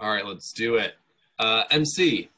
All 0.00 0.10
right, 0.10 0.24
let's 0.24 0.52
do 0.54 0.76
it. 0.76 0.94
Uh, 1.38 1.64
MC, 1.70 2.30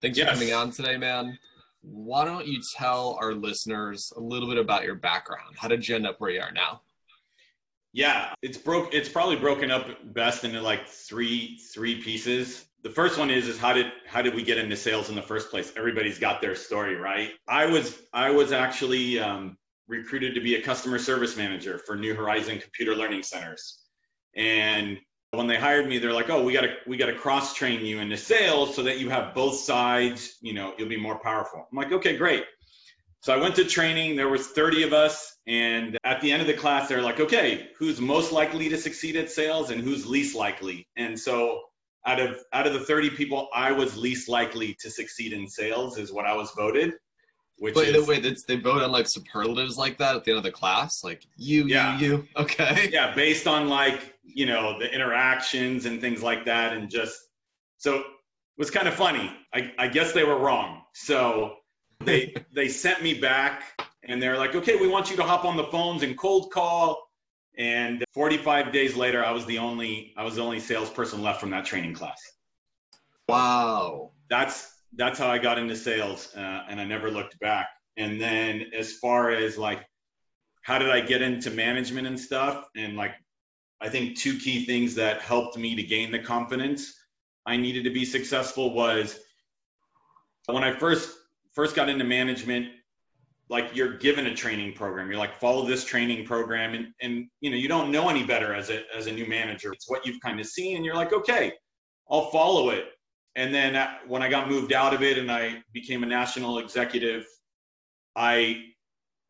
thanks 0.00 0.16
Yes. 0.16 0.28
for 0.28 0.34
coming 0.34 0.54
on 0.54 0.70
today, 0.70 0.96
man. 0.96 1.36
Why 1.82 2.24
don't 2.24 2.46
you 2.46 2.62
tell 2.76 3.18
our 3.20 3.34
listeners 3.34 4.12
a 4.16 4.20
little 4.20 4.48
bit 4.48 4.56
about 4.56 4.84
your 4.84 4.94
background? 4.94 5.56
How 5.58 5.66
did 5.66 5.86
you 5.88 5.96
end 5.96 6.06
up 6.06 6.20
where 6.20 6.30
you 6.30 6.40
are 6.40 6.52
now? 6.52 6.82
Yeah, 7.92 8.32
it's 8.40 8.56
broke. 8.56 8.94
It's 8.94 9.08
probably 9.08 9.36
broken 9.36 9.70
up 9.72 9.86
best 10.14 10.44
into 10.44 10.60
like 10.62 10.86
three 10.86 11.58
three 11.74 12.00
pieces. 12.00 12.66
The 12.82 12.90
first 12.90 13.18
one 13.18 13.30
is 13.30 13.48
is 13.48 13.58
how 13.58 13.72
did 13.72 13.92
how 14.06 14.22
did 14.22 14.34
we 14.34 14.42
get 14.44 14.58
into 14.58 14.76
sales 14.76 15.08
in 15.10 15.16
the 15.16 15.22
first 15.22 15.50
place? 15.50 15.72
Everybody's 15.76 16.18
got 16.20 16.40
their 16.40 16.54
story, 16.54 16.94
right? 16.94 17.32
I 17.48 17.66
was 17.66 18.02
I 18.12 18.30
was 18.30 18.52
actually 18.52 19.18
um, 19.18 19.58
recruited 19.88 20.34
to 20.36 20.40
be 20.40 20.54
a 20.54 20.62
customer 20.62 20.98
service 20.98 21.36
manager 21.36 21.78
for 21.78 21.96
New 21.96 22.14
Horizon 22.14 22.60
Computer 22.60 22.94
Learning 22.94 23.22
Centers, 23.24 23.80
and 24.36 24.98
when 25.32 25.46
they 25.46 25.56
hired 25.56 25.88
me, 25.88 25.98
they're 25.98 26.12
like, 26.12 26.28
"Oh, 26.28 26.42
we 26.42 26.52
got 26.52 26.60
to 26.62 26.74
we 26.86 26.96
got 26.96 27.06
to 27.06 27.14
cross 27.14 27.54
train 27.54 27.84
you 27.84 28.00
into 28.00 28.16
sales 28.16 28.76
so 28.76 28.82
that 28.82 28.98
you 28.98 29.08
have 29.08 29.34
both 29.34 29.56
sides. 29.56 30.36
You 30.42 30.52
know, 30.52 30.74
you'll 30.76 30.88
be 30.88 30.98
more 31.00 31.18
powerful." 31.18 31.66
I'm 31.70 31.76
like, 31.76 31.90
"Okay, 31.92 32.16
great." 32.16 32.44
So 33.20 33.32
I 33.32 33.38
went 33.38 33.54
to 33.56 33.64
training. 33.64 34.16
There 34.16 34.28
was 34.28 34.48
30 34.48 34.82
of 34.82 34.92
us, 34.92 35.36
and 35.46 35.96
at 36.04 36.20
the 36.20 36.30
end 36.30 36.42
of 36.42 36.48
the 36.48 36.54
class, 36.54 36.88
they're 36.88 37.00
like, 37.00 37.18
"Okay, 37.18 37.70
who's 37.78 38.00
most 38.00 38.30
likely 38.30 38.68
to 38.68 38.76
succeed 38.76 39.16
at 39.16 39.30
sales 39.30 39.70
and 39.70 39.80
who's 39.80 40.06
least 40.06 40.34
likely?" 40.36 40.86
And 40.96 41.18
so 41.18 41.62
out 42.06 42.20
of 42.20 42.38
out 42.52 42.66
of 42.66 42.74
the 42.74 42.80
30 42.80 43.10
people, 43.10 43.48
I 43.54 43.72
was 43.72 43.96
least 43.96 44.28
likely 44.28 44.74
to 44.80 44.90
succeed 44.90 45.32
in 45.32 45.48
sales, 45.48 45.96
is 45.98 46.12
what 46.12 46.26
I 46.26 46.34
was 46.34 46.50
voted. 46.50 46.92
Which 47.56 47.76
Wait, 47.76 47.94
is, 47.94 48.08
wait, 48.08 48.22
they 48.48 48.56
vote 48.56 48.82
on 48.82 48.90
like 48.90 49.06
superlatives 49.06 49.78
like 49.78 49.96
that 49.98 50.16
at 50.16 50.24
the 50.24 50.32
end 50.32 50.38
of 50.38 50.42
the 50.42 50.50
class? 50.50 51.04
Like 51.04 51.24
you, 51.36 51.64
Yeah. 51.66 51.96
you, 51.98 52.06
you. 52.06 52.28
Okay. 52.36 52.90
yeah, 52.92 53.14
based 53.14 53.46
on 53.46 53.68
like 53.68 54.11
you 54.22 54.46
know 54.46 54.78
the 54.78 54.92
interactions 54.92 55.86
and 55.86 56.00
things 56.00 56.22
like 56.22 56.44
that, 56.46 56.72
and 56.72 56.90
just 56.90 57.18
so 57.78 57.98
it 57.98 58.04
was 58.58 58.70
kind 58.70 58.88
of 58.88 58.94
funny. 58.94 59.30
I, 59.54 59.72
I 59.78 59.88
guess 59.88 60.12
they 60.12 60.24
were 60.24 60.38
wrong. 60.38 60.82
So 60.94 61.56
they 62.00 62.34
they 62.54 62.68
sent 62.68 63.02
me 63.02 63.14
back, 63.14 63.62
and 64.04 64.22
they're 64.22 64.38
like, 64.38 64.54
okay, 64.54 64.76
we 64.76 64.88
want 64.88 65.10
you 65.10 65.16
to 65.16 65.22
hop 65.22 65.44
on 65.44 65.56
the 65.56 65.64
phones 65.64 66.02
and 66.02 66.16
cold 66.16 66.50
call. 66.52 67.08
And 67.58 68.02
45 68.14 68.72
days 68.72 68.96
later, 68.96 69.22
I 69.24 69.30
was 69.30 69.44
the 69.46 69.58
only 69.58 70.14
I 70.16 70.24
was 70.24 70.36
the 70.36 70.42
only 70.42 70.60
salesperson 70.60 71.22
left 71.22 71.40
from 71.40 71.50
that 71.50 71.64
training 71.64 71.94
class. 71.94 72.20
Wow. 73.28 74.12
That's 74.28 74.72
that's 74.94 75.18
how 75.18 75.28
I 75.28 75.38
got 75.38 75.58
into 75.58 75.76
sales, 75.76 76.34
uh, 76.36 76.64
and 76.68 76.80
I 76.80 76.84
never 76.84 77.10
looked 77.10 77.38
back. 77.40 77.68
And 77.96 78.20
then 78.20 78.66
as 78.76 78.94
far 78.98 79.30
as 79.30 79.58
like, 79.58 79.84
how 80.62 80.78
did 80.78 80.90
I 80.90 81.00
get 81.00 81.22
into 81.22 81.50
management 81.50 82.06
and 82.06 82.18
stuff? 82.18 82.66
And 82.76 82.96
like, 82.96 83.12
I 83.82 83.88
think 83.88 84.16
two 84.16 84.38
key 84.38 84.64
things 84.64 84.94
that 84.94 85.20
helped 85.20 85.58
me 85.58 85.74
to 85.74 85.82
gain 85.82 86.12
the 86.12 86.18
confidence 86.18 86.94
I 87.44 87.56
needed 87.56 87.84
to 87.84 87.90
be 87.90 88.04
successful 88.04 88.72
was 88.72 89.18
when 90.46 90.62
I 90.62 90.72
first 90.72 91.18
first 91.52 91.74
got 91.74 91.88
into 91.88 92.04
management. 92.04 92.68
Like 93.48 93.74
you're 93.74 93.98
given 93.98 94.26
a 94.26 94.34
training 94.34 94.72
program, 94.72 95.10
you're 95.10 95.18
like 95.18 95.38
follow 95.38 95.66
this 95.66 95.84
training 95.84 96.24
program, 96.24 96.74
and 96.74 96.86
and 97.02 97.26
you 97.40 97.50
know 97.50 97.56
you 97.56 97.68
don't 97.68 97.90
know 97.90 98.08
any 98.08 98.24
better 98.24 98.54
as 98.54 98.70
a 98.70 98.84
as 98.96 99.08
a 99.08 99.12
new 99.12 99.26
manager. 99.26 99.72
It's 99.72 99.90
what 99.90 100.06
you've 100.06 100.20
kind 100.20 100.40
of 100.40 100.46
seen, 100.46 100.76
and 100.76 100.84
you're 100.84 100.94
like, 100.94 101.12
okay, 101.12 101.52
I'll 102.08 102.30
follow 102.30 102.70
it 102.70 102.92
and 103.34 103.54
then 103.54 103.76
uh, 103.76 103.94
when 104.06 104.22
I 104.22 104.28
got 104.28 104.48
moved 104.48 104.72
out 104.72 104.92
of 104.92 105.02
it 105.02 105.18
and 105.18 105.30
I 105.30 105.62
became 105.72 106.02
a 106.02 106.06
national 106.06 106.58
executive, 106.58 107.26
I 108.14 108.64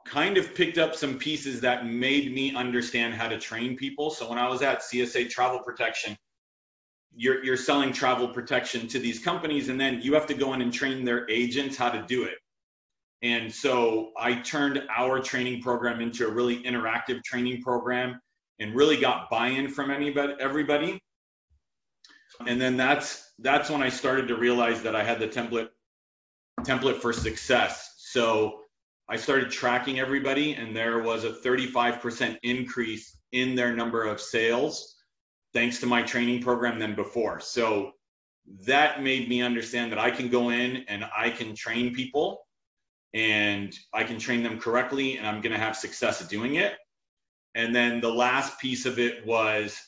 kind 0.05 0.37
of 0.37 0.55
picked 0.55 0.79
up 0.79 0.95
some 0.95 1.19
pieces 1.19 1.61
that 1.61 1.87
made 1.87 2.35
me 2.35 2.55
understand 2.55 3.15
how 3.15 3.29
to 3.29 3.39
train 3.39 3.77
people. 3.77 4.11
So 4.11 4.29
when 4.29 4.39
I 4.39 4.49
was 4.49 4.63
at 4.63 4.83
CSA 4.83 5.31
Travel 5.31 5.61
Protection, 5.61 6.17
you're 7.15 7.45
you're 7.45 7.57
selling 7.57 7.93
travel 7.93 8.29
protection 8.29 8.89
to 8.89 8.99
these 8.99 9.19
companies, 9.19 9.69
and 9.69 9.79
then 9.79 10.01
you 10.01 10.15
have 10.15 10.27
to 10.27 10.35
go 10.35 10.55
in 10.55 10.63
and 10.63 10.73
train 10.73 11.05
their 11.05 11.29
agents 11.29 11.77
how 11.77 11.91
to 11.91 12.03
do 12.07 12.25
it. 12.25 12.37
And 13.21 13.53
so 13.53 14.13
I 14.19 14.37
turned 14.37 14.83
our 14.95 15.21
training 15.21 15.61
program 15.61 16.01
into 16.01 16.27
a 16.27 16.31
really 16.31 16.63
interactive 16.63 17.23
training 17.23 17.63
program, 17.63 18.19
and 18.61 18.75
really 18.75 18.99
got 18.99 19.29
buy-in 19.29 19.69
from 19.69 19.91
anybody, 19.91 20.35
everybody 20.41 21.01
and 22.47 22.61
then 22.61 22.77
that's 22.77 23.33
that's 23.39 23.71
when 23.71 23.83
I 23.83 23.89
started 23.89 24.29
to 24.29 24.37
realize 24.37 24.83
that 24.83 24.95
I 24.95 25.03
had 25.03 25.19
the 25.19 25.29
template 25.29 25.69
template 26.61 26.97
for 26.97 27.13
success. 27.13 27.95
So 27.99 28.62
I 29.09 29.17
started 29.17 29.51
tracking 29.51 29.99
everybody, 29.99 30.55
and 30.55 30.75
there 30.75 31.01
was 31.01 31.25
a 31.25 31.33
35% 31.33 32.39
increase 32.43 33.19
in 33.33 33.55
their 33.55 33.75
number 33.75 34.05
of 34.05 34.21
sales 34.21 34.97
thanks 35.53 35.81
to 35.81 35.87
my 35.87 36.03
training 36.03 36.43
program 36.43 36.79
than 36.79 36.95
before. 36.95 37.41
So 37.41 37.93
that 38.67 39.03
made 39.03 39.29
me 39.29 39.43
understand 39.43 39.93
that 39.93 39.99
I 39.99 40.11
can 40.11 40.29
go 40.29 40.51
in 40.51 40.85
and 40.89 41.05
I 41.17 41.31
can 41.31 41.55
train 41.55 41.95
people 41.95 42.41
and 43.15 43.75
I 43.93 44.05
can 44.05 44.19
train 44.19 44.43
them 44.43 44.59
correctly 44.59 45.19
and 45.19 45.27
I'm 45.27 45.41
going 45.41 45.53
to 45.53 45.59
have 45.59 45.77
success 45.77 46.23
at 46.23 46.29
doing 46.29 46.57
it. 46.57 46.75
And 47.55 47.75
then 47.75 48.01
the 48.01 48.13
last 48.13 48.59
piece 48.59 48.87
of 48.87 48.99
it 48.99 49.27
was 49.27 49.79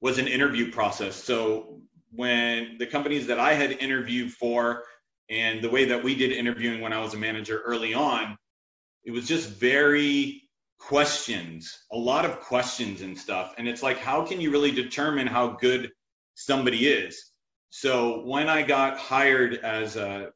was 0.00 0.16
an 0.16 0.26
interview 0.26 0.72
process. 0.72 1.14
So 1.14 1.82
when 2.10 2.78
the 2.78 2.86
companies 2.86 3.26
that 3.26 3.38
I 3.38 3.52
had 3.52 3.72
interviewed 3.72 4.32
for 4.32 4.84
and 5.30 5.62
the 5.62 5.70
way 5.70 5.84
that 5.86 6.02
we 6.02 6.14
did 6.16 6.32
interviewing 6.32 6.80
when 6.80 6.92
I 6.92 7.00
was 7.00 7.14
a 7.14 7.18
manager 7.18 7.62
early 7.64 7.94
on, 7.94 8.36
it 9.04 9.12
was 9.12 9.26
just 9.26 9.48
very 9.48 10.42
questions, 10.78 11.84
a 11.92 11.96
lot 11.96 12.24
of 12.24 12.40
questions 12.40 13.00
and 13.00 13.16
stuff. 13.16 13.54
And 13.56 13.68
it's 13.68 13.82
like, 13.82 13.98
how 13.98 14.26
can 14.26 14.40
you 14.40 14.50
really 14.50 14.72
determine 14.72 15.26
how 15.26 15.48
good 15.48 15.90
somebody 16.34 16.88
is? 16.88 17.30
So 17.70 18.22
when 18.26 18.48
I 18.48 18.62
got 18.62 18.98
hired 18.98 19.54
as 19.58 19.96
a 19.96 20.30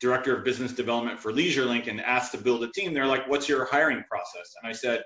director 0.00 0.36
of 0.36 0.44
business 0.44 0.72
development 0.72 1.20
for 1.20 1.32
LeisureLink 1.32 1.86
and 1.86 2.00
asked 2.00 2.32
to 2.32 2.38
build 2.38 2.64
a 2.64 2.72
team, 2.72 2.94
they're 2.94 3.06
like, 3.06 3.28
what's 3.28 3.48
your 3.48 3.66
hiring 3.66 4.02
process? 4.08 4.54
And 4.62 4.70
I 4.70 4.72
said, 4.72 5.02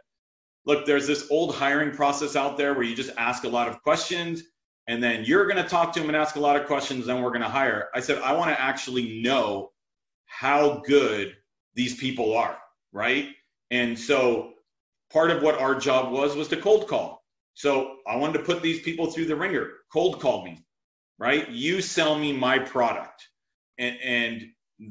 look, 0.67 0.87
there's 0.87 1.09
this 1.09 1.27
old 1.31 1.57
hiring 1.57 1.91
process 1.91 2.37
out 2.37 2.57
there 2.57 2.75
where 2.75 2.85
you 2.85 2.95
just 2.95 3.11
ask 3.17 3.43
a 3.43 3.49
lot 3.49 3.69
of 3.69 3.83
questions 3.83 4.45
and 4.89 5.03
then 5.03 5.25
you're 5.25 5.47
going 5.47 5.63
to 5.63 5.69
talk 5.69 5.93
to 5.93 6.01
them 6.01 6.09
and 6.09 6.17
ask 6.17 6.37
a 6.37 6.41
lot 6.41 6.57
of 6.57 6.67
questions, 6.67 7.07
then 7.07 7.23
we're 7.23 7.31
going 7.31 7.43
to 7.43 7.49
hire. 7.49 7.89
I 7.95 8.01
said, 8.01 8.19
I 8.19 8.33
want 8.33 8.51
to 8.51 8.61
actually 8.61 9.23
know 9.23 9.71
how 10.27 10.83
good 10.87 11.37
these 11.75 11.95
people 11.97 12.37
are, 12.37 12.59
right? 12.93 13.29
And 13.71 13.99
so 13.99 14.55
part 15.13 15.31
of 15.31 15.43
what 15.43 15.59
our 15.59 15.75
job 15.75 16.13
was 16.13 16.35
was 16.35 16.49
to 16.49 16.57
cold 16.57 16.89
call. 16.89 17.23
So 17.55 17.97
I 18.09 18.17
wanted 18.17 18.39
to 18.39 18.45
put 18.45 18.63
these 18.63 18.81
people 18.81 19.11
through 19.11 19.27
the 19.27 19.37
wringer. 19.37 19.71
Cold 19.93 20.21
call 20.21 20.45
me, 20.45 20.65
right? 21.19 21.49
You 21.49 21.81
sell 21.81 22.19
me 22.19 22.33
my 22.33 22.59
product. 22.59 23.29
And, 23.79 23.97
and 24.03 24.43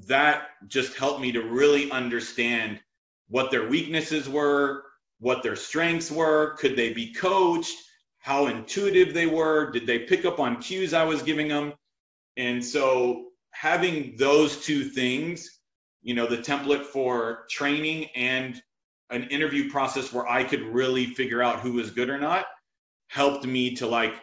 that 0.08 0.50
just 0.68 0.96
helped 0.96 1.22
me 1.22 1.31
to 1.31 1.41
really 1.41 1.91
understand 1.91 2.79
what 3.28 3.52
their 3.52 3.68
weaknesses 3.68 4.29
were, 4.29 4.84
what 5.19 5.44
their 5.44 5.56
strengths 5.56 6.12
were, 6.12 6.56
could 6.58 6.75
they 6.75 6.94
be 6.94 7.13
coached, 7.13 7.78
how 8.22 8.46
intuitive 8.46 9.14
they 9.14 9.26
were, 9.26 9.72
did 9.72 9.88
they 9.88 10.00
pick 10.00 10.26
up 10.26 10.40
on 10.40 10.62
cues 10.62 10.94
I 10.94 11.04
was 11.04 11.24
giving 11.24 11.48
them? 11.48 11.74
And 12.38 12.64
so 12.64 13.30
having 13.50 14.16
those 14.16 14.64
two 14.64 14.84
things, 14.84 15.59
you 16.04 16.14
know, 16.14 16.28
the 16.28 16.38
template 16.38 16.86
for 16.86 17.46
training 17.50 18.09
and 18.16 18.62
an 19.09 19.24
interview 19.26 19.70
process 19.72 20.14
where 20.14 20.28
I 20.28 20.44
could 20.44 20.62
really 20.62 21.08
figure 21.08 21.42
out 21.42 21.59
who 21.59 21.74
was 21.74 21.90
good 21.90 22.09
or 22.09 22.20
not 22.20 22.46
helped 23.08 23.46
me 23.46 23.76
to 23.76 23.88
like 23.88 24.14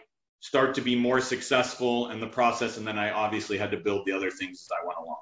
start 0.41 0.75
to 0.77 0.81
be 0.81 0.95
more 0.95 1.21
successful 1.21 2.11
in 2.11 2.21
the 2.21 2.27
process 2.27 2.79
and 2.79 2.87
then 2.87 2.99
I 2.99 3.11
obviously 3.11 3.59
had 3.59 3.71
to 3.73 3.77
build 3.77 4.07
the 4.07 4.13
other 4.13 4.31
things 4.31 4.63
as 4.63 4.69
I 4.81 4.87
went 4.87 4.99
along. 4.99 5.17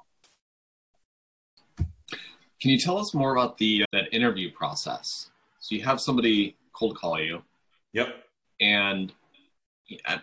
Can 2.61 2.71
you 2.71 2.77
tell 2.77 2.97
us 2.97 3.13
more 3.13 3.35
about 3.35 3.57
the 3.57 3.83
uh, 3.83 3.85
that 3.91 4.13
interview 4.13 4.51
process? 4.51 5.31
So 5.59 5.75
you 5.75 5.83
have 5.83 5.99
somebody 5.99 6.55
cold 6.73 6.95
call 6.95 7.19
you, 7.19 7.41
Yep. 7.93 8.26
And 8.59 9.11
I 10.05 10.21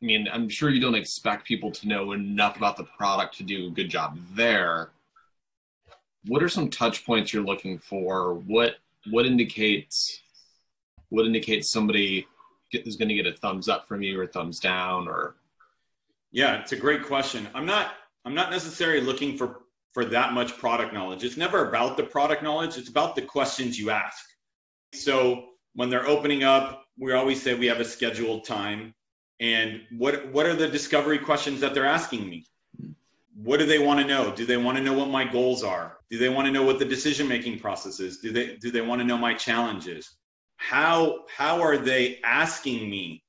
mean, 0.00 0.28
I'm 0.32 0.48
sure 0.48 0.70
you 0.70 0.80
don't 0.80 0.94
expect 0.94 1.46
people 1.46 1.70
to 1.72 1.88
know 1.88 2.12
enough 2.12 2.56
about 2.56 2.76
the 2.76 2.84
product 2.84 3.36
to 3.38 3.42
do 3.42 3.66
a 3.66 3.70
good 3.70 3.88
job 3.88 4.18
there. 4.34 4.90
What 6.26 6.42
are 6.42 6.48
some 6.48 6.68
touch 6.68 7.04
points 7.04 7.32
you're 7.32 7.44
looking 7.44 7.78
for? 7.78 8.34
What 8.34 8.76
what 9.10 9.26
indicates 9.26 10.22
what 11.08 11.26
indicates 11.26 11.70
somebody 11.70 12.26
get, 12.70 12.86
is 12.86 12.96
going 12.96 13.08
to 13.08 13.14
get 13.14 13.26
a 13.26 13.32
thumbs 13.32 13.68
up 13.68 13.86
from 13.86 14.02
you 14.02 14.20
or 14.20 14.26
thumbs 14.26 14.60
down 14.60 15.08
or 15.08 15.34
Yeah, 16.32 16.60
it's 16.60 16.72
a 16.72 16.76
great 16.76 17.04
question. 17.04 17.48
I'm 17.54 17.66
not 17.66 17.94
I'm 18.24 18.34
not 18.34 18.50
necessarily 18.50 19.00
looking 19.00 19.36
for 19.36 19.62
for 19.92 20.04
that 20.04 20.32
much 20.32 20.56
product 20.56 20.94
knowledge. 20.94 21.24
It's 21.24 21.36
never 21.36 21.68
about 21.68 21.96
the 21.96 22.04
product 22.04 22.42
knowledge, 22.42 22.76
it's 22.76 22.88
about 22.88 23.16
the 23.16 23.22
questions 23.22 23.78
you 23.78 23.90
ask. 23.90 24.24
So 24.94 25.46
when 25.74 25.90
they're 25.90 26.06
opening 26.06 26.44
up, 26.44 26.84
we 27.00 27.14
always 27.14 27.42
say 27.42 27.54
we 27.54 27.66
have 27.66 27.80
a 27.80 27.84
scheduled 27.84 28.44
time. 28.44 28.94
And 29.40 29.80
what 29.96 30.28
what 30.32 30.46
are 30.46 30.54
the 30.54 30.68
discovery 30.68 31.18
questions 31.18 31.60
that 31.60 31.74
they're 31.74 31.86
asking 31.86 32.28
me? 32.28 32.44
What 33.34 33.58
do 33.58 33.66
they 33.66 33.78
want 33.78 34.00
to 34.00 34.06
know? 34.06 34.34
Do 34.34 34.44
they 34.44 34.58
want 34.58 34.76
to 34.76 34.84
know 34.84 34.92
what 34.92 35.08
my 35.08 35.24
goals 35.24 35.64
are? 35.64 35.96
Do 36.10 36.18
they 36.18 36.28
want 36.28 36.46
to 36.46 36.52
know 36.52 36.62
what 36.62 36.78
the 36.78 36.84
decision 36.84 37.26
making 37.26 37.58
process 37.58 38.00
is? 38.00 38.18
Do 38.18 38.32
they 38.32 38.56
do 38.56 38.70
they 38.70 38.82
want 38.82 39.00
to 39.00 39.06
know 39.06 39.16
my 39.16 39.32
challenges? 39.32 40.10
How 40.56 41.24
how 41.34 41.62
are 41.62 41.78
they 41.78 42.20
asking 42.22 42.90
me 42.90 43.24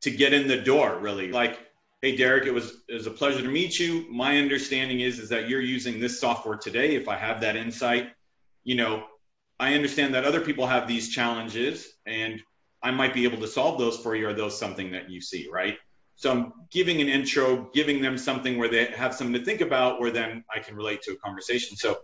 to 0.00 0.10
get 0.10 0.32
in 0.32 0.48
the 0.48 0.56
door 0.56 0.98
really 0.98 1.30
like 1.30 1.58
hey 2.00 2.16
derek 2.16 2.46
it 2.46 2.52
was 2.52 2.82
it 2.88 2.94
was 2.94 3.06
a 3.06 3.10
pleasure 3.10 3.42
to 3.42 3.48
meet 3.48 3.78
you 3.78 4.06
my 4.10 4.38
understanding 4.38 5.00
is 5.00 5.18
is 5.18 5.28
that 5.28 5.46
you're 5.48 5.60
using 5.60 6.00
this 6.00 6.18
software 6.18 6.56
today 6.56 6.94
if 6.94 7.06
i 7.06 7.16
have 7.16 7.40
that 7.42 7.54
insight 7.54 8.08
you 8.64 8.74
know 8.74 9.04
i 9.58 9.74
understand 9.74 10.14
that 10.14 10.24
other 10.24 10.40
people 10.40 10.66
have 10.66 10.88
these 10.88 11.10
challenges 11.10 11.86
and 12.06 12.42
i 12.82 12.90
might 12.90 13.14
be 13.14 13.24
able 13.24 13.38
to 13.38 13.46
solve 13.46 13.78
those 13.78 13.98
for 13.98 14.14
you 14.16 14.28
are 14.28 14.32
those 14.32 14.58
something 14.58 14.90
that 14.92 15.10
you 15.10 15.20
see 15.20 15.48
right? 15.52 15.76
So 16.16 16.30
i'm 16.30 16.52
giving 16.70 17.00
an 17.00 17.08
intro 17.08 17.70
giving 17.72 18.00
them 18.02 18.18
something 18.18 18.58
where 18.58 18.68
they 18.68 18.86
have 18.86 19.14
something 19.14 19.34
to 19.34 19.44
think 19.44 19.60
about 19.60 20.00
where 20.00 20.10
then 20.10 20.44
i 20.54 20.58
can 20.58 20.76
relate 20.76 21.02
to 21.02 21.12
a 21.12 21.16
conversation. 21.16 21.76
So 21.76 21.98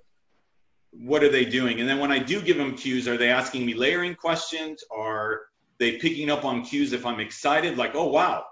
what 0.92 1.22
are 1.22 1.28
they 1.28 1.44
doing? 1.44 1.80
And 1.80 1.88
then 1.88 1.98
when 1.98 2.12
i 2.12 2.18
do 2.18 2.40
give 2.40 2.56
them 2.56 2.76
cues 2.76 3.06
are 3.08 3.16
they 3.16 3.30
asking 3.30 3.66
me 3.66 3.74
layering 3.74 4.14
questions? 4.14 4.82
Are 4.90 5.42
they 5.78 5.98
picking 5.98 6.30
up 6.30 6.44
on 6.44 6.64
cues 6.64 6.92
if 6.92 7.04
i'm 7.04 7.20
excited? 7.20 7.76
Like 7.76 7.94
oh 7.94 8.08
wow 8.08 8.44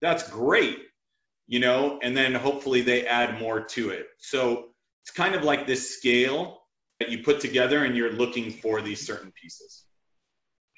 that's 0.00 0.28
great 0.30 0.78
you 1.48 1.58
know? 1.58 1.98
And 2.02 2.16
then 2.16 2.34
hopefully 2.34 2.82
they 2.82 3.06
add 3.06 3.40
more 3.40 3.60
to 3.60 3.90
it. 3.90 4.08
So 4.18 4.66
it's 5.02 5.10
kind 5.10 5.34
of 5.34 5.42
like 5.42 5.66
this 5.66 5.96
scale 5.96 6.60
that 7.00 7.10
you 7.10 7.22
put 7.22 7.40
together 7.40 7.84
and 7.84 7.96
you're 7.96 8.12
looking 8.12 8.50
for 8.50 8.82
these 8.82 9.04
certain 9.04 9.32
pieces 9.32 9.84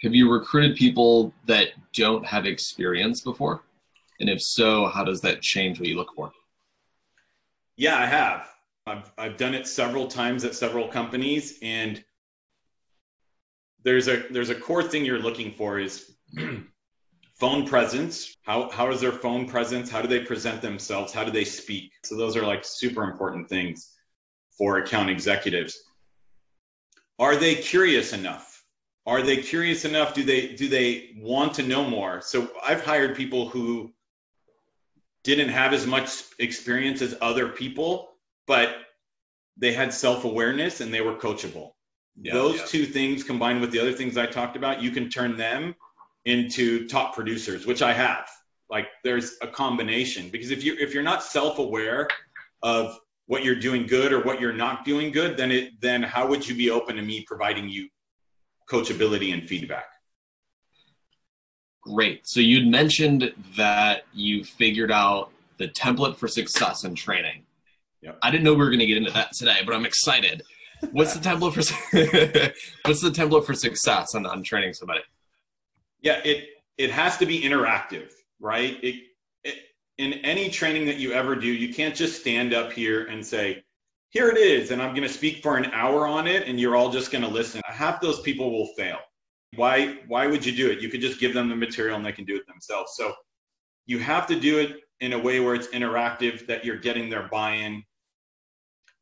have 0.02 0.14
you 0.14 0.30
recruited 0.30 0.76
people 0.76 1.32
that 1.46 1.68
don't 1.92 2.24
have 2.24 2.46
experience 2.46 3.20
before? 3.20 3.62
And 4.18 4.28
if 4.28 4.42
so 4.42 4.86
how 4.86 5.04
does 5.04 5.20
that 5.22 5.42
change 5.42 5.78
what 5.78 5.88
you 5.88 5.96
look 5.96 6.14
for? 6.14 6.32
Yeah 7.76 7.96
i 7.96 8.06
have. 8.06 8.48
I've, 8.86 9.12
I've 9.18 9.36
done 9.36 9.54
it 9.54 9.66
several 9.66 10.06
times 10.06 10.44
at 10.44 10.54
several 10.54 10.88
companies 10.88 11.58
and 11.62 12.02
there's 13.82 14.08
a 14.08 14.24
there's 14.30 14.50
a 14.50 14.54
core 14.54 14.82
thing 14.82 15.04
you're 15.04 15.18
looking 15.18 15.52
for 15.52 15.78
is 15.78 16.12
phone 17.34 17.66
presence. 17.66 18.36
How 18.42 18.70
how 18.70 18.90
is 18.90 19.00
their 19.00 19.12
phone 19.12 19.46
presence? 19.46 19.90
How 19.90 20.02
do 20.02 20.08
they 20.08 20.20
present 20.20 20.60
themselves? 20.60 21.12
How 21.12 21.24
do 21.24 21.30
they 21.30 21.44
speak? 21.44 21.92
So 22.04 22.16
those 22.16 22.36
are 22.36 22.42
like 22.42 22.64
super 22.64 23.04
important 23.04 23.48
things 23.48 23.94
for 24.56 24.78
account 24.78 25.08
executives. 25.08 25.82
Are 27.18 27.36
they 27.36 27.54
curious 27.54 28.12
enough 28.12 28.49
are 29.06 29.22
they 29.22 29.36
curious 29.36 29.84
enough 29.84 30.14
do 30.14 30.22
they 30.22 30.54
do 30.54 30.68
they 30.68 31.10
want 31.16 31.54
to 31.54 31.62
know 31.62 31.84
more 31.84 32.20
so 32.20 32.48
i've 32.64 32.84
hired 32.84 33.16
people 33.16 33.48
who 33.48 33.92
didn't 35.22 35.48
have 35.48 35.72
as 35.72 35.86
much 35.86 36.24
experience 36.38 37.02
as 37.02 37.16
other 37.20 37.48
people 37.48 38.10
but 38.46 38.76
they 39.56 39.72
had 39.72 39.92
self-awareness 39.92 40.80
and 40.80 40.92
they 40.92 41.00
were 41.00 41.14
coachable 41.14 41.72
yeah, 42.20 42.34
those 42.34 42.58
yeah. 42.58 42.64
two 42.66 42.84
things 42.84 43.22
combined 43.22 43.60
with 43.60 43.70
the 43.70 43.78
other 43.78 43.92
things 43.92 44.16
I 44.16 44.26
talked 44.26 44.56
about, 44.56 44.82
you 44.82 44.90
can 44.90 45.08
turn 45.08 45.36
them 45.36 45.74
into 46.24 46.86
top 46.86 47.14
producers, 47.14 47.66
which 47.66 47.82
I 47.82 47.92
have. 47.92 48.28
Like 48.68 48.88
there's 49.04 49.36
a 49.42 49.46
combination 49.46 50.28
because 50.28 50.50
if 50.50 50.62
you 50.62 50.76
if 50.78 50.94
you're 50.94 51.02
not 51.02 51.22
self-aware 51.22 52.08
of 52.62 52.96
what 53.26 53.44
you're 53.44 53.58
doing 53.58 53.86
good 53.86 54.12
or 54.12 54.22
what 54.22 54.40
you're 54.40 54.52
not 54.52 54.84
doing 54.84 55.10
good, 55.10 55.36
then 55.36 55.50
it 55.50 55.80
then 55.80 56.02
how 56.02 56.26
would 56.28 56.46
you 56.46 56.54
be 56.54 56.70
open 56.70 56.96
to 56.96 57.02
me 57.02 57.24
providing 57.26 57.68
you 57.68 57.88
coachability 58.70 59.32
and 59.32 59.48
feedback? 59.48 59.86
Great. 61.82 62.26
So 62.26 62.40
you'd 62.40 62.68
mentioned 62.68 63.32
that 63.56 64.04
you 64.12 64.44
figured 64.44 64.92
out 64.92 65.30
the 65.56 65.68
template 65.68 66.16
for 66.16 66.28
success 66.28 66.84
in 66.84 66.94
training. 66.94 67.44
Yep. 68.02 68.18
I 68.22 68.30
didn't 68.30 68.44
know 68.44 68.52
we 68.52 68.60
were 68.60 68.66
going 68.66 68.80
to 68.80 68.86
get 68.86 68.96
into 68.96 69.12
that 69.12 69.32
today, 69.32 69.58
but 69.64 69.74
I'm 69.74 69.84
excited. 69.84 70.42
What's 70.92 71.14
the 71.14 71.20
template 71.28 71.52
for 71.52 72.52
What's 72.88 73.02
the 73.02 73.10
template 73.10 73.44
for 73.44 73.54
success 73.54 74.14
on, 74.14 74.26
on 74.26 74.42
training 74.42 74.74
somebody? 74.74 75.00
Yeah, 76.00 76.20
it 76.24 76.48
it 76.78 76.90
has 76.90 77.18
to 77.18 77.26
be 77.26 77.42
interactive, 77.42 78.10
right? 78.38 78.82
It, 78.82 78.94
it, 79.44 79.56
in 79.98 80.14
any 80.24 80.48
training 80.48 80.86
that 80.86 80.96
you 80.96 81.12
ever 81.12 81.36
do, 81.36 81.46
you 81.46 81.74
can't 81.74 81.94
just 81.94 82.20
stand 82.20 82.54
up 82.54 82.72
here 82.72 83.04
and 83.04 83.24
say, 83.24 83.62
"Here 84.10 84.28
it 84.28 84.36
is," 84.36 84.70
and 84.70 84.82
I'm 84.82 84.94
going 84.94 85.06
to 85.06 85.12
speak 85.12 85.42
for 85.42 85.56
an 85.56 85.66
hour 85.66 86.06
on 86.06 86.26
it, 86.26 86.48
and 86.48 86.60
you're 86.60 86.76
all 86.76 86.90
just 86.90 87.10
going 87.10 87.22
to 87.22 87.30
listen. 87.30 87.60
Half 87.66 88.00
those 88.00 88.20
people 88.20 88.50
will 88.50 88.68
fail. 88.76 88.98
Why? 89.56 89.98
Why 90.06 90.26
would 90.26 90.44
you 90.44 90.52
do 90.52 90.70
it? 90.70 90.80
You 90.80 90.88
could 90.88 91.00
just 91.00 91.20
give 91.20 91.34
them 91.34 91.48
the 91.48 91.56
material 91.56 91.96
and 91.96 92.04
they 92.04 92.12
can 92.12 92.24
do 92.24 92.36
it 92.36 92.46
themselves. 92.46 92.92
So 92.96 93.14
you 93.86 93.98
have 93.98 94.26
to 94.28 94.38
do 94.38 94.58
it 94.58 94.80
in 95.00 95.12
a 95.12 95.18
way 95.18 95.40
where 95.40 95.54
it's 95.54 95.68
interactive, 95.68 96.46
that 96.46 96.64
you're 96.64 96.76
getting 96.78 97.08
their 97.08 97.28
buy-in. 97.28 97.82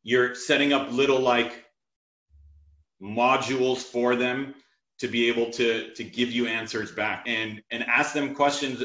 You're 0.03 0.33
setting 0.33 0.73
up 0.73 0.91
little 0.91 1.19
like 1.19 1.65
modules 3.01 3.79
for 3.79 4.15
them 4.15 4.55
to 4.99 5.07
be 5.07 5.29
able 5.29 5.49
to 5.51 5.93
to 5.93 6.03
give 6.03 6.31
you 6.31 6.47
answers 6.47 6.91
back 6.91 7.23
and 7.27 7.61
and 7.71 7.83
ask 7.83 8.13
them 8.13 8.35
questions 8.35 8.83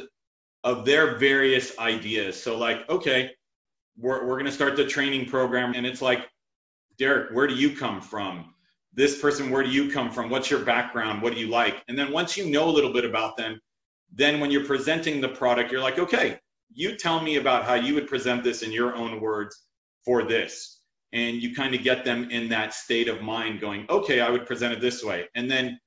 of 0.63 0.85
their 0.85 1.17
various 1.19 1.77
ideas 1.79 2.41
so 2.41 2.57
like 2.57 2.89
okay 2.89 3.31
we're, 3.99 4.27
we're 4.27 4.35
going 4.35 4.47
to 4.47 4.53
start 4.53 4.77
the 4.77 4.87
training 4.87 5.27
program 5.27 5.75
and 5.75 5.87
it's 5.87 6.03
like 6.03 6.29
derek 6.99 7.35
where 7.35 7.47
do 7.47 7.55
you 7.55 7.77
come 7.77 8.01
from? 8.01 8.55
This 8.93 9.21
person 9.21 9.51
where 9.51 9.63
do 9.63 9.71
you 9.71 9.91
come 9.91 10.11
from? 10.11 10.31
What's 10.31 10.51
your 10.51 10.61
background? 10.61 11.23
What 11.23 11.35
do 11.35 11.41
you 11.41 11.49
like? 11.49 11.83
And 11.89 11.99
then 11.99 12.13
once 12.13 12.37
you 12.37 12.47
know 12.51 12.69
a 12.69 12.71
little 12.71 12.93
bit 12.93 13.05
about 13.05 13.37
them 13.37 13.61
then 14.13 14.41
when 14.41 14.51
you're 14.51 14.65
presenting 14.65 15.21
the 15.21 15.29
product 15.29 15.73
you're 15.73 15.81
like 15.81 15.99
okay 15.99 16.39
you 16.73 16.97
tell 16.97 17.21
me 17.21 17.37
about 17.37 17.65
how 17.65 17.75
you 17.75 17.95
would 17.95 18.09
present 18.09 18.43
this 18.43 18.63
in 18.63 18.73
your 18.73 18.95
own 18.97 19.21
words 19.21 19.67
for 20.05 20.25
this. 20.25 20.81
And 21.13 21.37
you 21.37 21.55
kind 21.55 21.75
of 21.75 21.83
get 21.85 22.05
them 22.05 22.29
in 22.31 22.49
that 22.49 22.75
state 22.75 23.09
of 23.09 23.23
mind 23.23 23.61
going 23.61 23.87
okay 23.89 24.21
i 24.21 24.29
would 24.31 24.47
present 24.47 24.73
it 24.73 24.81
this 24.81 25.05
way. 25.05 25.29
And 25.35 25.51
then 25.51 25.79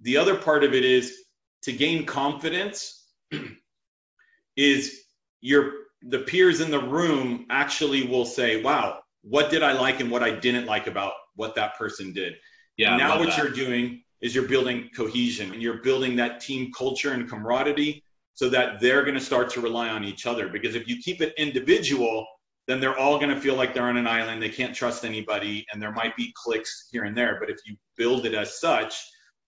the 0.00 0.16
other 0.16 0.36
part 0.36 0.64
of 0.64 0.74
it 0.74 0.84
is 0.84 1.26
to 1.62 1.72
gain 1.72 2.04
confidence 2.04 3.04
is 4.56 5.02
your 5.40 5.72
the 6.02 6.20
peers 6.20 6.60
in 6.60 6.70
the 6.70 6.80
room 6.80 7.46
actually 7.50 8.06
will 8.06 8.24
say 8.24 8.62
wow 8.62 8.98
what 9.22 9.50
did 9.50 9.62
i 9.62 9.72
like 9.72 10.00
and 10.00 10.10
what 10.10 10.22
i 10.22 10.30
didn't 10.30 10.66
like 10.66 10.86
about 10.86 11.12
what 11.34 11.54
that 11.54 11.76
person 11.76 12.12
did 12.12 12.34
yeah 12.76 12.90
and 12.90 12.98
now 12.98 13.18
what 13.18 13.28
that. 13.28 13.38
you're 13.38 13.50
doing 13.50 14.02
is 14.20 14.34
you're 14.34 14.48
building 14.48 14.88
cohesion 14.96 15.52
and 15.52 15.62
you're 15.62 15.82
building 15.82 16.16
that 16.16 16.40
team 16.40 16.70
culture 16.76 17.12
and 17.12 17.28
camaraderie 17.28 18.02
so 18.34 18.48
that 18.48 18.80
they're 18.80 19.02
going 19.02 19.14
to 19.14 19.20
start 19.20 19.48
to 19.50 19.60
rely 19.60 19.88
on 19.88 20.04
each 20.04 20.26
other 20.26 20.48
because 20.48 20.74
if 20.74 20.86
you 20.86 20.96
keep 21.02 21.20
it 21.20 21.32
individual 21.36 22.26
then 22.66 22.80
they're 22.80 22.98
all 22.98 23.18
going 23.18 23.34
to 23.34 23.40
feel 23.40 23.54
like 23.54 23.72
they're 23.74 23.84
on 23.84 23.96
an 23.96 24.06
island. 24.06 24.42
They 24.42 24.48
can't 24.48 24.74
trust 24.74 25.04
anybody, 25.04 25.64
and 25.72 25.80
there 25.80 25.92
might 25.92 26.16
be 26.16 26.32
cliques 26.34 26.88
here 26.90 27.04
and 27.04 27.16
there. 27.16 27.38
But 27.38 27.48
if 27.48 27.58
you 27.64 27.76
build 27.96 28.26
it 28.26 28.34
as 28.34 28.58
such, 28.60 28.94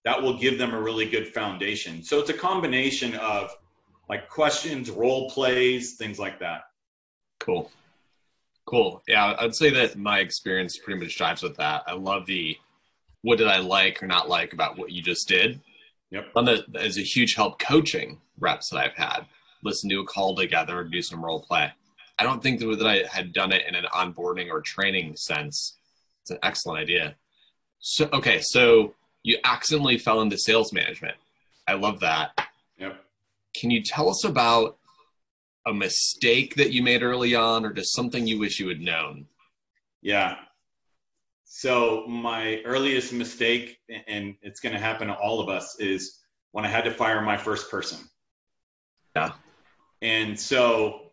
that 0.05 0.21
will 0.21 0.39
give 0.39 0.56
them 0.56 0.73
a 0.73 0.81
really 0.81 1.09
good 1.09 1.29
foundation. 1.29 2.03
So 2.03 2.21
it's 2.21 2.31
a 2.31 2.35
combination 2.35 3.15
of 3.17 3.50
like 4.09 4.29
questions, 4.29 4.91
role 4.91 5.31
plays, 5.31 5.97
things 5.97 6.19
like 6.19 6.39
that. 6.41 6.63
Cool. 7.41 7.71
Cool. 8.67 9.03
Yeah, 9.09 9.35
I'd 9.38 9.55
say 9.55 9.71
that 9.71 9.97
my 9.97 10.19
experience 10.19 10.79
pretty 10.79 11.00
much 11.00 11.17
drives 11.17 11.43
with 11.43 11.57
that. 11.57 11.85
I 11.87 11.95
love 11.95 12.27
the 12.27 12.57
what 13.23 13.38
did 13.38 13.49
I 13.49 13.59
like 13.59 14.03
or 14.03 14.07
not 14.07 14.29
like 14.29 14.53
about 14.53 14.79
what 14.79 14.93
you 14.93 15.03
just 15.03 15.27
did. 15.29 15.61
Yep. 16.11 16.27
One 16.33 16.45
that 16.45 16.65
is 16.77 16.99
a 16.99 17.03
huge 17.03 17.35
help 17.35 17.59
coaching 17.59 18.21
reps 18.38 18.71
that 18.71 18.79
I've 18.79 18.97
had. 18.97 19.27
Listen 19.62 19.91
to 19.91 20.00
a 20.00 20.07
call 20.07 20.37
together, 20.37 20.85
do 20.85 21.03
some 21.03 21.25
role 21.25 21.43
play. 21.43 21.73
I 22.19 22.25
don't 22.25 22.43
think 22.43 22.61
that 22.61 22.87
I 22.87 23.05
had 23.11 23.33
done 23.33 23.53
it 23.53 23.67
in 23.67 23.75
an 23.75 23.85
onboarding 23.93 24.50
or 24.50 24.61
training 24.61 25.17
sense. 25.17 25.79
It's 26.23 26.31
an 26.31 26.38
excellent 26.43 26.81
idea. 26.81 27.17
So 27.81 28.09
okay, 28.12 28.41
so 28.43 28.95
you 29.23 29.38
accidentally 29.45 29.99
fell 29.99 30.21
into 30.21 30.38
sales 30.38 30.73
management. 30.73 31.17
I 31.67 31.75
love 31.75 32.00
that. 32.00 32.48
Can 33.59 33.71
you 33.71 33.83
tell 33.83 34.09
us 34.09 34.25
about 34.25 34.79
a 35.67 35.73
mistake 35.73 36.55
that 36.57 36.73
you 36.73 36.83
made 36.83 37.03
early 37.03 37.35
on 37.35 37.65
or 37.65 37.73
just 37.73 37.95
something 37.95 38.27
you 38.27 38.38
wish 38.38 38.61
you 38.61 38.69
had 38.69 38.81
known? 38.81 39.27
Yeah. 40.00 40.37
So 41.45 42.07
my 42.07 42.62
earliest 42.65 43.12
mistake, 43.12 43.79
and 44.07 44.37
it's 44.43 44.61
going 44.61 44.75
to 44.75 44.79
happen 44.79 45.09
to 45.09 45.15
all 45.15 45.41
of 45.41 45.49
us, 45.49 45.77
is 45.81 46.21
when 46.53 46.65
I 46.65 46.69
had 46.69 46.85
to 46.85 46.91
fire 46.91 47.21
my 47.21 47.37
first 47.37 47.71
person. 47.71 47.99
Yeah. 49.17 49.33
And 50.00 50.38
so 50.38 51.12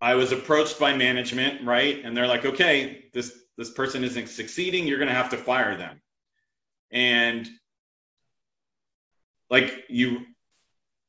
I 0.00 0.14
was 0.14 0.32
approached 0.32 0.78
by 0.78 0.96
management, 0.96 1.66
right? 1.66 2.02
And 2.04 2.16
they're 2.16 2.26
like, 2.26 2.44
okay, 2.44 3.06
this 3.12 3.36
this 3.56 3.70
person 3.70 4.02
isn't 4.02 4.28
succeeding. 4.28 4.86
You're 4.86 4.98
going 4.98 5.08
to 5.08 5.14
have 5.14 5.30
to 5.30 5.36
fire 5.36 5.76
them. 5.76 6.00
And 6.90 7.48
like 9.50 9.84
you, 9.88 10.26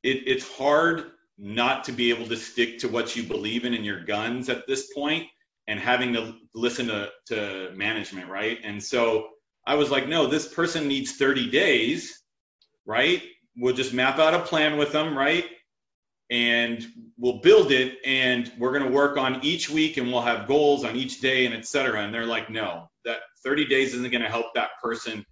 it, 0.05 0.23
it's 0.27 0.47
hard 0.47 1.11
not 1.37 1.83
to 1.83 1.91
be 1.91 2.09
able 2.09 2.27
to 2.27 2.37
stick 2.37 2.77
to 2.79 2.87
what 2.87 3.15
you 3.15 3.23
believe 3.23 3.65
in 3.65 3.73
in 3.73 3.83
your 3.83 4.03
guns 4.05 4.47
at 4.49 4.67
this 4.67 4.93
point 4.93 5.27
and 5.67 5.79
having 5.79 6.13
to 6.13 6.35
listen 6.53 6.87
to, 6.87 7.09
to 7.27 7.71
management, 7.75 8.29
right? 8.29 8.59
And 8.63 8.81
so 8.81 9.29
I 9.67 9.75
was 9.75 9.91
like, 9.91 10.07
no, 10.07 10.27
this 10.27 10.53
person 10.53 10.87
needs 10.87 11.13
30 11.13 11.49
days, 11.49 12.23
right? 12.85 13.21
We'll 13.57 13.73
just 13.73 13.93
map 13.93 14.19
out 14.19 14.33
a 14.33 14.39
plan 14.39 14.77
with 14.77 14.91
them, 14.91 15.17
right? 15.17 15.45
and 16.31 16.87
we'll 17.17 17.39
build 17.39 17.71
it 17.71 17.97
and 18.03 18.51
we're 18.57 18.71
going 18.71 18.83
to 18.83 18.91
work 18.91 19.17
on 19.17 19.39
each 19.43 19.69
week 19.69 19.97
and 19.97 20.07
we'll 20.11 20.21
have 20.21 20.47
goals 20.47 20.83
on 20.83 20.95
each 20.95 21.21
day 21.21 21.45
and 21.45 21.53
etc 21.53 22.01
and 22.01 22.13
they're 22.13 22.25
like 22.25 22.49
no 22.49 22.89
that 23.03 23.19
30 23.43 23.65
days 23.65 23.93
isn't 23.93 24.11
going 24.11 24.23
to 24.23 24.29
help 24.29 24.47
that 24.55 24.71
person 24.81 25.23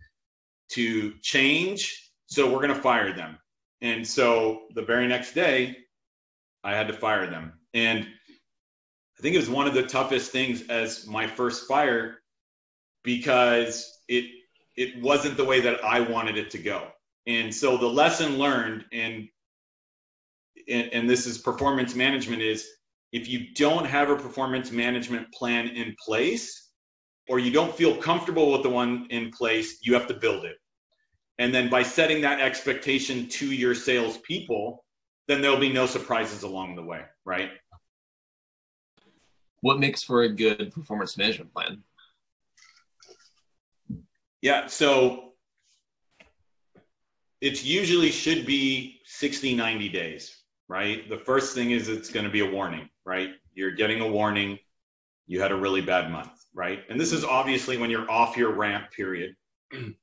to 0.69 1.13
change 1.21 2.11
so 2.27 2.45
we're 2.51 2.61
going 2.61 2.73
to 2.73 2.81
fire 2.81 3.11
them 3.11 3.37
And 3.83 4.07
so 4.07 4.63
the 4.73 4.81
very 4.81 5.07
next 5.07 5.33
day, 5.33 5.75
I 6.63 6.73
had 6.73 6.87
to 6.87 6.93
fire 6.93 7.29
them. 7.29 7.59
And 7.73 7.99
I 7.99 9.21
think 9.21 9.35
it 9.35 9.39
was 9.39 9.49
one 9.49 9.67
of 9.67 9.73
the 9.73 9.83
toughest 9.83 10.31
things 10.31 10.69
as 10.69 11.05
my 11.05 11.27
first 11.27 11.67
fire 11.67 12.19
because 13.03 14.01
it 14.07 14.25
it 14.75 14.99
wasn't 15.03 15.37
the 15.37 15.43
way 15.43 15.59
that 15.59 15.83
I 15.83 15.99
wanted 15.99 16.37
it 16.37 16.49
to 16.51 16.57
go. 16.57 16.87
And 17.27 17.53
so 17.53 17.77
the 17.77 17.87
lesson 17.87 18.37
learned 18.39 18.85
and 18.93 19.27
and, 20.67 20.93
and 20.93 21.09
this 21.09 21.27
is 21.27 21.37
performance 21.37 21.93
management 21.93 22.41
is 22.41 22.67
if 23.11 23.27
you 23.27 23.53
don't 23.53 23.85
have 23.85 24.09
a 24.09 24.15
performance 24.15 24.71
management 24.71 25.31
plan 25.33 25.67
in 25.67 25.93
place 26.03 26.71
or 27.27 27.37
you 27.37 27.51
don't 27.51 27.75
feel 27.75 27.97
comfortable 27.97 28.51
with 28.51 28.63
the 28.63 28.69
one 28.69 29.07
in 29.09 29.29
place, 29.29 29.79
you 29.81 29.93
have 29.93 30.07
to 30.07 30.13
build 30.13 30.45
it. 30.45 30.55
And 31.39 31.53
then 31.53 31.69
by 31.69 31.83
setting 31.83 32.21
that 32.21 32.39
expectation 32.39 33.27
to 33.29 33.51
your 33.51 33.73
salespeople, 33.73 34.83
then 35.27 35.41
there'll 35.41 35.59
be 35.59 35.71
no 35.71 35.85
surprises 35.85 36.43
along 36.43 36.75
the 36.75 36.83
way, 36.83 37.01
right? 37.25 37.51
What 39.61 39.79
makes 39.79 40.03
for 40.03 40.23
a 40.23 40.29
good 40.29 40.71
performance 40.73 41.17
management 41.17 41.53
plan? 41.53 41.83
Yeah, 44.41 44.67
so 44.67 45.31
it 47.39 47.63
usually 47.63 48.11
should 48.11 48.45
be 48.45 48.99
60, 49.05 49.55
90 49.55 49.89
days, 49.89 50.37
right? 50.67 51.09
The 51.09 51.17
first 51.17 51.55
thing 51.55 51.71
is 51.71 51.87
it's 51.87 52.11
going 52.11 52.25
to 52.25 52.31
be 52.31 52.41
a 52.41 52.49
warning, 52.49 52.89
right? 53.05 53.31
You're 53.53 53.71
getting 53.71 54.01
a 54.01 54.07
warning. 54.07 54.59
You 55.27 55.41
had 55.41 55.51
a 55.51 55.55
really 55.55 55.81
bad 55.81 56.11
month, 56.11 56.31
right? 56.53 56.83
And 56.89 56.99
this 56.99 57.13
is 57.13 57.23
obviously 57.23 57.77
when 57.77 57.89
you're 57.89 58.09
off 58.11 58.35
your 58.35 58.51
ramp 58.51 58.91
period. 58.91 59.35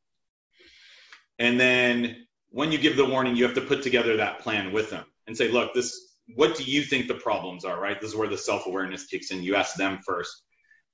And 1.40 1.58
then 1.58 2.26
when 2.50 2.70
you 2.70 2.78
give 2.78 2.96
the 2.96 3.04
warning, 3.04 3.34
you 3.34 3.44
have 3.44 3.54
to 3.54 3.62
put 3.62 3.82
together 3.82 4.16
that 4.16 4.40
plan 4.40 4.72
with 4.72 4.90
them 4.90 5.06
and 5.26 5.36
say, 5.36 5.48
look, 5.48 5.74
this, 5.74 6.16
what 6.36 6.54
do 6.54 6.62
you 6.62 6.82
think 6.82 7.08
the 7.08 7.14
problems 7.14 7.64
are, 7.64 7.80
right? 7.80 8.00
This 8.00 8.10
is 8.10 8.16
where 8.16 8.28
the 8.28 8.38
self 8.38 8.66
awareness 8.66 9.06
kicks 9.06 9.30
in. 9.30 9.42
You 9.42 9.56
ask 9.56 9.74
them 9.74 9.98
first. 10.06 10.44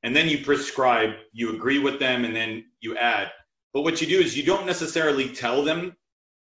And 0.05 0.15
then 0.15 0.29
you 0.29 0.45
prescribe, 0.45 1.11
you 1.33 1.55
agree 1.55 1.81
with 1.81 1.99
them, 1.99 2.25
and 2.25 2.35
then 2.35 2.65
you 2.81 2.97
add. 2.97 3.33
But 3.75 3.83
what 3.83 4.00
you 4.00 4.07
do 4.07 4.21
is 4.21 4.37
you 4.37 4.45
don't 4.45 4.67
necessarily 4.67 5.29
tell 5.29 5.65
them 5.65 5.97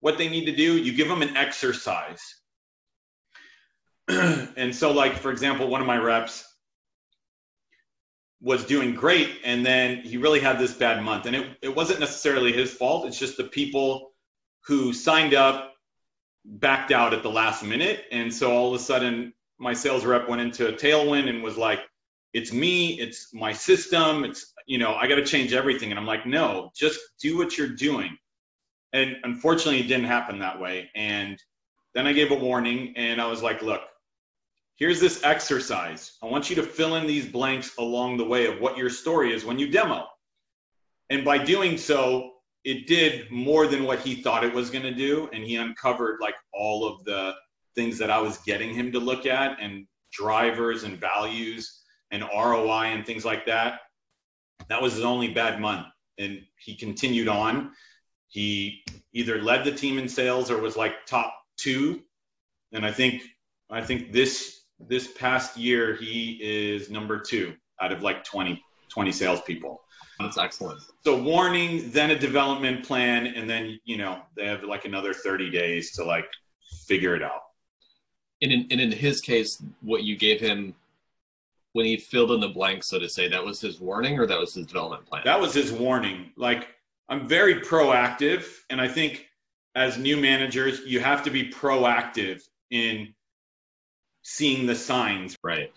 what 0.01 0.19
they 0.19 0.29
need 0.29 0.45
to 0.45 0.55
do, 0.55 0.77
you 0.77 0.93
give 0.93 1.09
them 1.09 1.23
an 1.23 1.37
exercise. 1.37 2.21
and 4.09 4.75
so, 4.75 4.93
like, 4.93 5.15
for 5.17 5.31
example, 5.31 5.69
one 5.69 5.81
of 5.81 5.87
my 5.87 5.97
reps, 5.97 6.45
was 8.41 8.65
doing 8.65 8.95
great 8.95 9.41
and 9.45 9.67
then 9.67 9.99
he 10.03 10.17
really 10.17 10.41
had 10.41 10.59
this 10.59 10.73
bad 10.73 11.03
month. 11.03 11.27
And 11.27 11.35
it, 11.35 11.57
it 11.61 11.75
wasn't 11.75 12.01
necessarily 12.01 12.53
his 12.53 12.73
fault. 12.73 13.07
It's 13.07 13.19
just 13.19 13.37
the 13.37 13.45
people 13.45 14.13
who 14.67 14.93
signed 14.93 15.35
up 15.35 15.75
backed 16.45 16.93
out 16.93 17.13
at 17.13 17.23
the 17.23 17.31
last 17.31 17.65
minute. 17.65 18.05
And 18.13 18.33
so 18.33 18.53
all 18.53 18.69
of 18.69 18.81
a 18.81 18.83
sudden 18.83 19.33
my 19.59 19.75
sales 19.75 20.05
rep 20.05 20.29
went 20.29 20.41
into 20.41 20.69
a 20.69 20.73
tailwind 20.73 21.29
and 21.29 21.43
was 21.43 21.57
like 21.57 21.81
it's 22.33 22.53
me 22.53 23.01
it's 23.01 23.33
my 23.33 23.53
system 23.53 24.23
it's 24.23 24.53
you 24.67 24.77
know 24.79 24.95
i 24.95 25.09
got 25.09 25.17
to 25.17 25.25
change 25.25 25.53
everything. 25.53 25.91
And 25.91 25.99
i'm 25.99 26.07
like 26.07 26.27
no 26.27 26.71
just 26.77 27.01
do 27.21 27.37
what 27.37 27.59
you're 27.59 27.69
doing. 27.69 28.17
And 28.93 29.17
unfortunately 29.25 29.81
it 29.81 29.89
didn't 29.89 30.07
happen 30.07 30.39
that 30.39 30.61
way. 30.61 30.91
And 30.95 31.43
then 31.95 32.07
i 32.07 32.13
gave 32.13 32.31
a 32.31 32.37
warning 32.37 32.95
and 32.97 33.21
i 33.21 33.27
was 33.27 33.43
like 33.43 33.63
look 33.63 33.81
here's 34.79 35.01
this 35.01 35.23
exercise. 35.25 36.17
I 36.23 36.27
want 36.27 36.49
you 36.49 36.57
to 36.57 36.63
fill 36.63 36.95
in 36.95 37.07
these 37.07 37.27
blanks 37.27 37.77
along 37.79 38.17
the 38.17 38.25
way 38.25 38.47
of 38.47 38.61
what 38.61 38.79
your 38.79 38.89
story 38.89 39.35
is 39.35 39.45
when 39.45 39.59
you 39.59 39.69
demo. 39.71 40.07
And 41.11 41.25
by 41.25 41.39
doing 41.39 41.77
so, 41.77 42.33
it 42.65 42.87
did 42.87 43.31
more 43.31 43.67
than 43.67 43.85
what 43.85 44.01
he 44.01 44.23
thought 44.23 44.45
it 44.45 44.53
was 44.53 44.71
going 44.71 44.85
to 44.85 44.95
do. 44.95 45.29
And 45.33 45.45
he 45.45 45.57
uncovered 45.57 46.21
like 46.21 46.35
all 46.53 46.87
of 46.87 47.05
the 47.05 47.35
things 47.75 47.99
that 47.99 48.11
I 48.11 48.21
was 48.21 48.39
getting 48.39 48.73
him 48.73 48.93
to 48.93 49.01
look 49.01 49.27
at 49.27 49.59
and 49.61 49.87
drivers 50.13 50.85
and 50.85 50.99
values 50.99 51.83
and 52.11 52.23
ROI 52.23 52.87
and 52.87 53.05
things 53.05 53.25
like 53.25 53.47
that. 53.47 53.81
That 54.69 54.81
was 54.81 54.95
his 54.95 55.05
only 55.05 55.29
bad 55.29 55.61
month. 55.61 55.87
And 56.19 56.43
he 56.59 56.77
continued 56.77 57.29
on. 57.29 57.73
He 58.29 58.85
either 59.13 59.41
led 59.41 59.65
the 59.65 59.73
team 59.73 59.99
in 59.99 60.09
sales 60.09 60.51
or 60.51 60.61
was 60.61 60.77
like 60.77 61.07
top 61.07 61.35
two. 61.57 62.03
And 62.73 62.85
I 62.85 62.93
think 62.93 63.23
I 63.71 63.83
think 63.83 64.13
this 64.13 64.58
this 64.81 65.13
past 65.13 65.57
year 65.57 65.95
he 65.97 66.39
is 66.41 66.91
number 66.91 67.19
two 67.19 67.55
out 67.81 67.93
of 67.93 68.03
like 68.03 68.25
20 68.25 68.63
20 68.89 69.13
salespeople. 69.13 69.81
That's 70.19 70.39
excellent. 70.39 70.81
So 71.05 71.21
warning, 71.21 71.91
then 71.91 72.11
a 72.11 72.19
development 72.19 72.85
plan, 72.85 73.29
and 73.29 73.49
then 73.49 73.79
you 73.85 73.97
know 73.97 74.23
they 74.35 74.47
have 74.47 74.65
like 74.65 74.85
another 74.85 75.15
30 75.15 75.51
days 75.51 75.93
to 75.93 76.05
like 76.05 76.27
figure 76.87 77.15
it 77.15 77.23
out. 77.23 77.43
And 78.43 78.53
in, 78.53 78.67
and 78.71 78.81
in 78.81 78.93
his 78.93 79.21
case, 79.21 79.63
what 79.83 80.03
you 80.03 80.17
gave 80.17 80.41
him 80.41 80.75
when 81.73 81.87
he 81.87 81.97
filled 81.97 82.33
in 82.33 82.41
the 82.41 82.49
blank, 82.49 82.83
so 82.83 82.99
to 82.99 83.09
say, 83.09 83.29
that 83.29 83.45
was 83.45 83.61
his 83.61 83.81
warning 83.81 84.19
or 84.19 84.27
that 84.27 84.39
was 84.39 84.55
his 84.55 84.67
development 84.67 85.07
plan? 85.07 85.23
That 85.25 85.41
was 85.41 85.55
his 85.55 85.73
warning. 85.73 86.33
Like 86.37 86.69
I'm 87.09 87.29
very 87.29 87.61
proactive, 87.61 88.45
and 88.71 88.81
I 88.81 88.89
think 88.89 89.29
as 89.75 89.99
new 89.99 90.17
managers, 90.17 90.81
you 90.81 90.99
have 91.01 91.23
to 91.23 91.31
be 91.31 91.51
proactive 91.51 92.43
in 92.71 93.15
seeing 94.29 94.67
the 94.67 94.75
signs. 94.75 95.37
Right. 95.43 95.73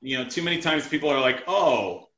You 0.00 0.18
know, 0.18 0.28
too 0.28 0.42
many 0.42 0.60
times 0.60 0.86
people 0.86 1.08
are 1.08 1.20
like, 1.20 1.42
oh, 1.48 2.08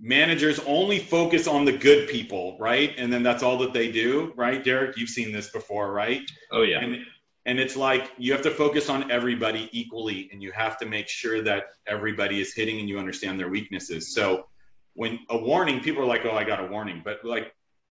managers 0.00 0.58
only 0.60 0.98
focus 0.98 1.46
on 1.46 1.64
the 1.64 1.72
good 1.72 2.08
people, 2.08 2.56
right? 2.58 2.94
And 2.96 3.12
then 3.12 3.22
that's 3.22 3.42
all 3.42 3.58
that 3.58 3.72
they 3.72 3.92
do, 3.92 4.32
right? 4.36 4.64
Derek, 4.64 4.96
you've 4.96 5.10
seen 5.10 5.32
this 5.32 5.50
before, 5.50 5.92
right? 5.92 6.22
Oh, 6.50 6.62
yeah. 6.62 6.78
And, 6.78 7.04
and 7.44 7.58
it's 7.58 7.76
like 7.76 8.10
you 8.16 8.32
have 8.32 8.42
to 8.42 8.50
focus 8.50 8.88
on 8.88 9.10
everybody 9.10 9.68
equally 9.72 10.30
and 10.32 10.42
you 10.42 10.52
have 10.52 10.78
to 10.78 10.86
make 10.86 11.08
sure 11.08 11.42
that 11.42 11.64
everybody 11.86 12.40
is 12.40 12.54
hitting 12.54 12.78
and 12.78 12.88
you 12.88 12.98
understand 12.98 13.38
their 13.38 13.48
weaknesses. 13.48 14.14
So 14.14 14.46
when 14.94 15.18
a 15.28 15.36
warning, 15.36 15.80
people 15.80 16.02
are 16.02 16.06
like, 16.06 16.24
oh, 16.24 16.36
I 16.36 16.44
got 16.44 16.60
a 16.64 16.68
warning. 16.68 17.02
But 17.04 17.24
like, 17.24 17.52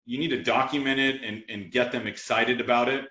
you 0.06 0.18
need 0.18 0.30
to 0.30 0.42
document 0.42 1.00
it 1.00 1.22
and, 1.24 1.44
and 1.50 1.72
get 1.72 1.92
them 1.92 2.08
excited 2.08 2.60
about 2.60 2.90
it, 2.90 3.06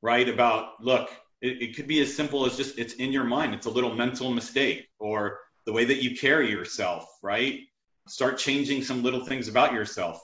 right? 0.00 0.28
About, 0.28 0.82
look, 0.82 1.10
it, 1.42 1.60
it 1.60 1.76
could 1.76 1.88
be 1.88 2.00
as 2.00 2.14
simple 2.14 2.46
as 2.46 2.56
just 2.56 2.78
it's 2.78 2.94
in 2.94 3.12
your 3.12 3.24
mind. 3.24 3.52
It's 3.54 3.66
a 3.66 3.70
little 3.70 3.94
mental 3.94 4.30
mistake 4.30 4.88
or 4.98 5.40
the 5.66 5.72
way 5.72 5.84
that 5.84 6.02
you 6.02 6.16
carry 6.16 6.50
yourself, 6.50 7.06
right? 7.22 7.60
Start 8.08 8.38
changing 8.38 8.82
some 8.82 9.02
little 9.02 9.24
things 9.24 9.48
about 9.48 9.72
yourself. 9.72 10.20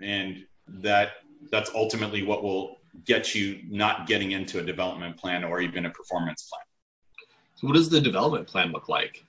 And 0.00 0.44
that 0.66 1.10
that's 1.50 1.70
ultimately 1.74 2.22
what 2.22 2.42
will 2.42 2.78
get 3.04 3.34
you 3.34 3.60
not 3.68 4.06
getting 4.06 4.32
into 4.32 4.58
a 4.58 4.62
development 4.62 5.16
plan 5.16 5.44
or 5.44 5.60
even 5.60 5.86
a 5.86 5.90
performance 5.90 6.48
plan. 6.50 6.64
So 7.56 7.66
what 7.66 7.74
does 7.74 7.88
the 7.88 8.00
development 8.00 8.46
plan 8.46 8.72
look 8.72 8.88
like? 8.88 9.24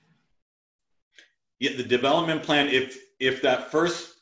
Yeah, 1.60 1.76
the 1.76 1.84
development 1.84 2.42
plan, 2.42 2.68
if 2.68 2.98
if 3.20 3.42
that 3.42 3.70
first 3.70 4.14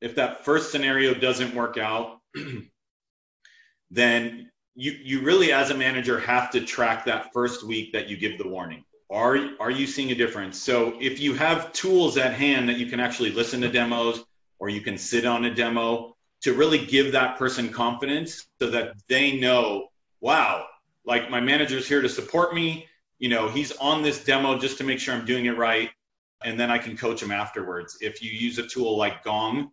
if 0.00 0.16
that 0.16 0.44
first 0.44 0.70
scenario 0.70 1.14
doesn't 1.14 1.54
work 1.54 1.78
out, 1.78 2.20
then 3.90 4.50
you 4.74 4.92
you 5.02 5.20
really 5.20 5.52
as 5.52 5.70
a 5.70 5.74
manager 5.74 6.18
have 6.18 6.50
to 6.50 6.60
track 6.60 7.04
that 7.04 7.32
first 7.32 7.64
week 7.64 7.92
that 7.92 8.08
you 8.08 8.16
give 8.16 8.38
the 8.38 8.48
warning. 8.48 8.84
Are 9.10 9.38
are 9.60 9.70
you 9.70 9.86
seeing 9.86 10.10
a 10.10 10.14
difference? 10.14 10.60
So 10.60 10.96
if 11.00 11.20
you 11.20 11.34
have 11.34 11.72
tools 11.72 12.16
at 12.16 12.34
hand 12.34 12.68
that 12.68 12.78
you 12.78 12.86
can 12.86 13.00
actually 13.00 13.30
listen 13.30 13.60
to 13.60 13.68
demos 13.68 14.24
or 14.58 14.68
you 14.68 14.80
can 14.80 14.98
sit 14.98 15.24
on 15.24 15.44
a 15.44 15.54
demo 15.54 16.16
to 16.42 16.52
really 16.52 16.84
give 16.84 17.12
that 17.12 17.38
person 17.38 17.70
confidence 17.70 18.46
so 18.58 18.70
that 18.70 18.94
they 19.08 19.38
know 19.38 19.88
wow 20.20 20.66
like 21.06 21.30
my 21.30 21.40
manager's 21.40 21.86
here 21.86 22.02
to 22.02 22.08
support 22.08 22.54
me. 22.54 22.86
You 23.18 23.28
know 23.28 23.48
he's 23.48 23.72
on 23.76 24.02
this 24.02 24.24
demo 24.24 24.58
just 24.58 24.78
to 24.78 24.84
make 24.84 24.98
sure 24.98 25.14
i'm 25.14 25.24
doing 25.24 25.46
it 25.46 25.56
right 25.56 25.90
and 26.42 26.58
then 26.58 26.70
i 26.70 26.78
can 26.78 26.96
coach 26.96 27.22
him 27.22 27.30
afterwards. 27.30 27.98
If 28.00 28.22
you 28.22 28.30
use 28.30 28.58
a 28.58 28.66
tool 28.66 28.96
like 28.96 29.22
gong 29.22 29.70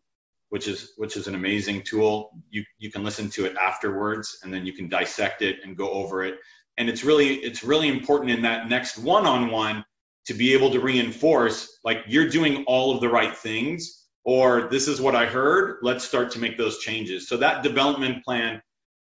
which 0.51 0.67
is 0.67 0.91
which 0.97 1.15
is 1.15 1.27
an 1.27 1.35
amazing 1.35 1.81
tool. 1.81 2.31
You 2.49 2.63
you 2.77 2.91
can 2.91 3.05
listen 3.05 3.29
to 3.31 3.45
it 3.45 3.55
afterwards, 3.55 4.39
and 4.43 4.53
then 4.53 4.65
you 4.65 4.73
can 4.73 4.89
dissect 4.89 5.41
it 5.41 5.59
and 5.63 5.77
go 5.77 5.89
over 5.91 6.25
it. 6.25 6.39
And 6.77 6.89
it's 6.89 7.05
really 7.05 7.35
it's 7.35 7.63
really 7.63 7.87
important 7.87 8.31
in 8.31 8.41
that 8.41 8.67
next 8.67 8.97
one-on-one 8.97 9.85
to 10.25 10.33
be 10.33 10.51
able 10.51 10.69
to 10.71 10.81
reinforce 10.81 11.79
like 11.85 12.03
you're 12.05 12.27
doing 12.27 12.65
all 12.65 12.93
of 12.93 12.99
the 12.99 13.07
right 13.07 13.35
things, 13.35 14.07
or 14.25 14.67
this 14.69 14.89
is 14.89 14.99
what 14.99 15.15
I 15.15 15.25
heard. 15.25 15.77
Let's 15.83 16.03
start 16.03 16.29
to 16.31 16.39
make 16.39 16.57
those 16.57 16.79
changes. 16.79 17.29
So 17.29 17.37
that 17.37 17.63
development 17.63 18.23
plan 18.25 18.61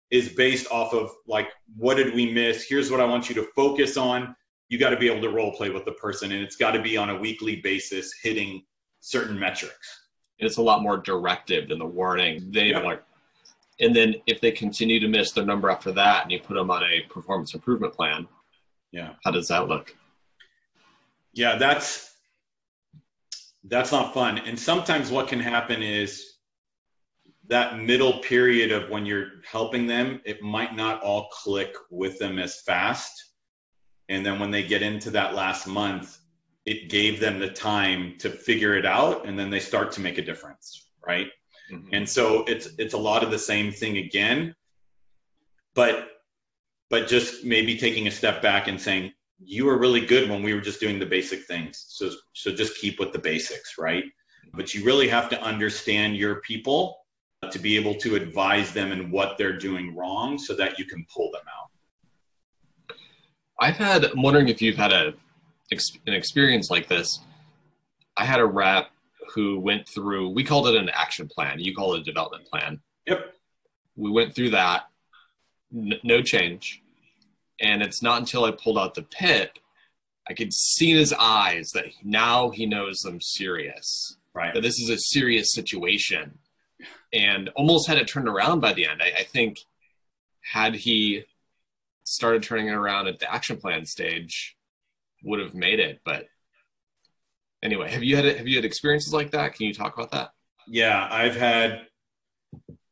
is 0.09 0.29
based 0.29 0.65
off 0.71 0.95
of 0.95 1.11
like 1.27 1.49
what 1.77 1.97
did 1.97 2.15
we 2.15 2.33
miss? 2.33 2.65
Here's 2.67 2.89
what 2.89 3.01
I 3.01 3.05
want 3.05 3.29
you 3.29 3.35
to 3.35 3.47
focus 3.55 3.97
on. 3.97 4.35
You 4.69 4.79
got 4.79 4.89
to 4.89 4.97
be 4.97 5.07
able 5.07 5.21
to 5.21 5.29
role 5.29 5.55
play 5.55 5.69
with 5.69 5.85
the 5.85 5.91
person, 5.91 6.31
and 6.31 6.41
it's 6.41 6.55
got 6.55 6.71
to 6.71 6.81
be 6.81 6.97
on 6.97 7.11
a 7.11 7.19
weekly 7.19 7.57
basis, 7.57 8.15
hitting 8.23 8.63
certain 8.99 9.37
metrics 9.37 10.04
it's 10.39 10.57
a 10.57 10.61
lot 10.61 10.81
more 10.81 10.97
directive 10.97 11.69
than 11.69 11.79
the 11.79 11.85
warning. 11.85 12.51
They 12.51 12.69
yeah. 12.69 12.79
like, 12.79 13.03
and 13.79 13.95
then 13.95 14.15
if 14.27 14.41
they 14.41 14.51
continue 14.51 14.99
to 14.99 15.07
miss 15.07 15.31
their 15.31 15.45
number 15.45 15.69
after 15.69 15.91
that, 15.93 16.23
and 16.23 16.31
you 16.31 16.39
put 16.39 16.55
them 16.55 16.71
on 16.71 16.83
a 16.83 17.01
performance 17.09 17.53
improvement 17.53 17.93
plan, 17.93 18.27
yeah, 18.91 19.13
how 19.23 19.31
does 19.31 19.47
that 19.49 19.67
look? 19.67 19.95
Yeah, 21.33 21.57
that's 21.57 22.15
that's 23.65 23.91
not 23.91 24.13
fun. 24.13 24.37
And 24.39 24.57
sometimes 24.57 25.11
what 25.11 25.27
can 25.27 25.39
happen 25.39 25.81
is 25.81 26.35
that 27.47 27.79
middle 27.79 28.19
period 28.19 28.71
of 28.71 28.89
when 28.89 29.05
you're 29.05 29.27
helping 29.49 29.87
them, 29.87 30.21
it 30.25 30.41
might 30.41 30.75
not 30.75 31.01
all 31.01 31.29
click 31.29 31.75
with 31.89 32.17
them 32.19 32.39
as 32.39 32.61
fast. 32.61 33.31
And 34.09 34.25
then 34.25 34.39
when 34.39 34.51
they 34.51 34.63
get 34.63 34.81
into 34.81 35.09
that 35.11 35.35
last 35.35 35.67
month, 35.67 36.19
it 36.65 36.89
gave 36.89 37.19
them 37.19 37.39
the 37.39 37.49
time 37.49 38.15
to 38.19 38.29
figure 38.29 38.75
it 38.75 38.85
out 38.85 39.27
and 39.27 39.37
then 39.37 39.49
they 39.49 39.59
start 39.59 39.91
to 39.93 40.01
make 40.01 40.17
a 40.17 40.21
difference, 40.21 40.89
right? 41.05 41.27
Mm-hmm. 41.71 41.93
And 41.93 42.09
so 42.09 42.43
it's 42.45 42.69
it's 42.77 42.93
a 42.93 42.97
lot 42.97 43.23
of 43.23 43.31
the 43.31 43.39
same 43.39 43.71
thing 43.71 43.97
again. 43.97 44.55
But 45.73 46.09
but 46.89 47.07
just 47.07 47.43
maybe 47.43 47.77
taking 47.77 48.07
a 48.07 48.11
step 48.11 48.41
back 48.41 48.67
and 48.67 48.79
saying 48.79 49.11
you 49.39 49.65
were 49.65 49.77
really 49.77 50.05
good 50.05 50.29
when 50.29 50.41
we 50.43 50.53
were 50.53 50.61
just 50.61 50.79
doing 50.79 50.99
the 50.99 51.05
basic 51.05 51.45
things. 51.45 51.85
So 51.89 52.11
so 52.33 52.51
just 52.51 52.77
keep 52.77 52.99
with 52.99 53.11
the 53.11 53.19
basics, 53.19 53.77
right? 53.77 54.05
But 54.53 54.73
you 54.73 54.85
really 54.85 55.07
have 55.07 55.29
to 55.29 55.41
understand 55.41 56.15
your 56.17 56.35
people 56.41 56.97
to 57.51 57.59
be 57.59 57.75
able 57.75 57.95
to 57.95 58.15
advise 58.15 58.71
them 58.71 58.91
in 58.91 59.11
what 59.11 59.37
they're 59.37 59.57
doing 59.57 59.95
wrong 59.95 60.37
so 60.37 60.55
that 60.55 60.79
you 60.79 60.85
can 60.85 61.05
pull 61.13 61.31
them 61.31 61.43
out. 61.47 62.97
I've 63.59 63.77
had, 63.77 64.05
I'm 64.05 64.21
wondering 64.21 64.49
if 64.49 64.61
you've 64.61 64.75
had 64.75 64.91
a, 64.91 65.13
an 65.71 66.13
experience 66.13 66.69
like 66.69 66.87
this. 66.87 67.19
I 68.17 68.25
had 68.25 68.39
a 68.39 68.45
rep 68.45 68.89
who 69.33 69.59
went 69.59 69.87
through, 69.87 70.29
we 70.29 70.43
called 70.43 70.67
it 70.67 70.75
an 70.75 70.89
action 70.89 71.27
plan. 71.27 71.59
You 71.59 71.75
call 71.75 71.95
it 71.95 72.01
a 72.01 72.03
development 72.03 72.45
plan. 72.45 72.79
Yep. 73.07 73.33
We 73.95 74.11
went 74.11 74.35
through 74.35 74.51
that, 74.51 74.83
n- 75.73 75.99
no 76.03 76.21
change. 76.21 76.81
And 77.59 77.81
it's 77.81 78.01
not 78.01 78.19
until 78.19 78.45
I 78.45 78.51
pulled 78.51 78.77
out 78.77 78.93
the 78.93 79.03
PIP, 79.03 79.57
I 80.27 80.33
could 80.33 80.53
see 80.53 80.91
in 80.91 80.97
his 80.97 81.13
eyes 81.13 81.71
that 81.71 81.85
now 82.03 82.49
he 82.49 82.65
knows 82.65 83.03
I'm 83.05 83.21
serious. 83.21 84.17
Right. 84.33 84.53
That 84.53 84.61
this 84.61 84.79
is 84.79 84.89
a 84.89 84.97
serious 84.97 85.53
situation 85.53 86.39
and 87.13 87.49
almost 87.55 87.87
had 87.87 87.97
it 87.97 88.07
turned 88.07 88.27
around 88.27 88.59
by 88.59 88.73
the 88.73 88.85
end. 88.85 89.01
I, 89.01 89.19
I 89.19 89.23
think 89.23 89.59
had 90.41 90.75
he 90.75 91.23
started 92.03 92.43
turning 92.43 92.67
it 92.67 92.73
around 92.73 93.07
at 93.07 93.19
the 93.19 93.31
action 93.31 93.57
plan 93.57 93.85
stage, 93.85 94.54
would 95.25 95.39
have 95.39 95.53
made 95.53 95.79
it. 95.79 95.99
But 96.05 96.27
anyway, 97.61 97.91
have 97.91 98.03
you 98.03 98.15
had 98.15 98.25
have 98.25 98.47
you 98.47 98.55
had 98.55 98.65
experiences 98.65 99.13
like 99.13 99.31
that? 99.31 99.55
Can 99.55 99.65
you 99.65 99.73
talk 99.73 99.95
about 99.95 100.11
that? 100.11 100.31
Yeah, 100.67 101.07
I've 101.11 101.35
had. 101.35 101.87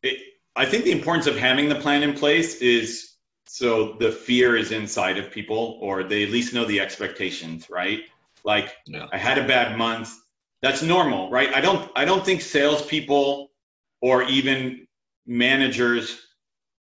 It, 0.02 0.20
I 0.56 0.66
think 0.66 0.84
the 0.84 0.92
importance 0.92 1.28
of 1.28 1.38
having 1.38 1.70
the 1.70 1.76
plan 1.76 2.04
in 2.04 2.14
place 2.14 2.56
is 2.56 3.16
so 3.46 3.94
the 4.00 4.12
fear 4.12 4.56
is 4.56 4.72
inside 4.72 5.18
of 5.18 5.32
people, 5.32 5.78
or 5.82 6.04
they 6.04 6.24
at 6.24 6.30
least 6.30 6.54
know 6.54 6.66
the 6.66 6.80
expectations, 6.80 7.70
right? 7.70 8.02
Like 8.44 8.74
yeah. 8.86 9.08
I 9.12 9.18
had 9.18 9.38
a 9.38 9.48
bad 9.48 9.78
month. 9.78 10.14
That's 10.62 10.82
normal, 10.82 11.30
right? 11.30 11.54
I 11.54 11.62
don't. 11.62 11.90
I 11.96 12.06
don't 12.06 12.26
think 12.26 12.42
salespeople 12.42 13.52
or 14.02 14.24
even 14.24 14.88
managers 15.26 16.20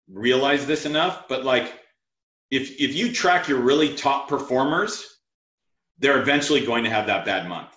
realize 0.09 0.65
this 0.65 0.85
enough, 0.85 1.27
but 1.27 1.43
like 1.43 1.73
if 2.51 2.79
if 2.79 2.95
you 2.95 3.11
track 3.11 3.47
your 3.47 3.59
really 3.59 3.95
top 3.95 4.27
performers, 4.27 5.16
they're 5.99 6.21
eventually 6.21 6.65
going 6.65 6.83
to 6.83 6.89
have 6.89 7.07
that 7.07 7.25
bad 7.25 7.47
month. 7.47 7.69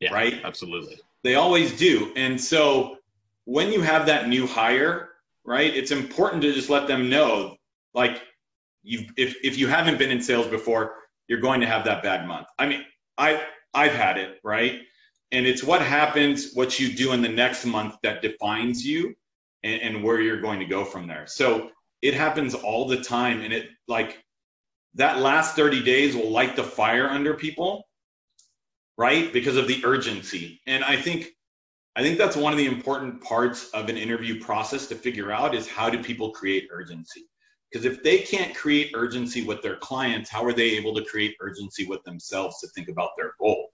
Yeah, 0.00 0.12
right? 0.12 0.40
Absolutely. 0.44 0.98
They 1.24 1.34
always 1.34 1.76
do. 1.76 2.12
And 2.16 2.40
so 2.40 2.98
when 3.44 3.72
you 3.72 3.80
have 3.80 4.06
that 4.06 4.28
new 4.28 4.46
hire, 4.46 5.10
right, 5.44 5.74
it's 5.74 5.90
important 5.90 6.42
to 6.42 6.52
just 6.52 6.70
let 6.70 6.86
them 6.86 7.08
know 7.08 7.56
like 7.94 8.22
you 8.82 9.06
if 9.16 9.36
if 9.42 9.58
you 9.58 9.66
haven't 9.68 9.98
been 9.98 10.10
in 10.10 10.20
sales 10.20 10.46
before, 10.46 10.94
you're 11.28 11.40
going 11.40 11.60
to 11.60 11.66
have 11.66 11.84
that 11.84 12.02
bad 12.02 12.26
month. 12.26 12.48
I 12.58 12.66
mean, 12.66 12.84
I 13.16 13.42
I've 13.74 13.94
had 13.94 14.18
it, 14.18 14.38
right? 14.44 14.82
and 15.32 15.46
it's 15.46 15.62
what 15.62 15.82
happens 15.82 16.52
what 16.54 16.78
you 16.78 16.92
do 16.92 17.12
in 17.12 17.22
the 17.22 17.28
next 17.28 17.64
month 17.64 17.96
that 18.02 18.22
defines 18.22 18.86
you 18.86 19.14
and, 19.64 19.82
and, 19.82 20.04
where 20.04 20.20
you're 20.20 20.40
going 20.40 20.58
to 20.60 20.64
go 20.64 20.84
from 20.84 21.06
there 21.06 21.26
so 21.26 21.70
it 22.02 22.14
happens 22.14 22.54
all 22.54 22.86
the 22.86 23.00
time 23.00 23.40
and 23.42 23.52
it 23.52 23.68
like 23.88 24.24
that 24.96 25.20
last 25.20 25.56
30 25.56 25.82
days 25.82 26.16
will 26.16 26.30
light 26.30 26.56
the 26.56 26.64
fire 26.64 27.08
under 27.08 27.34
people 27.34 27.86
right 28.98 29.32
because 29.32 29.56
of 29.56 29.68
the 29.68 29.80
urgency 29.84 30.60
and 30.66 30.84
i 30.84 30.96
think 30.96 31.28
i 31.94 32.02
think 32.02 32.18
that's 32.18 32.36
one 32.36 32.52
of 32.52 32.58
the 32.58 32.66
important 32.66 33.22
parts 33.22 33.70
of 33.70 33.88
an 33.88 33.96
interview 33.96 34.40
process 34.40 34.86
to 34.86 34.94
figure 34.94 35.30
out 35.30 35.54
is 35.54 35.68
how 35.68 35.88
do 35.88 36.02
people 36.02 36.30
create 36.30 36.68
urgency 36.70 37.26
because 37.70 37.84
if 37.84 38.02
they 38.02 38.18
can't 38.18 38.54
create 38.54 38.92
urgency 38.94 39.42
with 39.44 39.62
their 39.62 39.76
clients 39.76 40.30
how 40.30 40.44
are 40.44 40.52
they 40.52 40.70
able 40.70 40.94
to 40.94 41.04
create 41.04 41.34
urgency 41.40 41.86
with 41.86 42.02
themselves 42.04 42.58
to 42.60 42.66
think 42.68 42.88
about 42.88 43.10
their 43.16 43.32
goal 43.38 43.68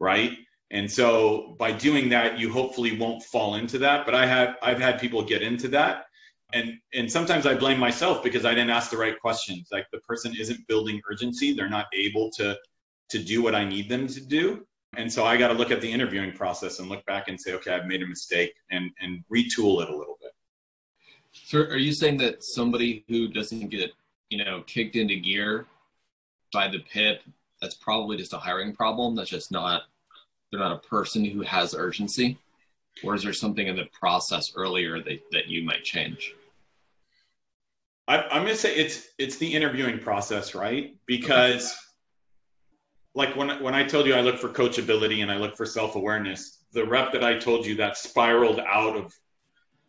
right 0.00 0.38
and 0.70 0.90
so 0.90 1.54
by 1.58 1.72
doing 1.72 2.08
that, 2.08 2.38
you 2.38 2.52
hopefully 2.52 2.96
won't 2.98 3.22
fall 3.22 3.54
into 3.54 3.78
that. 3.78 4.04
But 4.04 4.14
I 4.14 4.26
have 4.26 4.56
I've 4.62 4.80
had 4.80 5.00
people 5.00 5.22
get 5.22 5.42
into 5.42 5.68
that. 5.68 6.05
And 6.52 6.78
and 6.94 7.10
sometimes 7.10 7.46
I 7.46 7.54
blame 7.54 7.78
myself 7.78 8.22
because 8.22 8.44
I 8.44 8.54
didn't 8.54 8.70
ask 8.70 8.90
the 8.90 8.96
right 8.96 9.18
questions. 9.20 9.68
Like 9.72 9.86
the 9.92 9.98
person 10.00 10.34
isn't 10.38 10.66
building 10.68 11.00
urgency. 11.10 11.52
They're 11.52 11.68
not 11.68 11.86
able 11.92 12.30
to 12.32 12.56
to 13.10 13.18
do 13.18 13.42
what 13.42 13.54
I 13.54 13.64
need 13.64 13.88
them 13.88 14.06
to 14.08 14.20
do. 14.20 14.66
And 14.96 15.12
so 15.12 15.24
I 15.24 15.36
got 15.36 15.48
to 15.48 15.54
look 15.54 15.70
at 15.70 15.80
the 15.80 15.90
interviewing 15.90 16.32
process 16.32 16.78
and 16.78 16.88
look 16.88 17.04
back 17.06 17.28
and 17.28 17.40
say, 17.40 17.52
okay, 17.54 17.72
I've 17.72 17.86
made 17.86 18.02
a 18.02 18.06
mistake 18.06 18.54
and 18.70 18.90
and 19.00 19.24
retool 19.32 19.82
it 19.82 19.90
a 19.90 19.96
little 19.96 20.18
bit. 20.20 20.32
So 21.32 21.60
are 21.60 21.76
you 21.76 21.92
saying 21.92 22.18
that 22.18 22.42
somebody 22.42 23.04
who 23.08 23.28
doesn't 23.28 23.68
get, 23.68 23.92
you 24.30 24.42
know, 24.42 24.62
kicked 24.66 24.96
into 24.96 25.16
gear 25.16 25.66
by 26.52 26.68
the 26.68 26.78
PIP, 26.78 27.22
that's 27.60 27.74
probably 27.74 28.16
just 28.16 28.32
a 28.32 28.38
hiring 28.38 28.74
problem? 28.74 29.14
That's 29.14 29.30
just 29.30 29.50
not 29.50 29.82
they're 30.50 30.60
not 30.60 30.72
a 30.72 30.88
person 30.88 31.24
who 31.24 31.42
has 31.42 31.74
urgency? 31.74 32.38
Or 33.04 33.14
is 33.14 33.22
there 33.22 33.32
something 33.32 33.66
in 33.66 33.76
the 33.76 33.86
process 33.92 34.52
earlier 34.56 35.02
that, 35.02 35.20
that 35.32 35.48
you 35.48 35.62
might 35.62 35.84
change? 35.84 36.34
I, 38.08 38.22
am 38.36 38.42
going 38.42 38.46
to 38.46 38.56
say 38.56 38.74
it's 38.74 39.08
it's 39.18 39.36
the 39.36 39.52
interviewing 39.52 39.98
process, 39.98 40.54
right? 40.54 40.96
Because 41.06 41.72
okay. 41.72 41.78
like 43.14 43.36
when 43.36 43.62
when 43.62 43.74
I 43.74 43.84
told 43.84 44.06
you 44.06 44.14
I 44.14 44.20
look 44.20 44.38
for 44.38 44.48
coachability 44.48 45.22
and 45.22 45.30
I 45.30 45.36
look 45.36 45.56
for 45.56 45.66
self 45.66 45.96
awareness, 45.96 46.64
the 46.72 46.84
rep 46.84 47.12
that 47.12 47.24
I 47.24 47.38
told 47.38 47.66
you 47.66 47.74
that 47.76 47.96
spiraled 47.96 48.60
out 48.60 48.96
of, 48.96 49.12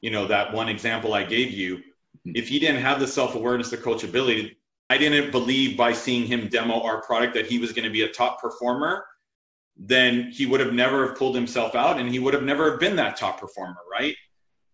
you 0.02 0.10
know, 0.10 0.26
that 0.28 0.52
one 0.52 0.68
example 0.68 1.14
I 1.14 1.24
gave 1.24 1.52
you, 1.52 1.78
mm-hmm. 1.78 2.32
if 2.34 2.48
he 2.48 2.60
didn't 2.60 2.82
have 2.82 3.00
the 3.00 3.08
self 3.08 3.36
awareness, 3.36 3.70
the 3.70 3.78
coachability, 3.78 4.56
I 4.90 4.98
didn't 4.98 5.32
believe 5.32 5.78
by 5.78 5.94
seeing 5.94 6.26
him 6.26 6.48
demo 6.48 6.82
our 6.82 7.02
product 7.04 7.36
that 7.36 7.46
he 7.46 7.60
was 7.60 7.72
going 7.72 7.86
to 7.86 7.92
be 7.92 8.02
a 8.02 8.10
top 8.10 8.42
performer 8.42 9.06
then 9.80 10.32
he 10.32 10.46
would 10.46 10.60
have 10.60 10.74
never 10.74 11.08
have 11.08 11.18
pulled 11.18 11.36
himself 11.36 11.76
out 11.76 12.00
and 12.00 12.10
he 12.10 12.20
would 12.20 12.34
have 12.34 12.44
never 12.44 12.72
have 12.72 12.80
been 12.80 12.96
that 12.96 13.16
top 13.16 13.40
performer, 13.40 13.78
right? 13.92 14.16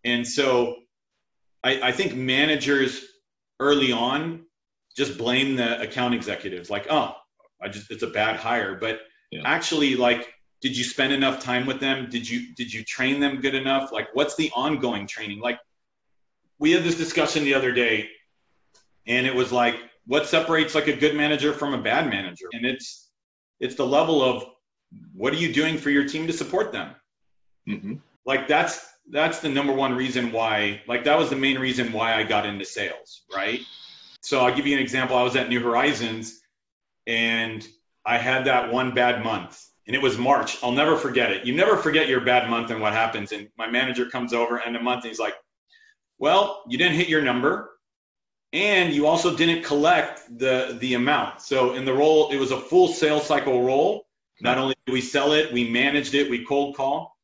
And 0.04 0.26
so 0.28 0.78
I, 1.64 1.90
I 1.90 1.92
think 1.92 2.16
managers 2.16 3.06
early 3.60 3.92
on 3.92 4.46
just 4.96 5.18
blame 5.18 5.56
the 5.56 5.82
account 5.82 6.14
executives 6.14 6.70
like, 6.70 6.88
oh, 6.90 7.16
I 7.62 7.70
just 7.70 7.90
it's 7.92 8.04
a 8.04 8.08
bad 8.08 8.36
hire. 8.36 8.76
But 8.76 9.02
yeah. 9.32 9.42
actually, 9.46 9.96
like, 9.96 10.34
did 10.62 10.78
you 10.78 10.84
spend 10.84 11.14
enough 11.14 11.42
time 11.42 11.66
with 11.66 11.80
them? 11.80 12.10
Did 12.10 12.30
you 12.30 12.54
did 12.56 12.72
you 12.72 12.84
train 12.84 13.20
them 13.20 13.42
good 13.42 13.56
enough? 13.56 13.92
Like, 13.92 14.10
what's 14.14 14.36
the 14.36 14.52
ongoing 14.56 15.08
training? 15.08 15.40
Like, 15.40 15.60
we 16.60 16.72
had 16.72 16.84
this 16.84 16.98
discussion 16.98 17.44
the 17.44 17.54
other 17.54 17.72
day, 17.72 18.10
and 19.08 19.26
it 19.26 19.34
was 19.34 19.52
like, 19.52 19.76
what 20.06 20.28
separates 20.28 20.76
like 20.76 20.88
a 20.88 20.96
good 20.96 21.16
manager 21.16 21.54
from 21.54 21.74
a 21.74 21.82
bad 21.82 22.10
manager? 22.10 22.46
And 22.54 22.66
it's 22.66 23.10
it's 23.60 23.76
the 23.76 23.86
level 23.86 24.22
of 24.22 24.46
what 25.14 25.34
are 25.34 25.38
you 25.38 25.54
doing 25.54 25.78
for 25.78 25.90
your 25.90 26.08
team 26.08 26.28
to 26.28 26.34
support 26.34 26.72
them? 26.72 26.96
Mm-hmm. 27.68 27.96
Like 28.26 28.48
that's 28.48 28.86
that's 29.10 29.40
the 29.40 29.50
number 29.50 29.74
one 29.74 29.96
reason 29.96 30.32
why. 30.32 30.82
Like 30.88 31.04
that 31.06 31.18
was 31.18 31.30
the 31.30 31.36
main 31.36 31.60
reason 31.60 31.92
why 31.92 32.16
I 32.16 32.24
got 32.24 32.46
into 32.46 32.66
sales, 32.66 33.24
right? 33.34 33.62
So 34.22 34.40
I'll 34.40 34.56
give 34.56 34.66
you 34.66 34.76
an 34.76 34.82
example. 34.82 35.18
I 35.18 35.24
was 35.24 35.36
at 35.36 35.50
New 35.50 35.62
Horizons, 35.62 36.40
and 37.06 37.66
I 38.06 38.18
had 38.18 38.46
that 38.46 38.72
one 38.72 38.94
bad 38.94 39.24
month, 39.24 39.62
and 39.86 39.96
it 39.96 40.02
was 40.02 40.18
March. 40.18 40.58
I'll 40.64 40.72
never 40.72 40.96
forget 40.96 41.32
it. 41.32 41.46
You 41.46 41.54
never 41.54 41.76
forget 41.76 42.08
your 42.08 42.22
bad 42.22 42.50
month 42.50 42.72
and 42.72 42.80
what 42.80 42.94
happens. 42.94 43.34
And 43.34 43.50
my 43.58 43.70
manager 43.70 44.10
comes 44.10 44.34
over 44.34 44.62
end 44.62 44.76
of 44.76 44.82
month, 44.82 45.04
and 45.04 45.10
he's 45.10 45.20
like, 45.20 45.36
"Well, 46.18 46.64
you 46.70 46.78
didn't 46.78 46.96
hit 46.96 47.10
your 47.10 47.22
number." 47.22 47.70
and 48.54 48.94
you 48.94 49.08
also 49.08 49.36
didn't 49.36 49.64
collect 49.64 50.22
the 50.38 50.78
the 50.80 50.94
amount. 50.94 51.42
So 51.42 51.74
in 51.74 51.86
the 51.86 51.94
role, 51.94 52.30
it 52.30 52.38
was 52.38 52.52
a 52.52 52.58
full 52.58 52.88
sales 52.88 53.26
cycle 53.26 53.64
role, 53.64 54.03
not 54.42 54.58
only 54.58 54.76
do 54.86 54.94
we 54.94 55.02
sell 55.02 55.34
it, 55.34 55.54
we 55.54 55.70
managed 55.70 56.14
it, 56.16 56.30
we 56.30 56.46
cold 56.46 56.76
call. 56.76 57.16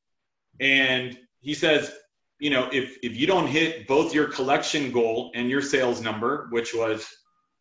And 0.60 1.18
he 1.40 1.54
says, 1.54 1.92
you 2.40 2.50
know, 2.50 2.70
if 2.72 2.98
if 3.04 3.18
you 3.18 3.28
don't 3.28 3.48
hit 3.48 3.88
both 3.88 4.14
your 4.14 4.28
collection 4.28 4.92
goal 4.92 5.32
and 5.36 5.50
your 5.50 5.62
sales 5.62 6.02
number, 6.02 6.48
which 6.52 6.74
was 6.74 7.08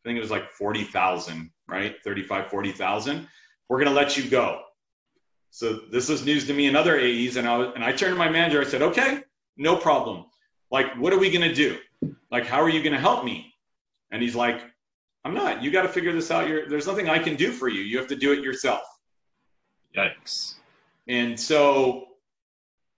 I 0.04 0.08
think 0.08 0.18
it 0.18 0.20
was 0.20 0.30
like 0.30 0.50
40,000, 0.52 1.50
right? 1.66 1.96
35, 2.04 2.50
40,000, 2.50 3.28
we're 3.68 3.78
going 3.78 3.88
to 3.88 3.94
let 3.94 4.16
you 4.16 4.28
go. 4.28 4.62
So 5.50 5.80
this 5.90 6.08
was 6.08 6.24
news 6.24 6.46
to 6.46 6.54
me 6.54 6.66
and 6.66 6.76
other 6.76 6.98
AEs. 6.98 7.36
And 7.36 7.48
I, 7.48 7.56
was, 7.56 7.72
and 7.74 7.84
I 7.84 7.92
turned 7.92 8.14
to 8.14 8.18
my 8.18 8.28
manager. 8.28 8.60
I 8.60 8.64
said, 8.64 8.82
okay, 8.82 9.20
no 9.56 9.76
problem. 9.76 10.26
Like, 10.70 10.96
what 10.98 11.12
are 11.12 11.18
we 11.18 11.30
going 11.30 11.48
to 11.48 11.54
do? 11.54 11.78
Like, 12.30 12.46
how 12.46 12.62
are 12.62 12.68
you 12.68 12.82
going 12.82 12.92
to 12.92 13.00
help 13.00 13.24
me? 13.24 13.52
And 14.10 14.22
he's 14.22 14.36
like, 14.36 14.62
I'm 15.24 15.34
not. 15.34 15.62
You 15.62 15.70
got 15.70 15.82
to 15.82 15.88
figure 15.88 16.12
this 16.12 16.30
out. 16.30 16.48
You're, 16.48 16.68
there's 16.68 16.86
nothing 16.86 17.08
I 17.08 17.18
can 17.18 17.36
do 17.36 17.50
for 17.50 17.68
you. 17.68 17.80
You 17.80 17.98
have 17.98 18.08
to 18.08 18.16
do 18.16 18.32
it 18.32 18.42
yourself. 18.42 18.82
Yikes. 19.96 20.54
And 21.06 21.38
so, 21.38 22.08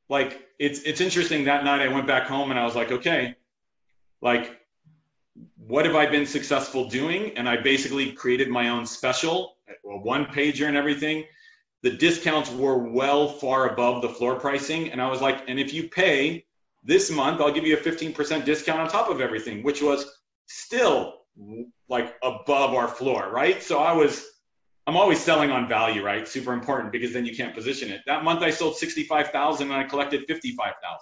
like 0.08 0.48
it's 0.58 0.80
it's 0.82 1.00
interesting 1.00 1.44
that 1.44 1.64
night 1.64 1.80
I 1.80 1.88
went 1.88 2.06
back 2.06 2.26
home 2.26 2.50
and 2.50 2.58
I 2.58 2.64
was 2.64 2.74
like, 2.74 2.90
okay, 2.92 3.36
like 4.20 4.60
what 5.66 5.84
have 5.86 5.94
I 5.94 6.06
been 6.06 6.26
successful 6.26 6.88
doing? 6.88 7.36
And 7.36 7.48
I 7.48 7.56
basically 7.56 8.12
created 8.12 8.48
my 8.48 8.68
own 8.68 8.86
special, 8.86 9.56
a 9.68 9.96
one 9.98 10.26
pager 10.26 10.66
and 10.66 10.76
everything. 10.76 11.24
The 11.82 11.90
discounts 11.90 12.50
were 12.50 12.78
well 12.90 13.28
far 13.28 13.72
above 13.72 14.02
the 14.02 14.08
floor 14.08 14.34
pricing. 14.38 14.90
And 14.90 15.00
I 15.00 15.08
was 15.08 15.20
like, 15.20 15.48
and 15.48 15.58
if 15.58 15.72
you 15.72 15.88
pay 15.88 16.44
this 16.82 17.10
month, 17.10 17.40
I'll 17.40 17.52
give 17.52 17.64
you 17.64 17.76
a 17.76 17.80
15% 17.80 18.44
discount 18.44 18.80
on 18.80 18.88
top 18.88 19.08
of 19.08 19.20
everything, 19.20 19.62
which 19.62 19.80
was 19.80 20.06
still 20.46 21.20
like 21.88 22.16
above 22.22 22.74
our 22.74 22.88
floor, 22.88 23.30
right? 23.32 23.62
So 23.62 23.78
I 23.78 23.92
was, 23.92 24.26
I'm 24.86 24.96
always 24.96 25.20
selling 25.20 25.50
on 25.50 25.68
value, 25.68 26.04
right? 26.04 26.26
Super 26.26 26.52
important 26.52 26.90
because 26.92 27.12
then 27.12 27.24
you 27.24 27.36
can't 27.36 27.54
position 27.54 27.90
it. 27.90 28.00
That 28.06 28.24
month 28.24 28.42
I 28.42 28.50
sold 28.50 28.76
65,000 28.76 29.70
and 29.70 29.76
I 29.76 29.84
collected 29.84 30.24
55,000. 30.26 30.98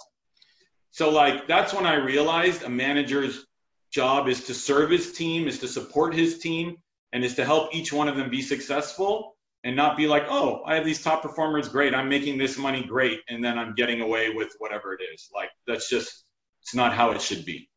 So 0.91 1.11
like 1.11 1.47
that's 1.47 1.73
when 1.73 1.87
I 1.87 1.95
realized 1.95 2.65
a 2.65 2.69
manager's 2.69 3.47
job 3.91 4.29
is 4.29 4.45
to 4.45 4.55
serve 4.55 4.91
his 4.91 5.13
team, 5.13 5.49
is 5.49 5.59
to 5.61 5.69
support 5.69 6.15
his 6.15 6.39
team, 6.39 6.77
and 7.13 7.25
is 7.25 7.35
to 7.37 7.45
help 7.45 7.75
each 7.75 7.93
one 7.93 8.09
of 8.09 8.17
them 8.17 8.31
be 8.31 8.43
successful 8.43 9.37
and 9.65 9.75
not 9.75 9.97
be 9.97 10.07
like, 10.07 10.25
oh, 10.29 10.63
I 10.67 10.75
have 10.75 10.85
these 10.85 11.03
top 11.03 11.23
performers, 11.23 11.69
great, 11.69 11.95
I'm 11.95 12.09
making 12.09 12.39
this 12.39 12.59
money, 12.59 12.85
great, 12.85 13.21
and 13.29 13.43
then 13.43 13.59
I'm 13.59 13.75
getting 13.75 14.03
away 14.03 14.31
with 14.31 14.55
whatever 14.59 14.95
it 14.95 15.01
is. 15.13 15.29
Like 15.35 15.51
that's 15.67 15.89
just 15.89 16.25
it's 16.63 16.75
not 16.75 16.93
how 16.93 17.11
it 17.13 17.21
should 17.21 17.45
be. 17.45 17.69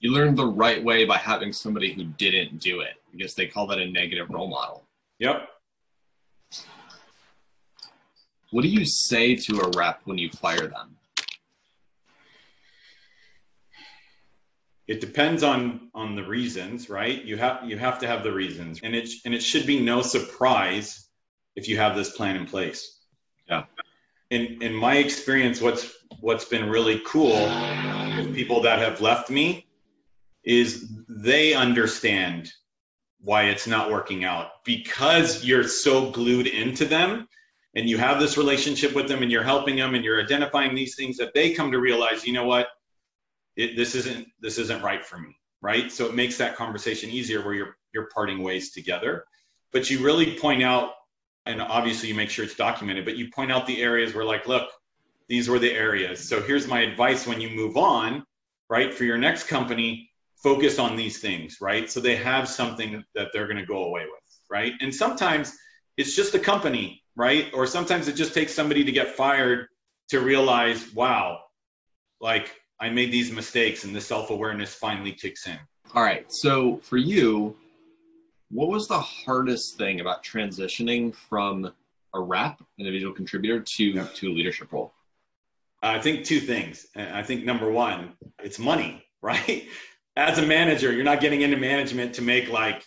You 0.00 0.12
learn 0.12 0.34
the 0.34 0.46
right 0.46 0.82
way 0.82 1.04
by 1.04 1.16
having 1.16 1.52
somebody 1.52 1.92
who 1.92 2.04
didn't 2.04 2.58
do 2.58 2.80
it 2.80 2.94
because 3.12 3.34
they 3.34 3.46
call 3.46 3.66
that 3.68 3.78
a 3.78 3.90
negative 3.90 4.30
role 4.30 4.48
model. 4.48 4.84
Yep. 5.18 5.48
What 8.50 8.62
do 8.62 8.68
you 8.68 8.84
say 8.84 9.36
to 9.36 9.60
a 9.60 9.70
rep 9.76 10.00
when 10.04 10.18
you 10.18 10.30
fire 10.30 10.66
them? 10.66 10.96
it 14.88 15.00
depends 15.00 15.42
on 15.42 15.88
on 15.94 16.14
the 16.14 16.22
reasons 16.22 16.90
right 16.90 17.24
you 17.24 17.36
have 17.36 17.68
you 17.68 17.78
have 17.78 17.98
to 17.98 18.06
have 18.06 18.22
the 18.22 18.32
reasons 18.32 18.80
and 18.82 18.94
it 18.94 19.08
and 19.24 19.32
it 19.34 19.42
should 19.42 19.66
be 19.66 19.80
no 19.80 20.02
surprise 20.02 21.08
if 21.56 21.68
you 21.68 21.76
have 21.76 21.94
this 21.96 22.10
plan 22.16 22.36
in 22.36 22.46
place 22.46 23.00
yeah 23.48 23.64
in 24.30 24.60
in 24.62 24.74
my 24.74 24.96
experience 24.96 25.60
what's 25.60 25.94
what's 26.20 26.44
been 26.44 26.68
really 26.68 27.00
cool 27.06 27.40
with 28.16 28.34
people 28.34 28.60
that 28.60 28.78
have 28.78 29.00
left 29.00 29.30
me 29.30 29.66
is 30.44 30.92
they 31.08 31.54
understand 31.54 32.52
why 33.22 33.44
it's 33.44 33.66
not 33.66 33.90
working 33.90 34.24
out. 34.24 34.64
Because 34.64 35.44
you're 35.44 35.66
so 35.66 36.10
glued 36.10 36.46
into 36.46 36.84
them 36.84 37.28
and 37.74 37.88
you 37.88 37.96
have 37.96 38.20
this 38.20 38.36
relationship 38.36 38.94
with 38.94 39.08
them 39.08 39.22
and 39.22 39.30
you're 39.30 39.42
helping 39.42 39.76
them 39.76 39.94
and 39.94 40.04
you're 40.04 40.20
identifying 40.20 40.74
these 40.74 40.96
things 40.96 41.16
that 41.16 41.32
they 41.34 41.52
come 41.52 41.72
to 41.72 41.78
realize 41.78 42.26
you 42.26 42.32
know 42.32 42.44
what? 42.44 42.68
It, 43.56 43.76
this 43.76 43.94
isn't 43.94 44.26
this 44.40 44.58
isn't 44.58 44.82
right 44.82 45.04
for 45.04 45.18
me 45.18 45.36
right? 45.62 45.92
So 45.92 46.06
it 46.06 46.14
makes 46.14 46.36
that 46.38 46.56
conversation 46.56 47.08
easier 47.08 47.42
where 47.42 47.54
you're 47.54 47.76
you're 47.94 48.08
parting 48.12 48.42
ways 48.42 48.72
together. 48.72 49.24
But 49.72 49.88
you 49.88 50.04
really 50.04 50.38
point 50.38 50.62
out 50.62 50.90
and 51.46 51.62
obviously 51.62 52.08
you 52.08 52.14
make 52.14 52.30
sure 52.30 52.44
it's 52.44 52.54
documented 52.54 53.04
but 53.04 53.16
you 53.16 53.28
point 53.34 53.50
out 53.50 53.66
the 53.66 53.82
areas 53.82 54.14
where 54.14 54.24
like 54.24 54.46
look 54.46 54.70
these 55.28 55.48
were 55.48 55.58
the 55.58 55.72
areas. 55.72 56.28
So 56.28 56.42
here's 56.42 56.66
my 56.66 56.80
advice 56.80 57.26
when 57.26 57.40
you 57.40 57.50
move 57.50 57.76
on 57.76 58.24
right 58.68 58.92
for 58.92 59.04
your 59.04 59.18
next 59.18 59.44
company 59.44 60.10
focus 60.42 60.78
on 60.78 60.96
these 60.96 61.20
things 61.20 61.58
right 61.60 61.90
so 61.90 62.00
they 62.00 62.16
have 62.16 62.48
something 62.48 63.04
that 63.14 63.28
they're 63.32 63.46
going 63.46 63.58
to 63.58 63.66
go 63.66 63.84
away 63.84 64.02
with 64.02 64.38
right 64.50 64.72
and 64.80 64.94
sometimes 64.94 65.56
it's 65.96 66.16
just 66.16 66.34
a 66.34 66.38
company 66.38 67.02
right 67.16 67.50
or 67.54 67.66
sometimes 67.66 68.08
it 68.08 68.14
just 68.14 68.34
takes 68.34 68.52
somebody 68.52 68.84
to 68.84 68.92
get 68.92 69.14
fired 69.14 69.66
to 70.08 70.20
realize 70.20 70.92
wow 70.94 71.40
like 72.20 72.54
I 72.82 72.90
made 72.90 73.12
these 73.12 73.30
mistakes 73.30 73.84
and 73.84 73.94
the 73.94 74.00
self 74.00 74.30
awareness 74.30 74.74
finally 74.74 75.12
kicks 75.12 75.46
in. 75.46 75.58
All 75.94 76.02
right. 76.02 76.26
So 76.32 76.78
for 76.78 76.96
you, 76.96 77.56
what 78.50 78.68
was 78.68 78.88
the 78.88 78.98
hardest 78.98 79.78
thing 79.78 80.00
about 80.00 80.24
transitioning 80.24 81.14
from 81.14 81.72
a 82.12 82.20
rep, 82.20 82.60
individual 82.78 83.12
contributor, 83.12 83.60
to 83.60 84.04
to 84.04 84.28
a 84.28 84.32
leadership 84.32 84.72
role? 84.72 84.92
I 85.80 86.00
think 86.00 86.24
two 86.24 86.40
things. 86.40 86.86
I 86.96 87.22
think 87.22 87.44
number 87.44 87.70
one, 87.70 88.14
it's 88.42 88.58
money, 88.58 89.04
right? 89.22 89.68
As 90.16 90.38
a 90.38 90.46
manager, 90.46 90.92
you're 90.92 91.04
not 91.04 91.20
getting 91.20 91.40
into 91.40 91.56
management 91.56 92.14
to 92.14 92.22
make 92.22 92.50
like 92.50 92.86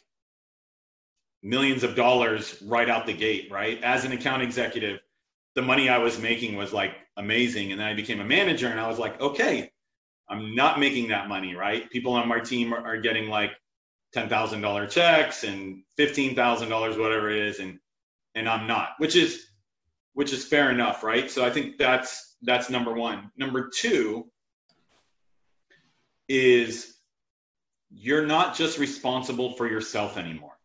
millions 1.41 1.83
of 1.83 1.95
dollars 1.95 2.61
right 2.65 2.89
out 2.89 3.05
the 3.05 3.13
gate, 3.13 3.49
right? 3.51 3.81
As 3.83 4.05
an 4.05 4.11
account 4.11 4.41
executive, 4.41 4.99
the 5.55 5.61
money 5.61 5.89
I 5.89 5.99
was 5.99 6.19
making 6.19 6.55
was 6.55 6.73
like 6.73 6.91
amazing. 7.17 7.71
And 7.71 7.79
then 7.79 7.87
I 7.87 7.93
became 7.93 8.19
a 8.19 8.25
manager 8.25 8.67
and 8.67 8.79
I 8.79 8.87
was 8.87 8.99
like, 8.99 9.19
okay, 9.21 9.71
I'm 10.29 10.55
not 10.55 10.79
making 10.79 11.09
that 11.09 11.27
money, 11.27 11.55
right? 11.55 11.89
People 11.89 12.13
on 12.13 12.27
my 12.27 12.39
team 12.39 12.73
are, 12.73 12.85
are 12.85 12.97
getting 12.97 13.29
like 13.29 13.51
ten 14.11 14.29
thousand 14.29 14.61
dollar 14.61 14.87
checks 14.87 15.43
and 15.43 15.83
fifteen 15.97 16.35
thousand 16.35 16.69
dollars, 16.69 16.97
whatever 16.97 17.29
it 17.29 17.41
is, 17.43 17.59
and 17.59 17.79
and 18.33 18.49
I'm 18.49 18.67
not, 18.67 18.89
which 18.97 19.15
is 19.15 19.45
which 20.13 20.33
is 20.33 20.45
fair 20.45 20.71
enough, 20.71 21.03
right? 21.03 21.29
So 21.29 21.45
I 21.45 21.51
think 21.51 21.77
that's 21.77 22.37
that's 22.41 22.69
number 22.69 22.93
one. 22.93 23.31
Number 23.37 23.69
two 23.69 24.31
is 26.27 26.94
you're 27.97 28.25
not 28.25 28.55
just 28.55 28.77
responsible 28.77 29.53
for 29.53 29.67
yourself 29.67 30.17
anymore. 30.17 30.57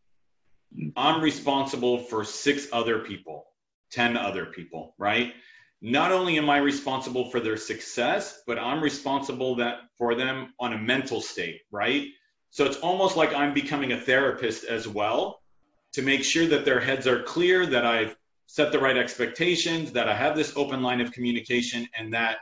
I'm 0.96 1.22
responsible 1.22 1.98
for 1.98 2.24
six 2.24 2.68
other 2.72 2.98
people, 2.98 3.46
10 3.92 4.16
other 4.16 4.46
people, 4.46 4.94
right? 4.98 5.32
not 5.82 6.12
only 6.12 6.36
am 6.36 6.50
I 6.50 6.58
responsible 6.58 7.30
for 7.30 7.40
their 7.40 7.56
success, 7.56 8.42
but 8.46 8.58
I'm 8.58 8.82
responsible 8.82 9.54
that 9.56 9.80
for 9.96 10.14
them 10.14 10.52
on 10.60 10.74
a 10.74 10.78
mental 10.78 11.20
state, 11.20 11.62
right? 11.70 12.08
So 12.50 12.64
it's 12.64 12.76
almost 12.78 13.16
like 13.16 13.34
I'm 13.34 13.54
becoming 13.54 13.92
a 13.92 14.00
therapist 14.00 14.64
as 14.64 14.86
well 14.86 15.40
to 15.92 16.02
make 16.02 16.22
sure 16.22 16.46
that 16.46 16.64
their 16.64 16.80
heads 16.80 17.06
are 17.06 17.22
clear, 17.22 17.66
that 17.66 17.86
I've 17.86 18.16
set 18.46 18.72
the 18.72 18.78
right 18.78 18.96
expectations, 18.96 19.92
that 19.92 20.08
I 20.08 20.14
have 20.14 20.36
this 20.36 20.52
open 20.56 20.82
line 20.82 21.00
of 21.00 21.12
communication, 21.12 21.88
and 21.96 22.12
that 22.12 22.38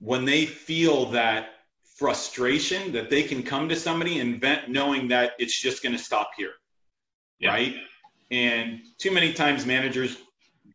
when 0.00 0.24
they 0.24 0.46
feel 0.46 1.06
that 1.06 1.50
frustration, 1.96 2.92
that 2.92 3.10
they 3.10 3.22
can 3.22 3.42
come 3.42 3.68
to 3.68 3.76
somebody 3.76 4.20
and 4.20 4.40
vent 4.40 4.68
knowing 4.68 5.08
that 5.08 5.32
it's 5.38 5.60
just 5.60 5.82
going 5.82 5.96
to 5.96 6.02
stop 6.02 6.30
here, 6.36 6.52
yeah. 7.40 7.50
right? 7.50 7.74
And 8.30 8.80
too 8.98 9.10
many 9.10 9.32
times 9.32 9.66
managers 9.66 10.16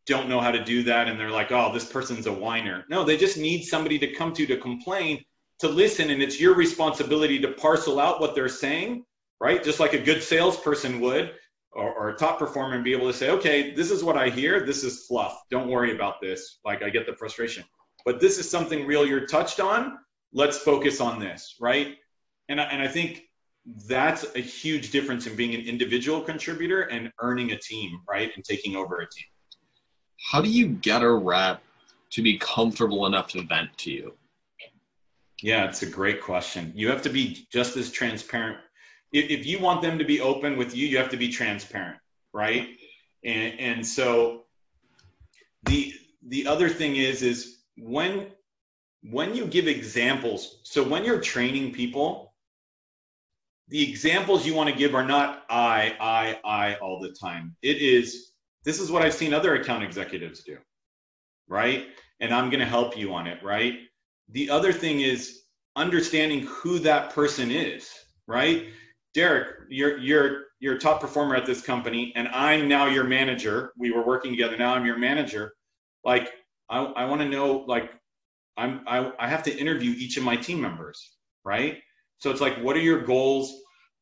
don't 0.06 0.28
know 0.28 0.42
how 0.42 0.52
to 0.52 0.64
do 0.64 0.84
that 0.84 1.08
and 1.08 1.18
they're 1.18 1.32
like, 1.32 1.52
oh, 1.52 1.72
this 1.74 1.86
person's 1.86 2.28
a 2.28 2.34
whiner. 2.34 2.84
No, 2.90 3.06
they 3.06 3.16
just 3.16 3.38
need 3.38 3.64
somebody 3.64 3.98
to 4.00 4.14
come 4.14 4.34
to 4.34 4.46
to 4.46 4.58
complain, 4.58 5.24
to 5.60 5.70
listen. 5.70 6.10
And 6.10 6.22
it's 6.22 6.42
your 6.42 6.56
responsibility 6.56 7.40
to 7.40 7.54
parcel 7.54 8.00
out 8.00 8.20
what 8.20 8.36
they're 8.36 8.50
saying, 8.50 9.06
right? 9.40 9.64
Just 9.64 9.80
like 9.80 9.94
a 9.94 10.00
good 10.00 10.22
salesperson 10.22 11.00
would 11.00 11.34
or, 11.72 11.94
or 11.94 12.10
a 12.10 12.18
top 12.18 12.38
performer 12.38 12.76
and 12.76 12.84
be 12.84 12.94
able 12.94 13.08
to 13.08 13.14
say, 13.14 13.30
okay, 13.30 13.74
this 13.74 13.92
is 13.92 14.04
what 14.04 14.18
I 14.18 14.30
hear. 14.30 14.66
This 14.66 14.84
is 14.84 15.06
fluff. 15.06 15.42
Don't 15.50 15.70
worry 15.70 15.96
about 15.96 16.20
this. 16.22 16.60
Like 16.66 16.84
I 16.84 16.90
get 16.90 17.06
the 17.06 17.14
frustration. 17.14 17.64
But 18.06 18.20
this 18.20 18.38
is 18.38 18.50
something 18.50 18.86
real 18.86 19.06
you're 19.06 19.28
touched 19.28 19.60
on. 19.60 19.98
Let's 20.34 20.58
focus 20.58 21.00
on 21.00 21.20
this, 21.20 21.56
right? 21.60 21.96
And 22.50 22.60
I, 22.60 22.64
and 22.66 22.82
I 22.82 22.88
think 22.88 23.24
that's 23.88 24.26
a 24.36 24.40
huge 24.40 24.92
difference 24.92 25.26
in 25.26 25.36
being 25.36 25.56
an 25.56 25.62
individual 25.62 26.22
contributor 26.22 26.82
and 26.82 27.12
earning 27.20 27.52
a 27.52 27.58
team, 27.58 28.02
right? 28.10 28.32
And 28.36 28.44
taking 28.44 28.76
over 28.76 28.98
a 28.98 29.08
team. 29.10 29.26
How 30.32 30.42
do 30.42 30.50
you 30.50 30.68
get 30.68 31.02
a 31.02 31.12
rep 31.12 31.62
to 32.12 32.22
be 32.22 32.38
comfortable 32.38 33.06
enough 33.06 33.30
to 33.30 33.42
vent 33.42 33.78
to 33.80 33.92
you? 33.92 34.14
Yeah, 35.42 35.66
it's 35.66 35.82
a 35.82 35.88
great 35.88 36.22
question. 36.22 36.72
You 36.76 36.90
have 36.90 37.02
to 37.04 37.10
be 37.10 37.46
just 37.52 37.76
as 37.76 37.92
transparent. 37.92 38.58
If, 39.12 39.46
you 39.46 39.60
want 39.60 39.82
them 39.82 40.00
to 40.00 40.06
be 40.06 40.22
open 40.22 40.58
with 40.58 40.76
you, 40.76 40.88
you 40.88 40.98
have 40.98 41.10
to 41.10 41.18
be 41.18 41.30
transparent, 41.30 42.00
right? 42.34 42.70
And, 43.24 43.60
and 43.60 43.86
so 43.86 44.44
the 45.64 45.94
the 46.28 46.48
other 46.48 46.70
thing 46.70 46.96
is 46.96 47.22
is 47.22 47.63
when 47.78 48.28
when 49.04 49.36
you 49.36 49.46
give 49.46 49.68
examples. 49.68 50.60
So 50.64 50.84
when 50.84 51.04
you're 51.04 51.20
training 51.20 51.74
people, 51.74 52.34
the 53.68 53.90
examples 53.90 54.46
you 54.46 54.54
want 54.54 54.70
to 54.70 54.76
give 54.76 54.96
are 54.96 55.06
not 55.06 55.44
I, 55.50 55.96
I, 56.00 56.40
I 56.44 56.76
all 56.76 57.00
the 57.00 57.12
time. 57.12 57.56
It 57.62 57.78
is, 57.78 58.32
this 58.64 58.80
is 58.80 58.92
what 58.92 59.02
I've 59.02 59.14
seen 59.14 59.34
other 59.34 59.56
account 59.56 59.84
executives 59.84 60.44
do, 60.44 60.58
right? 61.48 61.88
And 62.20 62.34
I'm 62.34 62.50
going 62.50 62.60
to 62.60 62.66
help 62.66 62.98
you 62.98 63.14
on 63.14 63.28
it, 63.28 63.44
right? 63.44 63.80
The 64.30 64.50
other 64.50 64.72
thing 64.72 65.02
is 65.02 65.42
understanding 65.76 66.42
who 66.42 66.80
that 66.80 67.14
person 67.14 67.52
is, 67.52 67.90
right? 68.28 68.68
Derek, 69.14 69.48
you're, 69.70 69.98
you're, 69.98 70.42
you're 70.60 70.76
a 70.76 70.80
top 70.80 71.02
performer 71.02 71.36
at 71.36 71.46
this 71.46 71.62
company, 71.62 72.14
and 72.16 72.28
I'm 72.30 72.68
now 72.68 72.88
your 72.88 73.04
manager. 73.04 73.74
We 73.78 73.92
were 73.92 74.06
working 74.06 74.32
together. 74.32 74.58
Now 74.58 74.76
I'm 74.76 74.86
your 74.86 74.98
manager. 74.98 75.54
Like, 76.06 76.32
I, 76.70 76.80
I 76.84 77.06
want 77.06 77.22
to 77.22 77.30
know, 77.30 77.66
like, 77.68 77.92
I'm, 78.58 78.82
I, 78.88 79.12
I 79.20 79.28
have 79.28 79.44
to 79.44 79.56
interview 79.56 79.92
each 79.92 80.18
of 80.18 80.24
my 80.24 80.36
team 80.36 80.62
members, 80.62 81.16
right? 81.44 81.80
So 82.20 82.30
it's 82.30 82.42
like, 82.42 82.58
what 82.58 82.76
are 82.76 82.82
your 82.82 83.02
goals? 83.02 83.54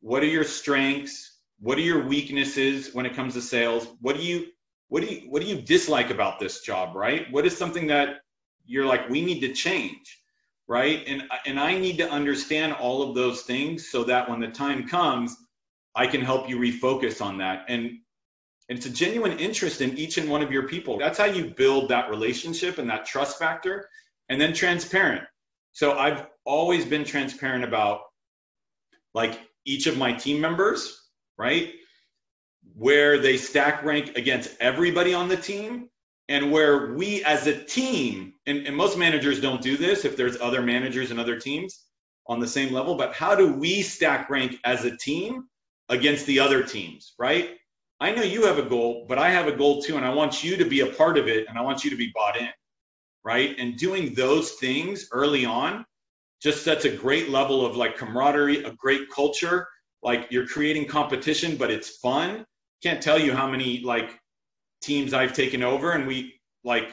What 0.02 0.24
are 0.24 0.28
your 0.28 0.43
strengths? 0.43 1.39
What 1.60 1.78
are 1.78 1.82
your 1.82 2.06
weaknesses 2.06 2.93
when 2.93 3.06
it 3.06 3.15
comes 3.15 3.34
to 3.36 3.41
sales? 3.41 3.88
What 4.02 4.17
do 4.17 4.24
you 4.24 4.47
what 4.91 5.02
do 5.02 5.08
you 5.08 5.21
what 5.30 5.41
do 5.41 5.47
you 5.47 5.56
dislike 5.62 6.10
about 6.10 6.38
this 6.38 6.60
job 6.60 6.97
right 6.97 7.32
what 7.32 7.45
is 7.45 7.58
something 7.58 7.88
that 7.88 8.17
you're 8.65 8.86
like 8.86 9.10
we 9.10 9.21
need 9.24 9.39
to 9.39 9.54
change 9.54 10.21
right 10.67 11.04
and 11.08 11.24
and 11.45 11.58
i 11.58 11.78
need 11.78 11.97
to 11.97 12.10
understand 12.12 12.74
all 12.74 13.02
of 13.02 13.15
those 13.15 13.43
things 13.43 13.89
so 13.89 14.04
that 14.04 14.30
when 14.30 14.41
the 14.41 14.50
time 14.50 14.86
comes 14.86 15.38
i 15.95 16.06
can 16.06 16.19
help 16.19 16.50
you 16.50 16.58
refocus 16.58 17.21
on 17.21 17.38
that 17.38 17.63
and 17.69 17.91
and 18.72 18.78
it's 18.78 18.88
a 18.88 18.90
genuine 18.90 19.38
interest 19.38 19.82
in 19.82 19.98
each 19.98 20.18
and 20.18 20.30
one 20.30 20.42
of 20.42 20.50
your 20.50 20.66
people. 20.66 20.98
That's 20.98 21.18
how 21.18 21.26
you 21.26 21.50
build 21.50 21.90
that 21.90 22.10
relationship 22.10 22.78
and 22.78 22.90
that 22.90 23.06
trust 23.06 23.38
factor 23.38 23.90
and 24.30 24.40
then 24.40 24.54
transparent. 24.54 25.26
So 25.74 25.98
i've 25.98 26.26
always 26.46 26.86
been 26.86 27.04
transparent 27.04 27.66
about 27.66 28.02
like 29.14 29.40
each 29.66 29.88
of 29.88 29.98
my 29.98 30.14
team 30.14 30.40
members 30.42 31.02
right? 31.38 31.74
Where 32.76 33.18
they 33.18 33.38
stack 33.38 33.84
rank 33.84 34.16
against 34.16 34.56
everybody 34.60 35.14
on 35.14 35.28
the 35.28 35.36
team 35.36 35.90
and 36.30 36.52
where 36.52 36.94
we 36.94 37.24
as 37.24 37.48
a 37.48 37.64
team 37.64 38.34
and, 38.46 38.68
and, 38.68 38.76
most 38.76 38.98
managers 38.98 39.42
don't 39.42 39.62
do 39.62 39.76
this 39.76 40.06
if 40.06 40.16
there's 40.16 40.40
other 40.40 40.62
managers 40.62 41.10
and 41.10 41.20
other 41.20 41.40
teams 41.40 41.86
on 42.28 42.40
the 42.40 42.48
same 42.48 42.72
level 42.72 42.96
but 42.96 43.14
how 43.14 43.34
do 43.36 43.52
we 43.52 43.82
stack 43.82 44.30
rank 44.30 44.58
as 44.64 44.86
a 44.86 44.96
team 44.98 45.46
against 45.90 46.28
the 46.28 46.40
other 46.40 46.62
teams 46.64 47.14
right 47.18 47.58
i 48.02 48.12
know 48.12 48.24
you 48.24 48.46
have 48.46 48.58
a 48.58 48.64
goal 48.64 49.06
but 49.08 49.18
i 49.18 49.30
have 49.30 49.48
a 49.48 49.56
goal 49.56 49.82
too 49.82 49.96
and 49.96 50.06
i 50.06 50.14
want 50.14 50.44
you 50.44 50.58
to 50.58 50.66
be 50.66 50.82
a 50.82 50.88
part 50.88 51.18
of 51.18 51.30
it 51.30 51.48
and 51.48 51.58
i 51.58 51.62
want 51.62 51.86
you 51.86 51.90
to 51.90 51.96
be 51.96 52.12
bought 52.14 52.36
in 52.38 52.50
right? 53.24 53.56
And 53.58 53.78
doing 53.78 54.14
those 54.14 54.54
things 54.54 55.08
early 55.12 55.46
on 55.46 55.86
just 56.42 56.64
sets 56.64 56.86
a 56.86 56.90
great 56.90 57.30
level 57.30 57.66
of 57.66 57.76
like 57.76 57.96
camaraderie 57.96 58.64
a 58.64 58.72
great 58.74 59.10
culture. 59.14 59.68
Like 60.02 60.28
you're 60.32 60.48
creating 60.48 60.88
competition 60.88 61.56
but 61.56 61.70
it's 61.70 61.98
fun. 61.98 62.46
Can't 62.82 63.02
tell 63.02 63.20
you 63.20 63.34
how 63.34 63.48
many 63.48 63.82
like 63.82 64.18
teams 64.82 65.14
I've 65.14 65.34
taken 65.34 65.62
over 65.62 65.92
and 65.92 66.08
we 66.08 66.40
like 66.64 66.90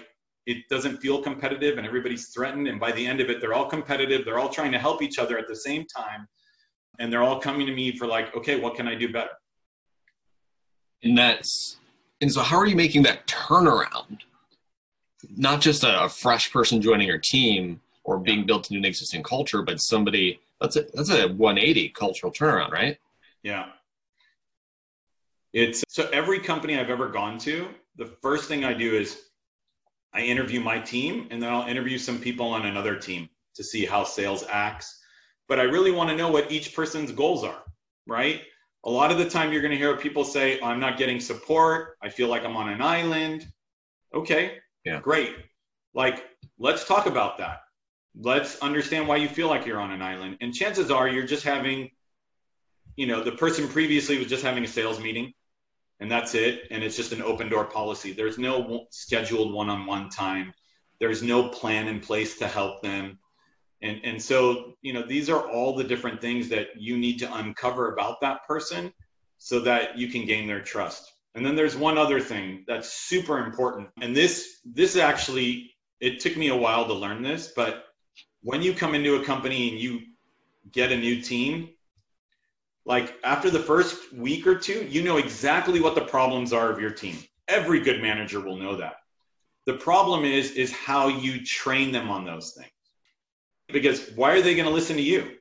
it 0.47 0.69
doesn't 0.71 0.99
feel 0.99 1.23
competitive 1.23 1.79
and 1.79 1.87
everybody's 1.87 2.31
threatened 2.31 2.69
and 2.69 2.81
by 2.81 2.93
the 2.93 3.07
end 3.07 3.21
of 3.21 3.31
it 3.31 3.41
they're 3.41 3.55
all 3.55 3.67
competitive. 3.67 4.25
They're 4.25 4.39
all 4.39 4.51
trying 4.51 4.73
to 4.73 4.79
help 4.79 5.03
each 5.03 5.19
other 5.19 5.39
at 5.39 5.49
the 5.49 5.57
same 5.57 5.87
time 5.87 6.27
and 6.99 7.11
they're 7.11 7.23
all 7.23 7.41
coming 7.41 7.67
to 7.67 7.75
me 7.75 7.97
for 7.97 8.07
like 8.07 8.37
okay 8.37 8.61
what 8.61 8.75
can 8.75 8.87
I 8.87 8.95
do 8.95 9.11
better 9.11 9.31
and 11.03 11.17
that's 11.17 11.77
and 12.21 12.33
so 12.33 12.41
how 12.43 12.57
are 12.57 12.67
you 12.67 12.77
making 12.77 13.03
that 13.03 13.27
turnaround 13.27 14.19
not 15.37 15.61
just 15.61 15.85
a, 15.85 16.05
a 16.05 16.09
fresh 16.09 16.53
person 16.53 16.81
joining 16.81 17.07
your 17.07 17.19
team 17.19 17.81
or 18.05 18.19
being 18.19 18.47
built 18.47 18.71
into 18.71 18.79
an 18.79 18.85
existing 18.85 19.23
culture 19.23 19.63
but 19.63 19.81
somebody 19.81 20.41
that's 20.61 20.77
a 20.77 20.85
that's 20.95 21.11
a 21.11 21.29
180 21.29 21.89
cultural 21.91 22.33
turnaround 22.33 22.71
right 22.71 22.99
yeah 23.43 23.67
it's 25.53 25.83
so 25.89 26.09
every 26.13 26.39
company 26.39 26.79
I've 26.79 26.91
ever 26.91 27.09
gone 27.09 27.39
to, 27.39 27.69
the 27.97 28.07
first 28.07 28.49
thing 28.49 28.65
I 28.65 28.75
do 28.75 28.95
is 28.95 29.23
I 30.13 30.21
interview 30.21 30.61
my 30.61 30.79
team 30.79 31.29
and 31.31 31.43
then 31.43 31.53
I'll 31.53 31.67
interview 31.67 31.99
some 31.99 32.21
people 32.21 32.49
on 32.49 32.67
another 32.67 32.97
team 32.97 33.29
to 33.55 33.65
see 33.65 33.87
how 33.87 34.05
sales 34.05 34.45
acts. 34.49 35.01
But 35.49 35.59
I 35.59 35.65
really 35.65 35.91
want 35.91 36.11
to 36.11 36.17
know 36.17 36.31
what 36.31 36.53
each 36.53 36.75
person's 36.75 37.13
goals 37.13 37.45
are, 37.45 37.63
right? 38.07 38.43
A 38.85 38.91
lot 38.91 39.11
of 39.11 39.19
the 39.19 39.29
time 39.29 39.53
you're 39.53 39.63
going 39.63 39.73
to 39.73 39.79
hear 39.79 39.97
people 39.97 40.25
say, 40.25 40.61
I'm 40.61 40.81
not 40.81 40.99
getting 40.99 41.21
support. 41.21 41.97
I 42.03 42.09
feel 42.09 42.29
like 42.29 42.45
I'm 42.45 42.57
on 42.57 42.69
an 42.69 42.81
island. 42.81 43.47
Okay, 44.15 44.59
yeah. 44.85 45.01
great. 45.01 45.35
Like, 45.95 46.25
let's 46.59 46.87
talk 46.87 47.07
about 47.07 47.39
that. 47.39 47.61
Let's 48.21 48.59
understand 48.61 49.09
why 49.09 49.17
you 49.17 49.29
feel 49.29 49.49
like 49.49 49.67
you're 49.67 49.81
on 49.81 49.91
an 49.91 50.03
island. 50.03 50.39
And 50.41 50.55
chances 50.55 50.91
are 50.91 51.09
you're 51.09 51.27
just 51.27 51.45
having, 51.45 51.91
you 52.97 53.07
know, 53.07 53.23
the 53.23 53.33
person 53.33 53.69
previously 53.69 54.19
was 54.19 54.29
just 54.29 54.43
having 54.43 54.65
a 54.65 54.69
sales 54.69 55.01
meeting 55.01 55.33
and 56.01 56.11
that's 56.11 56.35
it. 56.35 56.63
And 56.71 56.83
it's 56.83 56.97
just 56.97 57.13
an 57.13 57.23
open 57.23 57.49
door 57.49 57.65
policy. 57.65 58.13
There's 58.13 58.39
no 58.39 58.87
scheduled 58.91 59.53
one 59.53 59.69
on 59.69 59.87
one 59.87 60.09
time, 60.09 60.53
there's 61.01 61.23
no 61.23 61.49
plan 61.49 61.89
in 61.89 62.01
place 62.01 62.39
to 62.39 62.49
help 62.49 62.83
them. 62.83 63.19
And, 63.81 64.01
and 64.05 64.21
so, 64.21 64.75
you 64.83 64.93
know, 64.93 65.03
these 65.03 65.31
are 65.31 65.49
all 65.49 65.75
the 65.75 65.85
different 65.85 66.21
things 66.21 66.49
that 66.49 66.69
you 66.77 66.99
need 66.99 67.19
to 67.21 67.35
uncover 67.35 67.93
about 67.93 68.21
that 68.21 68.47
person 68.47 68.93
so 69.39 69.61
that 69.61 69.97
you 69.97 70.09
can 70.09 70.27
gain 70.27 70.47
their 70.47 70.61
trust. 70.61 71.13
And 71.35 71.47
then 71.47 71.55
there's 71.55 71.77
one 71.77 71.97
other 71.97 72.21
thing 72.21 72.65
that's 72.67 72.93
super 72.93 73.39
important. 73.39 73.89
And 74.01 74.17
this, 74.17 74.59
this 74.65 74.97
actually, 74.97 75.77
it 76.01 76.19
took 76.21 76.37
me 76.37 76.49
a 76.49 76.57
while 76.57 76.87
to 76.87 76.95
learn 76.95 77.23
this, 77.23 77.53
but 77.55 77.85
when 78.43 78.63
you 78.63 78.75
come 78.75 78.95
into 78.95 79.17
a 79.17 79.25
company 79.25 79.71
and 79.71 79.79
you 79.79 80.01
get 80.73 80.91
a 80.91 80.97
new 80.97 81.21
team, 81.21 81.69
like 82.85 83.15
after 83.23 83.51
the 83.51 83.59
first 83.61 84.13
week 84.13 84.47
or 84.47 84.57
two, 84.57 84.87
you 84.89 85.03
know 85.03 85.19
exactly 85.19 85.81
what 85.81 85.95
the 85.95 86.01
problems 86.01 86.53
are 86.53 86.71
of 86.71 86.81
your 86.81 86.91
team. 86.91 87.19
Every 87.47 87.81
good 87.81 88.01
manager 88.01 88.41
will 88.41 88.57
know 88.57 88.77
that. 88.77 88.97
The 89.67 89.75
problem 89.75 90.25
is 90.25 90.53
is 90.53 90.73
how 90.73 91.09
you 91.09 91.45
train 91.45 91.93
them 91.93 92.09
on 92.09 92.25
those 92.25 92.53
things. 92.53 92.71
Because 93.73 94.11
why 94.15 94.33
are 94.33 94.43
they 94.43 94.55
going 94.55 94.69
to 94.69 94.75
listen 94.75 94.97
to 94.97 95.03
you? 95.03 95.37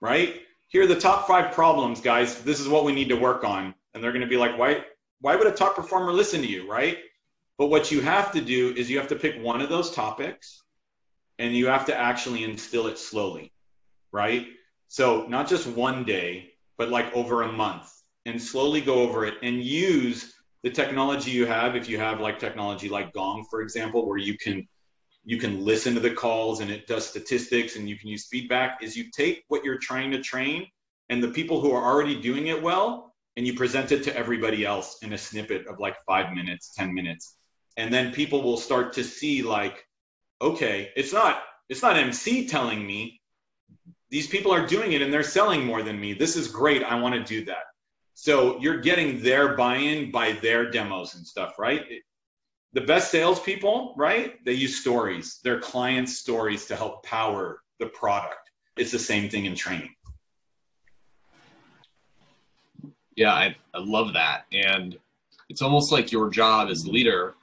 Right? 0.00 0.42
Here 0.68 0.84
are 0.84 0.86
the 0.86 0.98
top 0.98 1.26
5 1.26 1.52
problems, 1.52 2.00
guys. 2.00 2.42
This 2.42 2.60
is 2.60 2.68
what 2.68 2.84
we 2.84 2.92
need 2.92 3.08
to 3.08 3.16
work 3.16 3.44
on. 3.44 3.74
And 3.92 4.02
they're 4.02 4.12
going 4.12 4.22
to 4.22 4.28
be 4.28 4.36
like, 4.36 4.56
"Why 4.56 4.84
why 5.20 5.36
would 5.36 5.46
a 5.46 5.52
top 5.52 5.74
performer 5.74 6.12
listen 6.12 6.40
to 6.42 6.46
you?" 6.46 6.70
Right? 6.70 6.98
But 7.58 7.66
what 7.66 7.90
you 7.90 8.00
have 8.00 8.32
to 8.32 8.40
do 8.40 8.72
is 8.74 8.88
you 8.88 8.98
have 8.98 9.08
to 9.08 9.16
pick 9.16 9.42
one 9.42 9.60
of 9.60 9.68
those 9.68 9.90
topics 9.90 10.62
and 11.38 11.54
you 11.54 11.66
have 11.66 11.86
to 11.86 11.96
actually 11.96 12.44
instill 12.44 12.86
it 12.86 12.98
slowly. 12.98 13.52
Right? 14.12 14.46
So 14.88 15.26
not 15.26 15.48
just 15.48 15.66
one 15.66 16.04
day, 16.04 16.52
but 16.78 16.88
like 16.88 17.14
over 17.14 17.42
a 17.42 17.52
month 17.52 17.92
and 18.24 18.40
slowly 18.40 18.80
go 18.80 19.02
over 19.02 19.26
it 19.26 19.34
and 19.42 19.62
use 19.62 20.34
the 20.62 20.70
technology 20.70 21.32
you 21.32 21.46
have. 21.46 21.76
If 21.76 21.88
you 21.88 21.98
have 21.98 22.20
like 22.20 22.38
technology 22.38 22.88
like 22.88 23.12
Gong, 23.12 23.44
for 23.50 23.60
example, 23.60 24.06
where 24.06 24.18
you 24.18 24.38
can 24.38 24.66
you 25.24 25.38
can 25.38 25.64
listen 25.64 25.94
to 25.94 26.00
the 26.00 26.10
calls 26.10 26.60
and 26.60 26.70
it 26.70 26.86
does 26.86 27.06
statistics 27.06 27.76
and 27.76 27.88
you 27.88 27.98
can 27.98 28.08
use 28.08 28.28
feedback 28.28 28.82
is 28.82 28.96
you 28.96 29.10
take 29.10 29.44
what 29.48 29.64
you're 29.64 29.78
trying 29.78 30.10
to 30.10 30.20
train 30.20 30.66
and 31.08 31.22
the 31.22 31.28
people 31.28 31.60
who 31.60 31.72
are 31.72 31.84
already 31.84 32.20
doing 32.20 32.46
it 32.46 32.62
well 32.62 33.14
and 33.36 33.46
you 33.46 33.54
present 33.54 33.92
it 33.92 34.02
to 34.04 34.16
everybody 34.16 34.64
else 34.64 34.98
in 35.02 35.12
a 35.12 35.18
snippet 35.18 35.66
of 35.66 35.78
like 35.78 35.96
five 36.06 36.32
minutes, 36.34 36.74
10 36.74 36.92
minutes. 36.94 37.36
And 37.76 37.92
then 37.92 38.12
people 38.12 38.42
will 38.42 38.56
start 38.56 38.92
to 38.94 39.04
see 39.04 39.42
like, 39.42 39.86
okay, 40.40 40.90
it's 40.96 41.12
not, 41.12 41.42
it's 41.68 41.82
not 41.82 41.96
MC 41.96 42.46
telling 42.46 42.86
me, 42.86 43.20
these 44.10 44.26
people 44.26 44.52
are 44.52 44.66
doing 44.66 44.92
it 44.92 45.02
and 45.02 45.12
they're 45.12 45.22
selling 45.22 45.64
more 45.64 45.82
than 45.82 46.00
me. 46.00 46.12
This 46.12 46.36
is 46.36 46.48
great. 46.48 46.82
I 46.82 47.00
want 47.00 47.14
to 47.14 47.22
do 47.22 47.44
that. 47.44 47.64
So 48.14 48.60
you're 48.60 48.80
getting 48.80 49.22
their 49.22 49.56
buy-in 49.56 50.10
by 50.10 50.32
their 50.32 50.70
demos 50.70 51.14
and 51.14 51.26
stuff, 51.26 51.58
right? 51.58 51.84
The 52.72 52.82
best 52.82 53.10
salespeople, 53.10 53.94
right? 53.96 54.44
They 54.44 54.52
use 54.52 54.80
stories, 54.80 55.40
their 55.42 55.58
clients' 55.58 56.18
stories 56.18 56.66
to 56.66 56.76
help 56.76 57.04
power 57.04 57.62
the 57.78 57.86
product. 57.86 58.50
It's 58.76 58.92
the 58.92 58.98
same 58.98 59.28
thing 59.28 59.46
in 59.46 59.54
training. 59.54 59.94
Yeah, 63.16 63.32
I, 63.32 63.56
I 63.74 63.78
love 63.78 64.12
that. 64.12 64.44
And 64.52 64.96
it's 65.48 65.62
almost 65.62 65.90
like 65.90 66.12
your 66.12 66.30
job 66.30 66.68
as 66.70 66.86
leader 66.86 67.34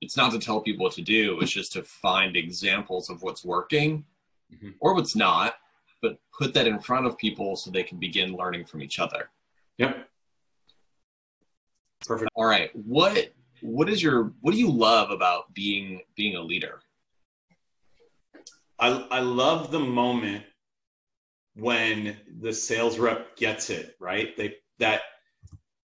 it's 0.00 0.18
not 0.18 0.32
to 0.32 0.38
tell 0.38 0.60
people 0.60 0.84
what 0.84 0.92
to 0.92 1.02
do 1.02 1.40
it's 1.40 1.50
just 1.50 1.72
to 1.72 1.82
find 1.82 2.36
examples 2.36 3.08
of 3.08 3.22
what's 3.22 3.42
working 3.42 4.04
mm-hmm. 4.52 4.70
or 4.80 4.94
what's 4.94 5.16
not, 5.16 5.54
but 6.02 6.18
put 6.36 6.54
that 6.54 6.66
in 6.66 6.78
front 6.78 7.06
of 7.06 7.16
people 7.18 7.56
so 7.56 7.70
they 7.70 7.82
can 7.82 7.98
begin 7.98 8.36
learning 8.36 8.64
from 8.64 8.82
each 8.82 8.98
other. 8.98 9.30
Yep. 9.78 10.08
Perfect. 12.06 12.30
All 12.34 12.44
right. 12.44 12.70
What 12.74 13.32
what 13.64 13.88
is 13.88 14.02
your 14.02 14.34
what 14.42 14.52
do 14.52 14.58
you 14.58 14.70
love 14.70 15.10
about 15.10 15.54
being 15.54 16.02
being 16.14 16.36
a 16.36 16.42
leader? 16.42 16.80
I 18.78 18.90
I 19.10 19.20
love 19.20 19.70
the 19.70 19.80
moment 19.80 20.44
when 21.56 22.18
the 22.40 22.52
sales 22.52 22.98
rep 22.98 23.36
gets 23.36 23.70
it, 23.70 23.96
right? 23.98 24.36
They 24.36 24.56
that 24.80 25.00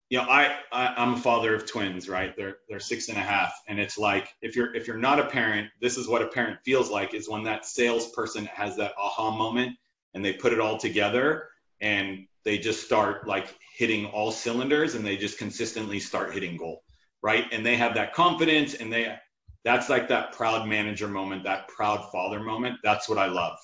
you 0.09 0.19
know, 0.19 0.25
I, 0.25 0.59
I 0.71 1.03
am 1.03 1.15
a 1.15 1.17
father 1.17 1.53
of 1.57 1.67
twins, 1.67 2.09
right? 2.09 2.37
They're 2.37 2.59
they're 2.69 2.79
six 2.79 3.09
and 3.09 3.19
a 3.19 3.23
half, 3.23 3.53
and 3.67 3.81
it's 3.81 3.99
like 3.99 4.29
if 4.43 4.55
you're 4.55 4.73
if 4.77 4.87
you're 4.87 4.97
not 4.97 5.19
a 5.19 5.27
parent, 5.27 5.69
this 5.81 5.99
is 5.99 6.07
what 6.07 6.23
a 6.23 6.29
parent 6.29 6.61
feels 6.65 6.89
like 6.89 7.15
is 7.15 7.29
when 7.29 7.43
that 7.45 7.67
salesperson 7.67 8.45
has 8.47 8.77
that 8.77 8.93
aha 8.97 9.37
moment 9.37 9.77
and 10.15 10.25
they 10.25 10.35
put 10.35 10.53
it 10.53 10.61
all 10.61 10.79
together 10.79 11.49
and 11.81 12.29
they 12.45 12.59
just 12.59 12.85
start 12.85 13.27
like 13.27 13.57
hitting 13.77 14.07
all 14.07 14.31
cylinders 14.31 14.95
and 14.95 15.05
they 15.05 15.17
just 15.17 15.37
consistently 15.37 15.99
start 15.99 16.33
hitting 16.33 16.57
goal, 16.57 16.85
right? 17.23 17.45
And 17.53 17.65
they 17.65 17.77
have 17.77 17.95
that 17.95 18.13
confidence 18.13 18.75
and 18.75 18.93
they 18.93 19.17
that's 19.65 19.89
like 19.89 20.09
that 20.09 20.33
proud 20.33 20.69
manager 20.69 21.09
moment, 21.09 21.43
that 21.43 21.67
proud 21.67 22.09
father 22.13 22.39
moment. 22.39 22.79
That's 22.85 23.09
what 23.09 23.19
I 23.19 23.27
love 23.27 23.59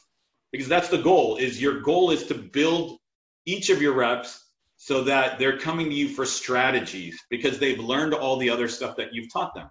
because 0.53 0.69
that's 0.69 0.89
the 0.89 0.99
goal. 0.99 1.37
Is 1.37 1.61
your 1.61 1.81
goal 1.81 2.11
is 2.11 2.27
to 2.27 2.35
build 2.35 2.99
each 3.47 3.71
of 3.71 3.83
your 3.83 3.95
reps 3.95 4.51
so 4.77 5.03
that 5.05 5.39
they're 5.39 5.59
coming 5.59 5.89
to 5.89 5.95
you 5.95 6.09
for 6.09 6.27
strategies 6.27 7.19
because 7.31 7.59
they've 7.59 7.79
learned 7.79 8.15
all 8.15 8.37
the 8.37 8.51
other 8.51 8.69
stuff 8.69 8.97
that 8.97 9.15
you've 9.15 9.33
taught 9.33 9.55
them. 9.55 9.69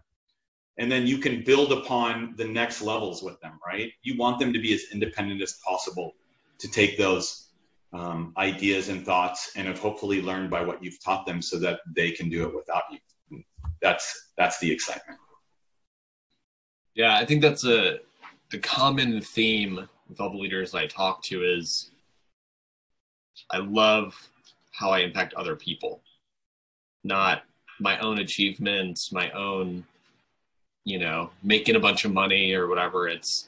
And 0.78 0.92
then 0.92 1.06
you 1.06 1.18
can 1.18 1.44
build 1.44 1.72
upon 1.72 2.34
the 2.38 2.46
next 2.46 2.82
levels 2.82 3.22
with 3.22 3.40
them, 3.42 3.60
right? 3.66 3.92
You 4.04 4.18
want 4.18 4.40
them 4.40 4.54
to 4.54 4.60
be 4.60 4.74
as 4.74 4.86
independent 4.92 5.42
as 5.42 5.60
possible 5.66 6.14
to 6.60 6.72
take 6.72 6.98
those 6.98 7.50
um, 7.94 8.34
ideas 8.38 8.88
and 8.88 9.06
thoughts 9.06 9.52
and 9.56 9.68
have 9.68 9.80
hopefully 9.80 10.22
learned 10.22 10.50
by 10.50 10.62
what 10.62 10.82
you've 10.82 11.04
taught 11.04 11.26
them 11.26 11.42
so 11.42 11.60
that 11.60 11.82
they 11.94 12.12
can 12.12 12.30
do 12.30 12.48
it 12.48 12.56
without 12.56 12.84
you. 12.90 13.00
That's 13.82 14.30
that's 14.38 14.60
the 14.60 14.72
excitement. 14.72 15.20
Yeah, 16.96 17.16
I 17.18 17.26
think 17.26 17.42
that's 17.42 17.66
a 17.66 18.00
the 18.52 18.60
common 18.60 19.22
theme 19.22 19.88
with 20.10 20.20
all 20.20 20.30
the 20.30 20.38
leaders 20.38 20.76
I 20.76 20.88
talk 20.88 21.24
to 21.24 21.44
is 21.44 21.92
I 23.50 23.58
love 23.58 24.14
how 24.72 24.92
I 24.92 25.00
impact 25.00 25.34
other 25.34 25.56
people, 25.56 26.02
not 27.04 27.44
my 27.80 27.98
own 28.00 28.20
achievements, 28.20 29.12
my 29.12 29.32
own, 29.32 29.86
you 30.84 31.00
know, 31.00 31.32
making 31.44 31.76
a 31.76 31.80
bunch 31.80 32.06
of 32.06 32.14
money 32.14 32.54
or 32.54 32.68
whatever. 32.68 33.08
It's 33.08 33.48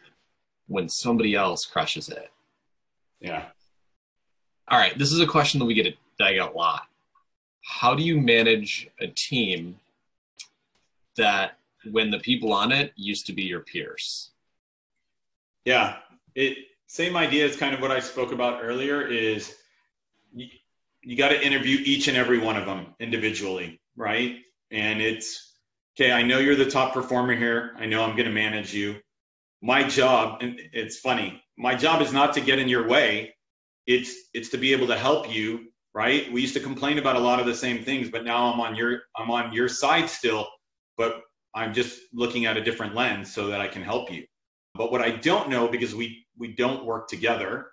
when 0.68 0.88
somebody 0.88 1.36
else 1.36 1.66
crushes 1.66 2.10
it. 2.10 2.32
Yeah. 3.20 3.46
All 4.70 4.80
right. 4.80 4.98
This 4.98 5.12
is 5.12 5.20
a 5.20 5.28
question 5.28 5.60
that 5.60 5.66
we 5.66 5.74
get 5.74 5.96
that 6.20 6.28
I 6.28 6.34
get 6.34 6.50
a 6.50 6.52
lot. 6.52 6.88
How 7.62 7.94
do 7.94 8.04
you 8.04 8.20
manage 8.20 8.90
a 9.00 9.08
team 9.08 9.80
that 11.18 11.58
when 11.92 12.12
the 12.12 12.20
people 12.20 12.54
on 12.54 12.72
it 12.72 12.94
used 12.96 13.28
to 13.28 13.34
be 13.34 13.44
your 13.44 13.62
peers? 13.62 14.32
Yeah. 15.66 15.98
It 16.36 16.58
same 16.88 17.16
idea 17.16 17.46
as 17.46 17.56
kind 17.56 17.74
of 17.74 17.82
what 17.82 17.92
I 17.92 18.00
spoke 18.00 18.32
about 18.32 18.64
earlier 18.64 19.02
is 19.02 19.56
you, 20.34 20.48
you 21.02 21.18
got 21.18 21.30
to 21.30 21.46
interview 21.46 21.80
each 21.84 22.08
and 22.08 22.18
every 22.18 22.38
one 22.40 22.56
of 22.56 22.66
them 22.66 22.94
individually, 23.00 23.82
right? 23.96 24.38
And 24.72 25.02
it's 25.02 25.54
okay, 25.96 26.12
I 26.12 26.24
know 26.24 26.40
you're 26.40 26.56
the 26.56 26.70
top 26.70 26.94
performer 26.94 27.36
here. 27.36 27.76
I 27.78 27.86
know 27.86 28.04
I'm 28.04 28.16
going 28.16 28.26
to 28.28 28.32
manage 28.32 28.74
you. 28.74 28.98
My 29.62 29.84
job, 29.88 30.40
and 30.42 30.60
it's 30.74 31.00
funny, 31.00 31.42
my 31.58 31.76
job 31.76 32.02
is 32.02 32.12
not 32.12 32.34
to 32.34 32.42
get 32.42 32.60
in 32.60 32.68
your 32.68 32.88
way. 32.88 33.36
It's 33.86 34.14
it's 34.34 34.50
to 34.50 34.58
be 34.58 34.72
able 34.74 34.88
to 34.88 34.98
help 34.98 35.34
you, 35.34 35.72
right? 35.94 36.32
We 36.32 36.42
used 36.42 36.54
to 36.56 36.60
complain 36.60 36.98
about 37.00 37.16
a 37.16 37.20
lot 37.20 37.40
of 37.40 37.46
the 37.46 37.56
same 37.56 37.84
things, 37.84 38.10
but 38.10 38.24
now 38.24 38.52
I'm 38.52 38.60
on 38.60 38.76
your 38.76 39.02
I'm 39.16 39.30
on 39.30 39.54
your 39.54 39.68
side 39.68 40.10
still, 40.10 40.48
but 40.98 41.22
I'm 41.56 41.74
just 41.74 42.00
looking 42.14 42.46
at 42.46 42.58
a 42.58 42.64
different 42.64 42.96
lens 42.96 43.34
so 43.34 43.48
that 43.48 43.62
I 43.62 43.68
can 43.68 43.84
help 43.84 44.12
you. 44.12 44.26
But 44.76 44.92
what 44.92 45.02
I 45.02 45.12
don't 45.12 45.50
know 45.50 45.68
because 45.68 45.94
we 45.94 46.26
we 46.38 46.54
don't 46.54 46.86
work 46.86 47.08
together, 47.08 47.68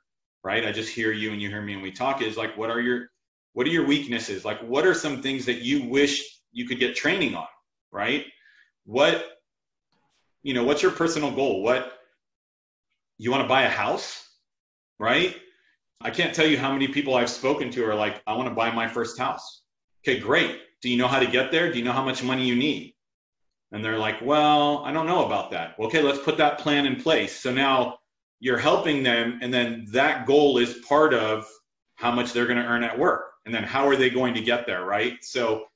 right? 0.45 0.67
I 0.67 0.73
just 0.73 0.91
hear 0.91 1.13
you 1.13 1.33
and 1.33 1.41
you 1.41 1.49
hear 1.49 1.63
me 1.63 1.73
and 1.73 1.83
we 1.83 1.93
talk 1.93 2.21
is 2.23 2.37
like 2.37 2.57
what 2.57 2.71
are 2.71 2.81
your 2.81 3.09
what 3.55 3.67
are 3.67 3.71
your 3.71 3.87
weaknesses? 3.87 4.45
Like 4.45 4.61
what 4.61 4.87
are 4.87 4.95
some 4.95 5.23
things 5.23 5.47
that 5.47 5.63
you 5.63 5.89
wish 5.89 6.41
you 6.53 6.67
could 6.67 6.79
get 6.79 6.95
training 6.95 7.35
on, 7.35 7.47
right? 7.91 8.27
What 8.85 9.25
you 10.43 10.55
know, 10.55 10.65
what's 10.65 10.83
your 10.83 10.93
personal 10.93 11.31
goal? 11.31 11.63
What 11.63 11.93
you 13.19 13.31
want 13.31 13.43
to 13.43 13.49
buy 13.49 13.63
a 13.63 13.69
house, 13.69 14.27
right? 14.99 15.37
I 16.03 16.11
can't 16.11 16.35
tell 16.35 16.47
you 16.47 16.57
how 16.57 16.73
many 16.73 16.89
people 16.89 17.15
I've 17.15 17.29
spoken 17.29 17.71
to 17.73 17.85
are 17.85 17.95
like, 17.95 18.23
I 18.27 18.35
want 18.35 18.49
to 18.49 18.55
buy 18.55 18.71
my 18.71 18.89
first 18.89 19.19
house. 19.19 19.63
Okay, 20.03 20.19
great. 20.19 20.61
Do 20.81 20.89
you 20.89 20.97
know 20.97 21.09
how 21.09 21.21
to 21.21 21.27
get 21.27 21.53
there? 21.53 21.71
Do 21.71 21.79
you 21.79 21.85
know 21.85 21.93
how 21.93 22.05
much 22.05 22.23
money 22.23 22.47
you 22.47 22.57
need? 22.57 22.95
And 23.73 23.85
they're 23.85 23.99
like, 23.99 24.21
well, 24.21 24.83
I 24.85 24.93
don't 24.93 25.07
know 25.07 25.25
about 25.25 25.51
that. 25.53 25.77
Okay, 25.79 26.03
let's 26.03 26.19
put 26.19 26.37
that 26.39 26.59
plan 26.59 26.87
in 26.87 26.97
place. 26.97 27.39
So 27.39 27.53
now 27.53 27.99
you're 28.41 28.59
helping 28.59 29.03
them, 29.03 29.39
and 29.43 29.53
then 29.53 29.87
that 29.93 30.27
goal 30.27 30.59
is 30.59 30.75
part 30.89 31.15
of 31.15 31.47
how 31.95 32.11
much 32.11 32.33
they're 32.33 32.47
going 32.47 32.59
to 32.59 32.65
earn 32.65 32.83
at 32.83 32.99
work. 32.99 33.33
And 33.47 33.55
then 33.55 33.63
how 33.63 33.87
are 33.87 33.97
they 33.97 34.11
going 34.11 34.35
to 34.35 34.41
get 34.41 34.67
there, 34.67 34.85
right? 34.85 35.19
So, 35.23 35.67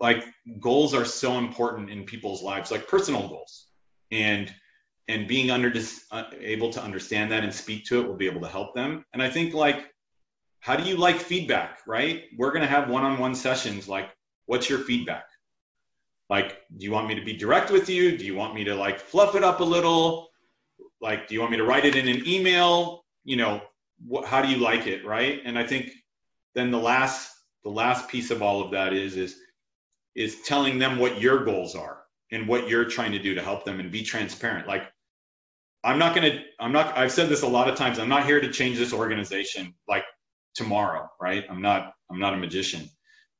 like, 0.00 0.24
goals 0.60 0.94
are 0.94 1.04
so 1.04 1.38
important 1.38 1.90
in 1.90 2.04
people's 2.04 2.42
lives, 2.42 2.70
like 2.70 2.88
personal 2.88 3.28
goals. 3.28 3.68
And 4.10 4.52
and 5.08 5.28
being 5.28 5.50
under 5.50 5.72
uh, 6.12 6.24
able 6.40 6.70
to 6.70 6.82
understand 6.82 7.30
that 7.30 7.44
and 7.44 7.52
speak 7.54 7.84
to 7.84 8.00
it 8.00 8.06
will 8.06 8.16
be 8.16 8.26
able 8.26 8.40
to 8.40 8.48
help 8.48 8.74
them. 8.74 9.04
And 9.12 9.22
I 9.22 9.28
think 9.28 9.52
like, 9.52 9.90
how 10.60 10.76
do 10.76 10.88
you 10.88 10.96
like 10.96 11.16
feedback, 11.16 11.80
right? 11.86 12.24
We're 12.38 12.52
going 12.52 12.62
to 12.62 12.68
have 12.68 12.88
one-on-one 12.88 13.34
sessions. 13.34 13.86
Like, 13.86 14.08
what's 14.46 14.70
your 14.70 14.78
feedback? 14.78 15.24
Like, 16.30 16.62
do 16.76 16.84
you 16.84 16.90
want 16.90 17.08
me 17.08 17.14
to 17.14 17.24
be 17.24 17.34
direct 17.36 17.70
with 17.70 17.88
you? 17.88 18.16
Do 18.16 18.24
you 18.24 18.34
want 18.34 18.54
me 18.54 18.64
to 18.64 18.74
like 18.74 18.98
fluff 18.98 19.34
it 19.34 19.44
up 19.44 19.60
a 19.60 19.64
little? 19.64 20.28
Like, 21.00 21.28
do 21.28 21.34
you 21.34 21.40
want 21.40 21.52
me 21.52 21.58
to 21.58 21.64
write 21.64 21.84
it 21.84 21.96
in 21.96 22.08
an 22.08 22.26
email? 22.26 23.04
You 23.24 23.36
know, 23.36 23.62
what, 24.06 24.24
how 24.24 24.42
do 24.42 24.48
you 24.48 24.56
like 24.56 24.86
it, 24.86 25.04
right? 25.04 25.40
And 25.44 25.58
I 25.58 25.66
think 25.66 25.90
then 26.54 26.70
the 26.70 26.78
last 26.78 27.30
the 27.62 27.70
last 27.70 28.08
piece 28.08 28.30
of 28.30 28.42
all 28.42 28.62
of 28.62 28.70
that 28.72 28.92
is 28.92 29.16
is 29.16 29.36
is 30.14 30.42
telling 30.42 30.78
them 30.78 30.98
what 30.98 31.20
your 31.20 31.44
goals 31.44 31.74
are 31.74 32.02
and 32.30 32.48
what 32.48 32.68
you're 32.68 32.84
trying 32.84 33.12
to 33.12 33.18
do 33.18 33.34
to 33.34 33.42
help 33.42 33.64
them 33.64 33.80
and 33.80 33.90
be 33.90 34.02
transparent. 34.02 34.66
Like, 34.66 34.84
I'm 35.82 35.98
not 35.98 36.14
gonna, 36.14 36.42
I'm 36.58 36.72
not. 36.72 36.96
I've 36.96 37.12
said 37.12 37.28
this 37.28 37.42
a 37.42 37.48
lot 37.48 37.68
of 37.68 37.76
times. 37.76 37.98
I'm 37.98 38.08
not 38.08 38.24
here 38.24 38.40
to 38.40 38.50
change 38.50 38.78
this 38.78 38.92
organization 38.92 39.74
like 39.86 40.04
tomorrow, 40.54 41.10
right? 41.20 41.44
I'm 41.50 41.60
not. 41.60 41.92
I'm 42.10 42.18
not 42.18 42.34
a 42.34 42.38
magician, 42.38 42.88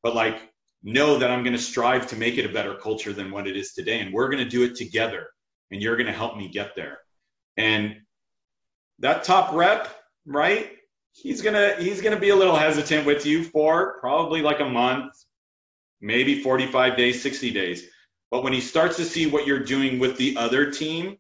but 0.03 0.15
like 0.15 0.41
know 0.85 1.19
that 1.19 1.31
I'm 1.31 1.43
going 1.43 1.57
to 1.57 1.63
strive 1.63 2.07
to 2.09 2.17
make 2.17 2.37
it 2.37 2.45
a 2.45 2.53
better 2.53 2.75
culture 2.75 3.13
than 3.13 3.31
what 3.31 3.49
it 3.49 3.57
is 3.57 3.73
today. 3.73 4.01
And 4.01 4.13
we're 4.13 4.29
going 4.29 4.45
to 4.45 4.49
do 4.49 4.63
it 4.63 4.77
together. 4.77 5.27
And 5.71 5.83
you're 5.83 5.97
going 5.97 6.07
to 6.07 6.13
help 6.13 6.37
me 6.37 6.49
get 6.49 6.77
there. 6.77 6.99
And 7.57 7.97
that 8.99 9.25
top 9.25 9.55
rep, 9.55 9.89
right? 10.27 10.71
He's 11.13 11.41
going 11.41 11.55
to, 11.55 11.83
he's 11.83 12.03
going 12.03 12.15
to 12.15 12.21
be 12.21 12.29
a 12.29 12.37
little 12.37 12.57
hesitant 12.57 13.07
with 13.07 13.25
you 13.25 13.45
for 13.45 13.99
probably 14.01 14.43
like 14.43 14.61
a 14.61 14.69
month, 14.69 15.15
maybe 16.01 16.43
45 16.43 16.97
days, 16.97 17.23
60 17.23 17.51
days. 17.51 17.87
But 18.31 18.43
when 18.43 18.53
he 18.53 18.61
starts 18.61 18.97
to 18.99 19.05
see 19.05 19.27
what 19.27 19.47
you're 19.47 19.65
doing 19.65 19.99
with 19.99 20.17
the 20.19 20.37
other 20.37 20.71
team, 20.71 21.17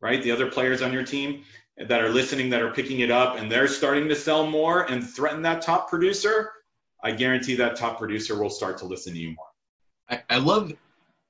right? 0.00 0.22
The 0.22 0.32
other 0.32 0.50
players 0.50 0.82
on 0.82 0.92
your 0.92 1.04
team 1.04 1.44
that 1.76 2.02
are 2.02 2.08
listening, 2.08 2.50
that 2.50 2.62
are 2.62 2.72
picking 2.72 3.00
it 3.00 3.10
up, 3.10 3.38
and 3.38 3.50
they're 3.50 3.68
starting 3.68 4.08
to 4.08 4.16
sell 4.16 4.46
more 4.46 4.82
and 4.90 5.08
threaten 5.08 5.42
that 5.42 5.62
top 5.62 5.88
producer, 5.88 6.50
I 7.02 7.12
guarantee 7.12 7.54
that 7.56 7.76
top 7.76 7.98
producer 7.98 8.40
will 8.40 8.50
start 8.50 8.78
to 8.78 8.86
listen 8.86 9.12
to 9.14 9.18
you 9.18 9.34
more. 9.34 9.46
I, 10.08 10.22
I 10.28 10.38
love 10.38 10.72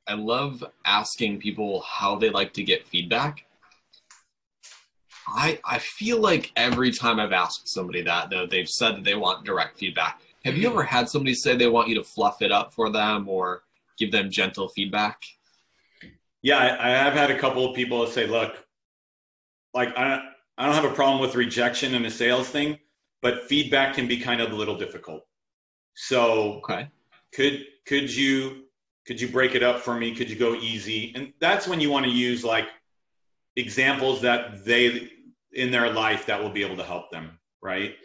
I 0.06 0.14
love 0.14 0.64
asking 0.84 1.38
people 1.38 1.82
how 1.82 2.16
they 2.16 2.30
like 2.30 2.52
to 2.54 2.62
get 2.62 2.86
feedback. 2.86 3.44
I 5.28 5.60
I 5.64 5.78
feel 5.78 6.18
like 6.18 6.50
every 6.56 6.90
time 6.90 7.20
I've 7.20 7.32
asked 7.32 7.68
somebody 7.68 8.02
that 8.02 8.30
though 8.30 8.46
they've 8.46 8.68
said 8.68 8.96
that 8.96 9.04
they 9.04 9.14
want 9.14 9.44
direct 9.44 9.78
feedback. 9.78 10.20
Have 10.44 10.56
you 10.56 10.68
mm-hmm. 10.68 10.78
ever 10.78 10.82
had 10.82 11.08
somebody 11.08 11.34
say 11.34 11.54
they 11.54 11.68
want 11.68 11.88
you 11.88 11.94
to 11.96 12.04
fluff 12.04 12.42
it 12.42 12.50
up 12.50 12.72
for 12.72 12.90
them 12.90 13.28
or 13.28 13.62
give 13.98 14.10
them 14.10 14.30
gentle 14.30 14.68
feedback? 14.68 15.22
Yeah, 16.42 16.56
I, 16.56 16.88
I 16.88 16.90
have 16.90 17.12
had 17.12 17.30
a 17.30 17.38
couple 17.38 17.68
of 17.68 17.76
people 17.76 18.06
say, 18.06 18.26
"Look, 18.26 18.56
like 19.74 19.96
I 19.96 20.30
I 20.56 20.66
don't 20.66 20.74
have 20.74 20.90
a 20.90 20.94
problem 20.94 21.20
with 21.20 21.34
rejection 21.34 21.94
in 21.94 22.04
a 22.06 22.10
sales 22.10 22.48
thing, 22.48 22.78
but 23.20 23.44
feedback 23.44 23.94
can 23.94 24.08
be 24.08 24.18
kind 24.18 24.40
of 24.40 24.50
a 24.52 24.54
little 24.54 24.76
difficult." 24.76 25.26
So 26.00 26.62
okay. 26.64 26.88
could 27.34 27.66
could 27.86 28.14
you 28.14 28.64
could 29.06 29.20
you 29.20 29.28
break 29.28 29.54
it 29.54 29.62
up 29.62 29.80
for 29.80 29.94
me? 29.94 30.14
Could 30.14 30.30
you 30.30 30.36
go 30.36 30.54
easy? 30.54 31.12
And 31.14 31.34
that's 31.40 31.68
when 31.68 31.78
you 31.78 31.90
want 31.90 32.06
to 32.06 32.10
use 32.10 32.42
like 32.42 32.68
examples 33.56 34.22
that 34.22 34.64
they 34.64 35.10
in 35.52 35.70
their 35.70 35.92
life 35.92 36.24
that 36.26 36.42
will 36.42 36.50
be 36.50 36.64
able 36.64 36.78
to 36.78 36.84
help 36.84 37.10
them, 37.10 37.38
right? 37.62 37.96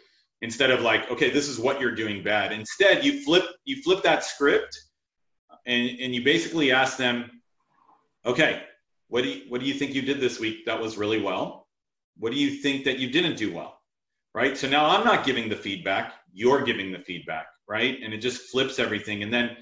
Instead 0.42 0.70
of 0.70 0.82
like, 0.82 1.10
okay, 1.10 1.30
this 1.30 1.48
is 1.48 1.58
what 1.58 1.80
you're 1.80 1.94
doing 1.94 2.22
bad. 2.22 2.52
Instead, 2.52 3.02
you 3.02 3.22
flip 3.24 3.44
you 3.64 3.82
flip 3.82 4.02
that 4.02 4.22
script 4.22 4.78
and 5.64 5.88
and 5.98 6.14
you 6.14 6.22
basically 6.22 6.72
ask 6.72 6.98
them, 6.98 7.30
okay, 8.26 8.62
what 9.08 9.22
do 9.22 9.30
you 9.30 9.44
what 9.48 9.62
do 9.62 9.66
you 9.66 9.74
think 9.74 9.94
you 9.94 10.02
did 10.02 10.20
this 10.20 10.38
week 10.38 10.66
that 10.66 10.78
was 10.78 10.98
really 10.98 11.22
well? 11.22 11.66
What 12.18 12.30
do 12.30 12.38
you 12.38 12.56
think 12.56 12.84
that 12.84 12.98
you 12.98 13.10
didn't 13.10 13.38
do 13.38 13.54
well? 13.54 13.75
Right? 14.36 14.56
So 14.56 14.68
now 14.68 14.86
I'm 14.86 15.04
not 15.04 15.26
giving 15.26 15.48
the 15.48 15.56
feedback, 15.56 16.12
you're 16.32 16.62
giving 16.62 16.92
the 16.92 17.00
feedback 17.00 17.46
right? 17.68 17.98
And 18.02 18.14
it 18.14 18.18
just 18.18 18.50
flips 18.50 18.78
everything. 18.78 19.22
And 19.22 19.32
then 19.32 19.56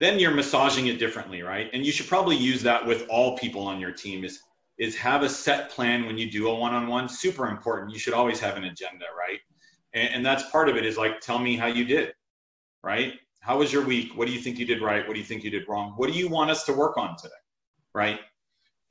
then 0.00 0.20
you're 0.20 0.30
massaging 0.30 0.86
it 0.86 1.00
differently, 1.00 1.42
right? 1.42 1.68
And 1.72 1.84
you 1.84 1.90
should 1.90 2.06
probably 2.06 2.36
use 2.36 2.62
that 2.62 2.86
with 2.86 3.04
all 3.08 3.36
people 3.36 3.62
on 3.62 3.80
your 3.80 3.92
team 3.92 4.24
is 4.24 4.40
is 4.78 4.94
have 4.96 5.22
a 5.22 5.28
set 5.28 5.70
plan 5.70 6.06
when 6.06 6.16
you 6.16 6.30
do 6.30 6.48
a 6.48 6.54
one-on-one. 6.54 7.08
Super 7.08 7.48
important. 7.48 7.92
You 7.92 7.98
should 7.98 8.14
always 8.14 8.38
have 8.38 8.56
an 8.56 8.64
agenda, 8.64 9.06
right? 9.18 9.40
And, 9.92 10.14
and 10.14 10.26
that's 10.26 10.48
part 10.50 10.68
of 10.68 10.76
it 10.76 10.86
is 10.86 10.96
like 10.96 11.20
tell 11.20 11.40
me 11.40 11.56
how 11.56 11.66
you 11.66 11.84
did, 11.84 12.12
right? 12.84 13.14
How 13.40 13.58
was 13.58 13.72
your 13.72 13.84
week? 13.84 14.16
What 14.16 14.28
do 14.28 14.32
you 14.32 14.38
think 14.38 14.56
you 14.56 14.66
did 14.66 14.80
right? 14.80 15.04
What 15.04 15.14
do 15.14 15.18
you 15.18 15.26
think 15.26 15.42
you 15.42 15.50
did 15.50 15.68
wrong? 15.68 15.94
What 15.96 16.12
do 16.12 16.16
you 16.16 16.28
want 16.28 16.50
us 16.50 16.62
to 16.64 16.72
work 16.72 16.96
on 16.96 17.16
today? 17.16 17.34
Right? 17.94 18.20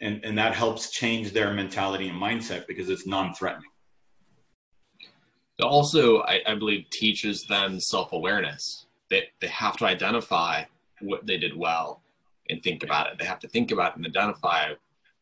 And 0.02 0.24
and 0.26 0.38
that 0.38 0.54
helps 0.56 0.92
change 0.92 1.32
their 1.32 1.54
mentality 1.54 2.10
and 2.10 2.22
mindset 2.22 2.68
because 2.68 2.90
it's 2.90 3.08
non-threatening. 3.08 3.70
It 5.60 5.64
also, 5.64 6.22
I, 6.22 6.42
I 6.46 6.56
believe, 6.56 6.90
teaches 6.90 7.46
them 7.46 7.80
self 7.80 8.14
awareness. 8.14 8.86
They, 9.10 9.24
they 9.40 9.48
have 9.48 9.78
to 9.78 9.86
identify 9.86 10.64
what 11.02 11.26
they 11.26 11.38
did 11.38 11.56
well 11.56 12.02
and 12.50 12.62
think 12.62 12.84
about 12.84 13.08
it. 13.08 13.18
They 13.18 13.26
have 13.26 13.40
to 13.40 13.48
think 13.48 13.72
about 13.72 13.96
and 13.96 14.06
identify 14.06 14.74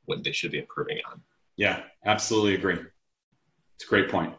what 0.06 0.24
they 0.24 0.32
should 0.32 0.52
be 0.52 0.60
improving 0.60 1.00
on. 1.10 1.22
Yeah, 1.56 1.84
absolutely 2.06 2.56
agree. 2.56 2.80
It's 3.76 3.86
a 3.86 3.88
great 3.88 4.10
point. 4.10 4.34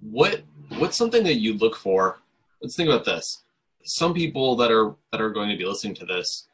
What 0.00 0.42
what's 0.78 0.96
something 0.96 1.24
that 1.24 1.34
you 1.34 1.54
look 1.54 1.76
for? 1.76 2.18
Let's 2.62 2.76
think 2.76 2.88
about 2.88 3.04
this. 3.04 3.42
Some 3.84 4.14
people 4.14 4.54
that 4.56 4.70
are 4.70 4.94
that 5.12 5.20
are 5.20 5.30
going 5.30 5.50
to 5.50 5.56
be 5.56 5.64
listening 5.64 5.94
to 5.96 6.06
this 6.06 6.46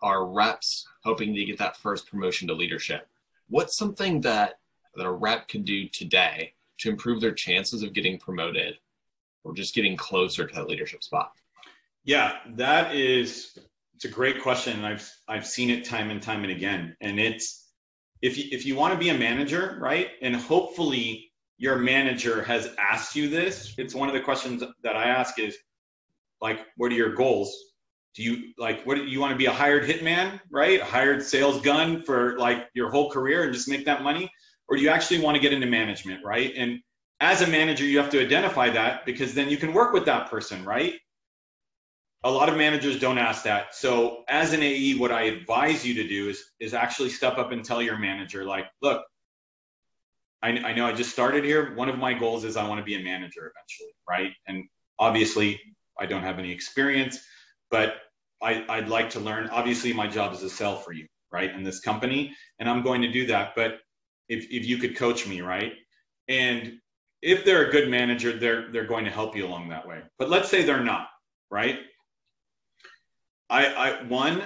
are 0.00 0.26
reps 0.26 0.86
hoping 1.02 1.34
to 1.34 1.44
get 1.44 1.58
that 1.58 1.76
first 1.76 2.08
promotion 2.08 2.46
to 2.48 2.54
leadership. 2.54 3.08
What's 3.48 3.76
something 3.76 4.20
that 4.22 4.58
that 4.96 5.06
a 5.06 5.12
rep 5.12 5.48
can 5.48 5.62
do 5.62 5.88
today 5.88 6.54
to 6.78 6.88
improve 6.88 7.20
their 7.20 7.32
chances 7.32 7.82
of 7.82 7.92
getting 7.92 8.18
promoted 8.18 8.76
or 9.44 9.54
just 9.54 9.74
getting 9.74 9.96
closer 9.96 10.46
to 10.46 10.54
that 10.54 10.68
leadership 10.68 11.02
spot? 11.02 11.32
Yeah, 12.04 12.36
that 12.56 12.94
is 12.94 13.58
it's 13.94 14.04
a 14.04 14.08
great 14.08 14.42
question 14.42 14.76
and 14.76 14.86
I've 14.86 15.10
I've 15.28 15.46
seen 15.46 15.70
it 15.70 15.84
time 15.84 16.10
and 16.10 16.20
time 16.20 16.42
and 16.42 16.52
again. 16.52 16.96
And 17.00 17.18
it's 17.20 17.68
if 18.22 18.36
you 18.36 18.44
if 18.50 18.66
you 18.66 18.74
want 18.74 18.92
to 18.92 18.98
be 18.98 19.10
a 19.10 19.18
manager, 19.18 19.78
right? 19.80 20.08
And 20.22 20.34
hopefully 20.34 21.30
your 21.56 21.78
manager 21.78 22.42
has 22.42 22.74
asked 22.78 23.14
you 23.14 23.28
this. 23.28 23.74
It's 23.78 23.94
one 23.94 24.08
of 24.08 24.14
the 24.14 24.20
questions 24.20 24.62
that 24.82 24.96
I 24.96 25.04
ask 25.04 25.38
is 25.38 25.56
like 26.40 26.60
what 26.76 26.90
are 26.92 26.96
your 26.96 27.14
goals? 27.14 27.54
Do 28.14 28.22
you 28.22 28.52
like 28.58 28.84
what 28.84 28.96
do 28.96 29.04
you 29.04 29.20
want 29.20 29.32
to 29.32 29.38
be 29.38 29.46
a 29.46 29.52
hired 29.52 29.84
hitman, 29.84 30.40
right? 30.50 30.80
A 30.80 30.84
hired 30.84 31.22
sales 31.22 31.60
gun 31.62 32.02
for 32.02 32.38
like 32.38 32.68
your 32.74 32.90
whole 32.90 33.10
career 33.10 33.44
and 33.44 33.54
just 33.54 33.68
make 33.68 33.84
that 33.86 34.02
money? 34.02 34.30
Or 34.68 34.76
do 34.76 34.82
you 34.82 34.88
actually 34.88 35.20
want 35.20 35.34
to 35.36 35.40
get 35.40 35.52
into 35.52 35.66
management, 35.66 36.24
right? 36.24 36.52
And 36.56 36.80
as 37.20 37.42
a 37.42 37.46
manager, 37.46 37.84
you 37.84 37.98
have 37.98 38.10
to 38.10 38.20
identify 38.20 38.70
that 38.70 39.06
because 39.06 39.34
then 39.34 39.48
you 39.48 39.56
can 39.56 39.72
work 39.72 39.92
with 39.92 40.04
that 40.06 40.30
person, 40.30 40.64
right? 40.64 40.94
A 42.24 42.30
lot 42.30 42.48
of 42.48 42.56
managers 42.56 42.98
don't 42.98 43.18
ask 43.18 43.44
that. 43.44 43.74
So 43.74 44.24
as 44.28 44.52
an 44.52 44.62
AE, 44.62 44.96
what 44.96 45.12
I 45.12 45.22
advise 45.22 45.86
you 45.86 45.94
to 45.94 46.08
do 46.08 46.28
is 46.30 46.42
is 46.58 46.72
actually 46.72 47.10
step 47.10 47.36
up 47.36 47.52
and 47.52 47.64
tell 47.64 47.82
your 47.82 47.98
manager, 47.98 48.44
like, 48.44 48.66
look, 48.80 49.04
I, 50.42 50.50
I 50.50 50.74
know 50.74 50.86
I 50.86 50.92
just 50.92 51.10
started 51.10 51.44
here. 51.44 51.74
One 51.74 51.88
of 51.88 51.98
my 51.98 52.12
goals 52.12 52.44
is 52.44 52.56
I 52.56 52.68
want 52.68 52.78
to 52.78 52.84
be 52.84 52.94
a 52.94 53.02
manager 53.02 53.52
eventually, 53.54 53.94
right? 54.08 54.32
And 54.46 54.64
obviously, 54.98 55.60
I 55.98 56.06
don't 56.06 56.22
have 56.22 56.38
any 56.38 56.50
experience, 56.50 57.18
but 57.70 57.94
I, 58.42 58.64
I'd 58.68 58.88
like 58.88 59.10
to 59.10 59.20
learn. 59.20 59.48
Obviously, 59.48 59.92
my 59.92 60.06
job 60.06 60.34
is 60.34 60.40
to 60.40 60.50
sell 60.50 60.76
for 60.76 60.92
you, 60.92 61.06
right, 61.32 61.50
in 61.50 61.62
this 61.62 61.80
company, 61.80 62.34
and 62.58 62.68
I'm 62.68 62.82
going 62.82 63.00
to 63.02 63.10
do 63.10 63.26
that. 63.28 63.52
But 63.54 63.78
if 64.28 64.44
if 64.50 64.66
you 64.66 64.78
could 64.78 64.96
coach 64.96 65.26
me, 65.26 65.40
right, 65.40 65.72
and 66.28 66.78
if 67.22 67.44
they're 67.44 67.66
a 67.68 67.70
good 67.70 67.88
manager, 67.88 68.38
they're 68.38 68.70
they're 68.70 68.86
going 68.86 69.04
to 69.04 69.10
help 69.10 69.36
you 69.36 69.46
along 69.46 69.68
that 69.68 69.86
way. 69.86 70.02
But 70.18 70.30
let's 70.30 70.48
say 70.50 70.62
they're 70.62 70.84
not, 70.84 71.08
right? 71.50 71.78
I, 73.50 73.66
I 73.66 74.02
one 74.04 74.42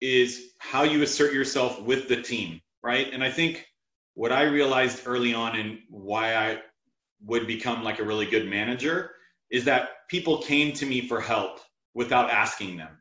is 0.00 0.52
how 0.58 0.82
you 0.82 1.02
assert 1.02 1.32
yourself 1.32 1.80
with 1.80 2.08
the 2.08 2.20
team, 2.20 2.60
right? 2.82 3.08
And 3.12 3.22
I 3.24 3.30
think 3.30 3.66
what 4.14 4.32
I 4.32 4.42
realized 4.42 5.02
early 5.06 5.34
on 5.34 5.56
and 5.56 5.78
why 5.88 6.34
I 6.34 6.62
would 7.24 7.46
become 7.46 7.82
like 7.82 7.98
a 7.98 8.04
really 8.04 8.26
good 8.26 8.46
manager 8.48 9.12
is 9.50 9.64
that 9.64 9.90
people 10.08 10.42
came 10.42 10.72
to 10.74 10.86
me 10.86 11.06
for 11.06 11.20
help 11.20 11.60
without 11.94 12.30
asking 12.30 12.76
them 12.76 12.98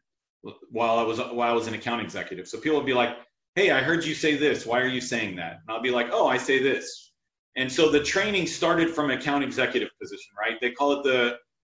while 0.69 0.97
I 0.97 1.03
was 1.03 1.19
while 1.19 1.51
I 1.51 1.53
was 1.53 1.67
an 1.67 1.73
account 1.73 2.01
executive. 2.01 2.47
So 2.47 2.59
people 2.59 2.77
would 2.77 2.85
be 2.85 2.93
like, 2.93 3.17
"Hey, 3.55 3.71
I 3.71 3.81
heard 3.81 4.05
you 4.05 4.13
say 4.13 4.35
this. 4.35 4.65
Why 4.65 4.81
are 4.81 4.87
you 4.87 5.01
saying 5.01 5.37
that?" 5.37 5.53
And 5.53 5.69
I'll 5.69 5.81
be 5.81 5.91
like, 5.91 6.09
"Oh, 6.11 6.27
I 6.27 6.37
say 6.37 6.61
this." 6.61 7.11
And 7.55 7.71
so 7.71 7.89
the 7.89 8.03
training 8.03 8.47
started 8.47 8.89
from 8.89 9.11
account 9.11 9.43
executive 9.43 9.89
position, 9.99 10.31
right? 10.37 10.59
They 10.59 10.71
call 10.71 10.99
it 10.99 11.03
the 11.03 11.37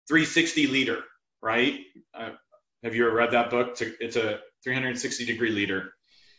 360 0.08 0.66
leader, 0.68 1.02
right? 1.42 1.80
Uh, 2.14 2.30
have 2.82 2.94
you 2.94 3.06
ever 3.06 3.14
read 3.14 3.30
that 3.32 3.50
book? 3.50 3.76
It's 3.80 4.16
a 4.16 4.40
360 4.64 5.26
degree 5.26 5.50
leader. 5.50 5.92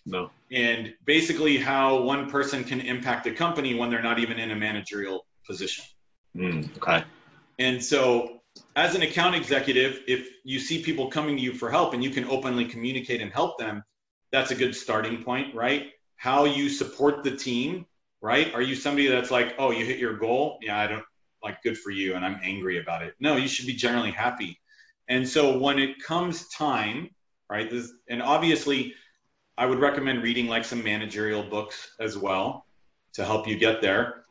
No. 0.06 0.32
And 0.52 0.94
basically, 1.06 1.58
how 1.58 2.02
one 2.02 2.32
person 2.32 2.64
can 2.64 2.80
impact 2.80 3.28
a 3.28 3.32
company 3.32 3.76
when 3.76 3.90
they're 3.90 4.02
not 4.02 4.20
even 4.20 4.40
in 4.40 4.52
a 4.52 4.56
managerial 4.56 5.26
position. 5.46 5.84
Mm, 6.36 6.76
okay. 6.78 7.04
And 7.60 7.84
so, 7.84 8.42
as 8.76 8.96
an 8.96 9.02
account 9.02 9.36
executive, 9.36 10.02
if 10.08 10.30
you 10.46 10.60
see 10.60 10.82
people 10.82 11.10
coming 11.10 11.36
to 11.36 11.42
you 11.42 11.54
for 11.54 11.70
help 11.70 11.94
and 11.94 12.04
you 12.04 12.10
can 12.10 12.26
openly 12.26 12.66
communicate 12.66 13.22
and 13.22 13.32
help 13.32 13.60
them, 13.60 13.84
that's 14.32 14.52
a 14.52 14.56
good 14.56 14.76
starting 14.76 15.24
point, 15.24 15.56
right? 15.56 15.92
How 16.16 16.46
you 16.46 16.70
support 16.70 17.24
the 17.24 17.36
team, 17.36 17.86
right? 18.22 18.54
Are 18.54 18.62
you 18.62 18.76
somebody 18.76 19.08
that's 19.08 19.32
like, 19.32 19.56
oh, 19.58 19.72
you 19.72 19.86
hit 19.86 20.00
your 20.00 20.18
goal? 20.18 20.58
Yeah, 20.62 20.80
I 20.80 20.88
don't 20.88 21.06
like 21.44 21.62
good 21.64 21.78
for 21.78 21.92
you, 21.92 22.16
and 22.16 22.26
I'm 22.26 22.40
angry 22.44 22.80
about 22.80 23.04
it. 23.04 23.14
No, 23.20 23.36
you 23.36 23.48
should 23.48 23.68
be 23.68 23.74
generally 23.74 24.12
happy. 24.12 24.60
And 25.08 25.28
so 25.28 25.58
when 25.58 25.80
it 25.80 26.04
comes 26.04 26.48
time, 26.50 27.10
right? 27.50 27.70
This, 27.70 27.92
and 28.10 28.22
obviously, 28.22 28.94
I 29.58 29.66
would 29.66 29.80
recommend 29.80 30.24
reading 30.24 30.48
like 30.48 30.66
some 30.66 30.84
managerial 30.84 31.44
books 31.44 31.96
as 32.00 32.18
well 32.18 32.66
to 33.14 33.26
help 33.26 33.48
you 33.48 33.58
get 33.58 33.82
there. 33.82 34.24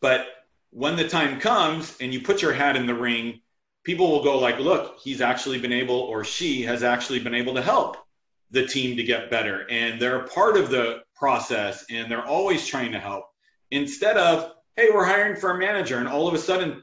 But 0.00 0.26
when 0.70 0.96
the 0.96 1.08
time 1.08 1.40
comes 1.40 1.96
and 2.00 2.12
you 2.12 2.20
put 2.20 2.42
your 2.42 2.52
hat 2.52 2.76
in 2.76 2.86
the 2.86 2.94
ring, 2.94 3.40
people 3.84 4.10
will 4.10 4.22
go 4.22 4.38
like, 4.38 4.58
look, 4.58 4.98
he's 5.02 5.20
actually 5.20 5.58
been 5.58 5.72
able 5.72 5.98
or 5.98 6.24
she 6.24 6.62
has 6.62 6.82
actually 6.82 7.20
been 7.20 7.34
able 7.34 7.54
to 7.54 7.62
help 7.62 8.03
the 8.50 8.66
team 8.66 8.96
to 8.96 9.02
get 9.02 9.30
better. 9.30 9.66
And 9.70 10.00
they're 10.00 10.20
a 10.20 10.28
part 10.28 10.56
of 10.56 10.70
the 10.70 11.02
process 11.14 11.84
and 11.90 12.10
they're 12.10 12.26
always 12.26 12.66
trying 12.66 12.92
to 12.92 13.00
help. 13.00 13.24
Instead 13.70 14.16
of, 14.16 14.52
hey, 14.76 14.88
we're 14.92 15.04
hiring 15.04 15.36
for 15.36 15.50
a 15.50 15.58
manager 15.58 15.98
and 15.98 16.08
all 16.08 16.28
of 16.28 16.34
a 16.34 16.38
sudden 16.38 16.82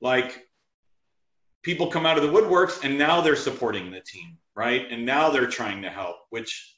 like 0.00 0.46
people 1.62 1.86
come 1.86 2.06
out 2.06 2.18
of 2.18 2.24
the 2.24 2.28
woodworks 2.28 2.84
and 2.84 2.98
now 2.98 3.20
they're 3.20 3.36
supporting 3.36 3.90
the 3.90 4.00
team 4.00 4.36
right? 4.54 4.86
And 4.90 5.06
now 5.06 5.30
they're 5.30 5.46
trying 5.46 5.82
to 5.82 5.90
help 5.90 6.16
which 6.30 6.76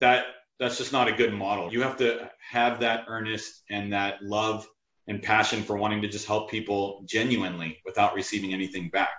that 0.00 0.24
that's 0.58 0.78
just 0.78 0.92
not 0.92 1.08
a 1.08 1.12
good 1.12 1.32
model. 1.32 1.72
You 1.72 1.82
have 1.82 1.96
to 1.98 2.30
have 2.50 2.80
that 2.80 3.04
earnest 3.08 3.62
and 3.70 3.92
that 3.92 4.22
love 4.22 4.66
and 5.08 5.22
passion 5.22 5.62
for 5.62 5.76
wanting 5.76 6.02
to 6.02 6.08
just 6.08 6.26
help 6.26 6.50
people 6.50 7.02
genuinely 7.06 7.78
without 7.84 8.14
receiving 8.14 8.52
anything 8.52 8.88
back. 8.90 9.16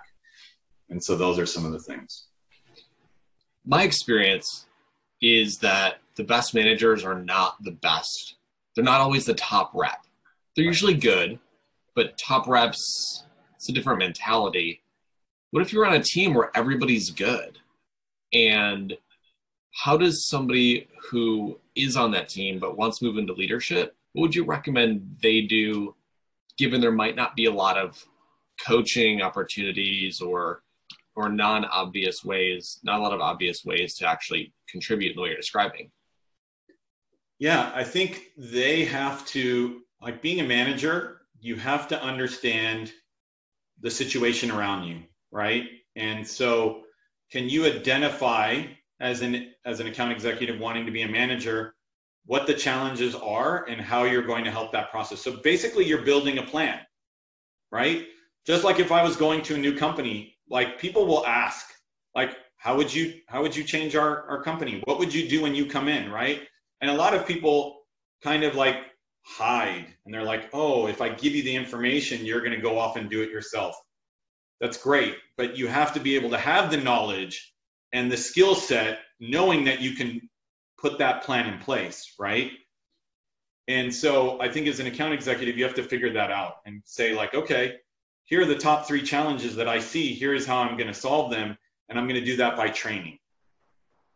And 0.88 1.02
so 1.02 1.16
those 1.16 1.38
are 1.38 1.46
some 1.46 1.66
of 1.66 1.72
the 1.72 1.78
things 1.78 2.28
my 3.66 3.82
experience 3.82 4.66
is 5.20 5.58
that 5.58 5.96
the 6.16 6.24
best 6.24 6.54
managers 6.54 7.04
are 7.04 7.20
not 7.20 7.62
the 7.62 7.72
best. 7.72 8.36
They're 8.74 8.84
not 8.84 9.00
always 9.00 9.24
the 9.24 9.34
top 9.34 9.70
rep. 9.74 10.04
They're 10.54 10.64
usually 10.64 10.94
good 10.94 11.38
but 11.94 12.18
top 12.18 12.46
reps 12.48 13.24
it's 13.56 13.68
a 13.68 13.72
different 13.72 14.00
mentality. 14.00 14.82
What 15.50 15.62
if 15.62 15.72
you're 15.72 15.86
on 15.86 15.94
a 15.94 16.02
team 16.02 16.34
where 16.34 16.50
everybody's 16.54 17.10
good? 17.10 17.58
And 18.32 18.94
how 19.72 19.96
does 19.96 20.28
somebody 20.28 20.88
who 21.10 21.58
is 21.74 21.96
on 21.96 22.10
that 22.10 22.28
team 22.28 22.58
but 22.58 22.76
wants 22.76 22.98
to 22.98 23.06
move 23.06 23.16
into 23.16 23.32
leadership, 23.32 23.96
what 24.12 24.22
would 24.22 24.34
you 24.34 24.44
recommend 24.44 25.16
they 25.22 25.40
do 25.40 25.94
given 26.58 26.80
there 26.80 26.92
might 26.92 27.16
not 27.16 27.34
be 27.36 27.46
a 27.46 27.52
lot 27.52 27.78
of 27.78 28.04
coaching 28.66 29.22
opportunities 29.22 30.20
or 30.20 30.62
or 31.16 31.28
non-obvious 31.28 32.24
ways, 32.24 32.80
not 32.82 33.00
a 33.00 33.02
lot 33.02 33.12
of 33.12 33.20
obvious 33.20 33.64
ways 33.64 33.94
to 33.96 34.08
actually 34.08 34.52
contribute 34.68 35.14
the 35.14 35.22
way 35.22 35.28
you're 35.28 35.36
describing? 35.36 35.90
Yeah, 37.38 37.70
I 37.74 37.84
think 37.84 38.22
they 38.36 38.84
have 38.84 39.24
to 39.26 39.82
like 40.00 40.22
being 40.22 40.40
a 40.40 40.44
manager, 40.44 41.22
you 41.40 41.56
have 41.56 41.88
to 41.88 42.02
understand 42.02 42.92
the 43.80 43.90
situation 43.90 44.50
around 44.50 44.84
you, 44.84 45.02
right? 45.30 45.64
And 45.96 46.26
so 46.26 46.82
can 47.30 47.48
you 47.48 47.66
identify 47.66 48.62
as 49.00 49.22
an 49.22 49.52
as 49.64 49.80
an 49.80 49.86
account 49.86 50.12
executive 50.12 50.60
wanting 50.60 50.86
to 50.86 50.92
be 50.92 51.02
a 51.02 51.08
manager 51.08 51.74
what 52.26 52.46
the 52.46 52.54
challenges 52.54 53.14
are 53.14 53.64
and 53.68 53.80
how 53.80 54.04
you're 54.04 54.22
going 54.22 54.44
to 54.44 54.50
help 54.50 54.72
that 54.72 54.90
process 54.90 55.20
so 55.20 55.36
basically 55.42 55.84
you're 55.84 56.02
building 56.02 56.38
a 56.38 56.42
plan 56.42 56.78
right 57.72 58.06
just 58.46 58.64
like 58.64 58.78
if 58.78 58.92
i 58.92 59.02
was 59.02 59.16
going 59.16 59.42
to 59.42 59.56
a 59.56 59.58
new 59.58 59.76
company 59.76 60.33
like 60.48 60.78
people 60.78 61.06
will 61.06 61.26
ask 61.26 61.66
like 62.14 62.36
how 62.56 62.76
would 62.76 62.92
you 62.92 63.14
how 63.28 63.42
would 63.42 63.54
you 63.54 63.64
change 63.64 63.96
our, 63.96 64.22
our 64.28 64.42
company 64.42 64.82
what 64.84 64.98
would 64.98 65.12
you 65.12 65.28
do 65.28 65.42
when 65.42 65.54
you 65.54 65.66
come 65.66 65.88
in 65.88 66.10
right 66.10 66.42
and 66.80 66.90
a 66.90 66.94
lot 66.94 67.14
of 67.14 67.26
people 67.26 67.80
kind 68.22 68.44
of 68.44 68.54
like 68.54 68.76
hide 69.26 69.86
and 70.04 70.14
they're 70.14 70.22
like 70.22 70.50
oh 70.52 70.86
if 70.86 71.00
i 71.00 71.08
give 71.08 71.34
you 71.34 71.42
the 71.42 71.54
information 71.54 72.24
you're 72.24 72.40
going 72.40 72.52
to 72.52 72.60
go 72.60 72.78
off 72.78 72.96
and 72.96 73.08
do 73.10 73.22
it 73.22 73.30
yourself 73.30 73.74
that's 74.60 74.82
great. 74.82 75.16
But 75.36 75.56
you 75.56 75.68
have 75.68 75.92
to 75.94 76.00
be 76.00 76.16
able 76.16 76.30
to 76.30 76.38
have 76.38 76.70
the 76.70 76.76
knowledge 76.76 77.52
and 77.92 78.10
the 78.10 78.16
skill 78.16 78.54
set, 78.54 79.00
knowing 79.20 79.64
that 79.64 79.80
you 79.80 79.92
can 79.92 80.28
put 80.78 80.98
that 80.98 81.22
plan 81.22 81.52
in 81.52 81.58
place, 81.58 82.14
right? 82.18 82.50
And 83.68 83.94
so 83.94 84.40
I 84.40 84.48
think 84.48 84.66
as 84.66 84.80
an 84.80 84.86
account 84.86 85.14
executive, 85.14 85.56
you 85.56 85.64
have 85.64 85.74
to 85.74 85.82
figure 85.82 86.12
that 86.12 86.30
out 86.30 86.56
and 86.66 86.82
say, 86.84 87.14
like, 87.14 87.34
okay, 87.34 87.74
here 88.24 88.42
are 88.42 88.46
the 88.46 88.56
top 88.56 88.86
three 88.86 89.02
challenges 89.02 89.56
that 89.56 89.68
I 89.68 89.80
see. 89.80 90.14
Here 90.14 90.34
is 90.34 90.46
how 90.46 90.58
I'm 90.58 90.76
going 90.76 90.88
to 90.88 90.94
solve 90.94 91.30
them. 91.30 91.56
And 91.88 91.98
I'm 91.98 92.08
going 92.08 92.20
to 92.20 92.24
do 92.24 92.36
that 92.36 92.56
by 92.56 92.68
training, 92.68 93.18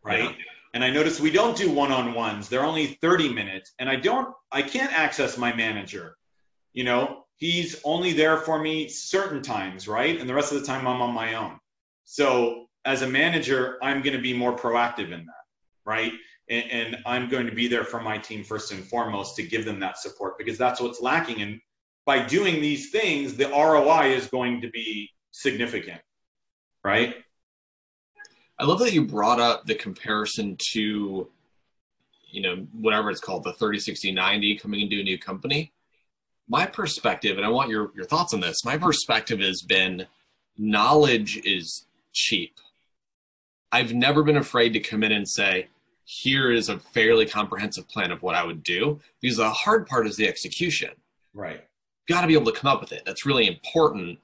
right? 0.03 0.25
Yeah. 0.25 0.45
And 0.75 0.85
I 0.85 0.91
notice 0.91 1.21
we 1.21 1.31
don't 1.31 1.57
do 1.57 1.71
one 1.71 1.93
on 1.93 2.15
ones, 2.15 2.49
they're 2.49 2.65
only 2.65 2.99
30 3.03 3.33
minutes. 3.33 3.73
And 3.79 3.89
I 3.89 3.97
don't, 3.97 4.35
I 4.53 4.63
can't 4.63 4.93
access 4.93 5.37
my 5.37 5.55
manager. 5.55 6.17
You 6.73 6.85
know, 6.85 7.25
he's 7.37 7.81
only 7.85 8.13
there 8.13 8.39
for 8.39 8.59
me 8.59 8.89
certain 8.89 9.43
times, 9.43 9.89
right? 9.89 10.19
And 10.19 10.29
the 10.29 10.35
rest 10.35 10.53
of 10.53 10.61
the 10.61 10.67
time 10.67 10.87
I'm 10.87 11.01
on 11.01 11.15
my 11.15 11.35
own. 11.35 11.59
So 12.05 12.67
as 12.85 13.03
a 13.03 13.09
manager, 13.09 13.79
I'm 13.83 14.03
going 14.03 14.17
to 14.17 14.23
be 14.23 14.33
more 14.33 14.57
proactive 14.57 15.13
in 15.13 15.27
that, 15.27 15.45
right? 15.85 16.13
And, 16.51 16.71
and, 16.71 16.97
I'm 17.05 17.29
going 17.29 17.45
to 17.47 17.55
be 17.55 17.69
there 17.69 17.85
for 17.85 18.01
my 18.01 18.17
team 18.17 18.43
first 18.43 18.73
and 18.73 18.83
foremost 18.83 19.37
to 19.37 19.43
give 19.43 19.67
them 19.67 19.81
that 19.81 19.99
support 19.99 20.39
because 20.39 20.57
that's 20.57 20.81
what's 20.81 21.03
lacking. 21.03 21.43
And 21.43 21.61
by 22.09 22.25
doing 22.25 22.61
these 22.61 22.91
things, 22.91 23.35
the 23.35 23.49
ROI 23.49 24.15
is 24.15 24.27
going 24.27 24.63
to 24.63 24.71
be 24.71 25.11
significant, 25.31 26.01
right? 26.83 27.15
I 28.59 28.65
love 28.65 28.79
that 28.81 28.95
you 28.95 29.05
brought 29.05 29.41
up 29.41 29.67
the 29.67 29.75
comparison 29.75 30.57
to, 30.73 31.29
you 32.31 32.43
know, 32.43 32.67
whatever 32.73 33.11
it's 33.11 33.21
called, 33.21 33.45
the 33.45 33.53
30, 33.53 33.79
60, 33.79 34.13
90 34.13 34.57
coming 34.57 34.81
into 34.81 35.01
a 35.01 35.03
new 35.05 35.19
company 35.19 35.73
my 36.49 36.67
perspective, 36.67 37.37
and 37.37 37.45
I 37.45 37.51
want 37.51 37.71
your, 37.71 37.93
your 37.95 38.07
thoughts 38.07 38.33
on 38.33 38.41
this, 38.41 38.65
my 38.65 38.79
perspective 38.79 39.41
has 39.41 39.63
been 39.63 40.07
knowledge 40.57 41.41
is 41.45 41.87
cheap. 42.13 42.55
I've 43.71 43.93
never 43.93 44.23
been 44.23 44.39
afraid 44.39 44.73
to 44.73 44.81
come 44.81 45.03
in 45.03 45.13
and 45.13 45.29
say, 45.29 45.69
here 46.05 46.51
is 46.51 46.71
a 46.71 46.79
fairly 46.79 47.27
comprehensive 47.27 47.87
plan 47.89 48.11
of 48.11 48.23
what 48.23 48.35
I 48.35 48.45
would 48.45 48.63
do, 48.63 48.99
because 49.21 49.37
the 49.37 49.51
hard 49.51 49.87
part 49.87 50.07
is 50.07 50.17
the 50.17 50.27
execution. 50.27 50.93
Right. 51.35 51.68
Got 52.09 52.23
to 52.23 52.27
be 52.27 52.35
able 52.35 52.51
to 52.51 52.59
come 52.59 52.71
up 52.71 52.81
with 52.81 52.93
it. 52.93 53.03
That's 53.05 53.27
really 53.27 53.47
important. 53.47 54.19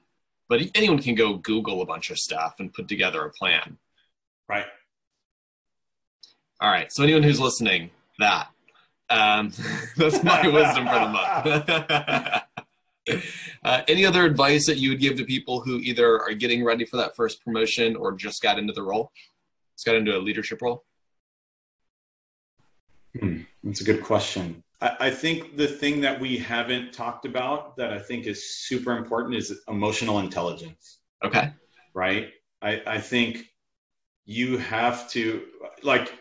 But 0.47 0.61
anyone 0.75 1.01
can 1.01 1.15
go 1.15 1.37
Google 1.37 1.81
a 1.81 1.85
bunch 1.85 2.11
of 2.11 2.17
stuff 2.17 2.55
and 2.59 2.73
put 2.73 2.87
together 2.87 3.23
a 3.23 3.31
plan. 3.31 3.77
Right. 4.47 4.65
All 6.61 6.69
right. 6.69 6.91
So 6.91 7.03
anyone 7.03 7.23
who's 7.23 7.39
listening, 7.39 7.89
that 8.19 8.47
um, 9.09 9.51
that's 9.97 10.23
my 10.23 10.47
wisdom 10.47 10.87
for 10.87 10.99
the 10.99 11.07
month. 11.07 12.43
uh, 13.63 13.81
any 13.87 14.05
other 14.05 14.25
advice 14.25 14.65
that 14.67 14.77
you 14.77 14.89
would 14.89 14.99
give 14.99 15.17
to 15.17 15.25
people 15.25 15.61
who 15.61 15.77
either 15.77 16.21
are 16.21 16.33
getting 16.33 16.63
ready 16.63 16.85
for 16.85 16.97
that 16.97 17.15
first 17.15 17.43
promotion 17.43 17.95
or 17.95 18.13
just 18.13 18.41
got 18.41 18.57
into 18.57 18.73
the 18.73 18.83
role, 18.83 19.11
just 19.75 19.85
got 19.85 19.95
into 19.95 20.15
a 20.15 20.19
leadership 20.19 20.61
role? 20.61 20.83
Hmm, 23.19 23.41
that's 23.63 23.81
a 23.81 23.85
good 23.85 24.03
question. 24.03 24.63
I, 24.81 25.09
think 25.09 25.55
the 25.55 25.67
thing 25.67 26.01
that 26.01 26.19
we 26.19 26.37
haven't 26.37 26.93
talked 26.93 27.25
about 27.25 27.77
that 27.77 27.93
I 27.93 27.99
think 27.99 28.25
is 28.25 28.57
super 28.57 28.97
important 28.97 29.35
is 29.35 29.61
emotional 29.67 30.19
intelligence. 30.19 30.99
Okay. 31.23 31.53
Right. 31.93 32.29
I, 32.61 32.81
I 32.85 32.97
think 32.99 33.45
you 34.25 34.57
have 34.57 35.09
to 35.11 35.43
like 35.83 36.11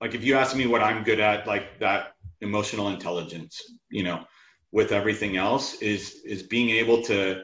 like 0.00 0.14
if 0.14 0.22
you 0.22 0.36
ask 0.36 0.54
me 0.54 0.66
what 0.66 0.82
I'm 0.82 1.04
good 1.04 1.20
at, 1.20 1.46
like 1.46 1.78
that 1.80 2.12
emotional 2.40 2.88
intelligence, 2.88 3.62
you 3.88 4.02
know, 4.02 4.24
with 4.72 4.92
everything 4.92 5.36
else 5.36 5.80
is 5.80 6.22
is 6.24 6.42
being 6.42 6.70
able 6.70 7.02
to 7.04 7.42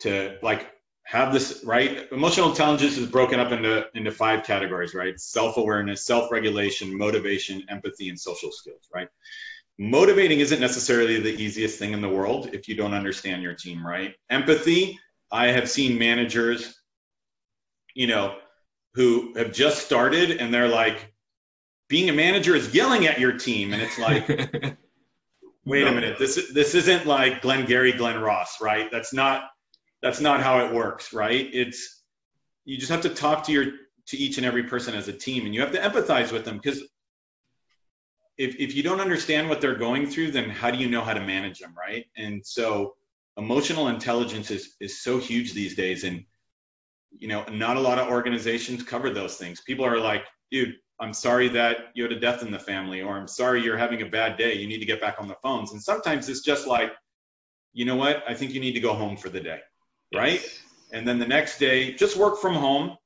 to 0.00 0.38
like 0.42 0.70
have 1.08 1.32
this 1.32 1.62
right? 1.64 2.06
Emotional 2.12 2.50
intelligence 2.50 2.98
is 2.98 3.06
broken 3.06 3.40
up 3.40 3.50
into 3.50 3.86
into 3.94 4.10
five 4.10 4.44
categories 4.44 4.94
right? 4.94 5.18
Self-awareness 5.18 6.04
self-regulation 6.04 6.96
motivation 6.96 7.64
empathy 7.70 8.10
and 8.10 8.20
social 8.20 8.52
skills 8.52 8.88
right? 8.94 9.08
Motivating 9.78 10.40
isn't 10.40 10.60
necessarily 10.60 11.18
the 11.18 11.34
easiest 11.40 11.78
thing 11.78 11.92
in 11.92 12.02
the 12.02 12.08
world 12.08 12.50
if 12.52 12.68
you 12.68 12.74
don't 12.74 12.92
understand 12.92 13.42
your 13.42 13.54
team 13.54 13.86
right? 13.86 14.14
Empathy 14.30 14.98
i 15.30 15.48
have 15.48 15.68
seen 15.68 15.98
managers 15.98 16.80
you 17.94 18.06
know 18.06 18.36
who 18.94 19.34
have 19.36 19.52
just 19.52 19.84
started 19.84 20.38
and 20.38 20.52
they're 20.52 20.68
like 20.68 21.12
being 21.88 22.08
a 22.08 22.12
manager 22.12 22.54
is 22.54 22.74
yelling 22.74 23.06
at 23.06 23.20
your 23.20 23.32
team 23.32 23.72
and 23.72 23.82
it's 23.82 23.98
like 23.98 24.26
wait 25.64 25.86
a 25.86 25.92
minute 25.92 26.18
this 26.18 26.50
this 26.52 26.74
isn't 26.74 27.06
like 27.06 27.42
Glengarry 27.42 27.92
Glen 27.92 28.20
Ross 28.20 28.60
right? 28.60 28.90
That's 28.90 29.12
not 29.12 29.50
that's 30.02 30.20
not 30.20 30.42
how 30.42 30.64
it 30.64 30.72
works 30.72 31.12
right? 31.12 31.48
It's 31.52 32.02
you 32.64 32.76
just 32.76 32.90
have 32.90 33.00
to 33.02 33.08
talk 33.08 33.44
to 33.44 33.52
your 33.52 33.64
to 34.08 34.16
each 34.16 34.38
and 34.38 34.46
every 34.46 34.64
person 34.64 34.94
as 34.94 35.08
a 35.08 35.12
team 35.12 35.46
and 35.46 35.54
you 35.54 35.60
have 35.60 35.72
to 35.72 35.78
empathize 35.78 36.32
with 36.32 36.44
them 36.44 36.56
because 36.56 36.82
if, 38.36 38.54
if 38.56 38.74
you 38.74 38.82
don't 38.82 39.00
understand 39.00 39.48
what 39.48 39.60
they're 39.60 39.74
going 39.74 40.06
through 40.06 40.30
then 40.30 40.48
how 40.48 40.70
do 40.70 40.78
you 40.78 40.88
know 40.88 41.02
how 41.02 41.14
to 41.14 41.20
manage 41.20 41.58
them 41.58 41.74
right? 41.76 42.06
And 42.16 42.44
so 42.44 42.94
emotional 43.36 43.88
intelligence 43.88 44.50
is 44.50 44.76
is 44.80 45.00
so 45.00 45.18
huge 45.18 45.52
these 45.52 45.74
days 45.74 46.04
and 46.04 46.24
you 47.10 47.28
know 47.28 47.44
not 47.50 47.76
a 47.76 47.80
lot 47.80 47.98
of 47.98 48.08
organizations 48.08 48.82
cover 48.82 49.10
those 49.10 49.36
things. 49.36 49.60
People 49.62 49.84
are 49.84 49.98
like 49.98 50.24
dude 50.50 50.74
i'm 51.00 51.12
sorry 51.12 51.48
that 51.48 51.76
you 51.94 52.02
had 52.02 52.12
a 52.12 52.18
death 52.18 52.42
in 52.42 52.50
the 52.50 52.58
family 52.58 53.00
or 53.02 53.16
i'm 53.16 53.28
sorry 53.28 53.62
you're 53.62 53.76
having 53.76 54.02
a 54.02 54.06
bad 54.06 54.36
day. 54.36 54.54
You 54.54 54.66
need 54.66 54.78
to 54.78 54.86
get 54.86 55.00
back 55.00 55.16
on 55.18 55.28
the 55.28 55.36
phones. 55.42 55.72
And 55.72 55.82
sometimes 55.82 56.28
it's 56.28 56.42
just 56.42 56.66
like 56.66 56.92
you 57.74 57.84
know 57.84 57.96
what? 57.96 58.24
I 58.26 58.34
think 58.34 58.52
you 58.52 58.60
need 58.60 58.72
to 58.72 58.80
go 58.80 58.94
home 58.94 59.16
for 59.16 59.28
the 59.28 59.40
day 59.40 59.60
right? 60.14 60.40
And 60.92 61.06
then 61.06 61.18
the 61.18 61.26
next 61.26 61.58
day, 61.58 61.92
just 61.94 62.16
work 62.16 62.38
from 62.38 62.54
home, 62.54 62.96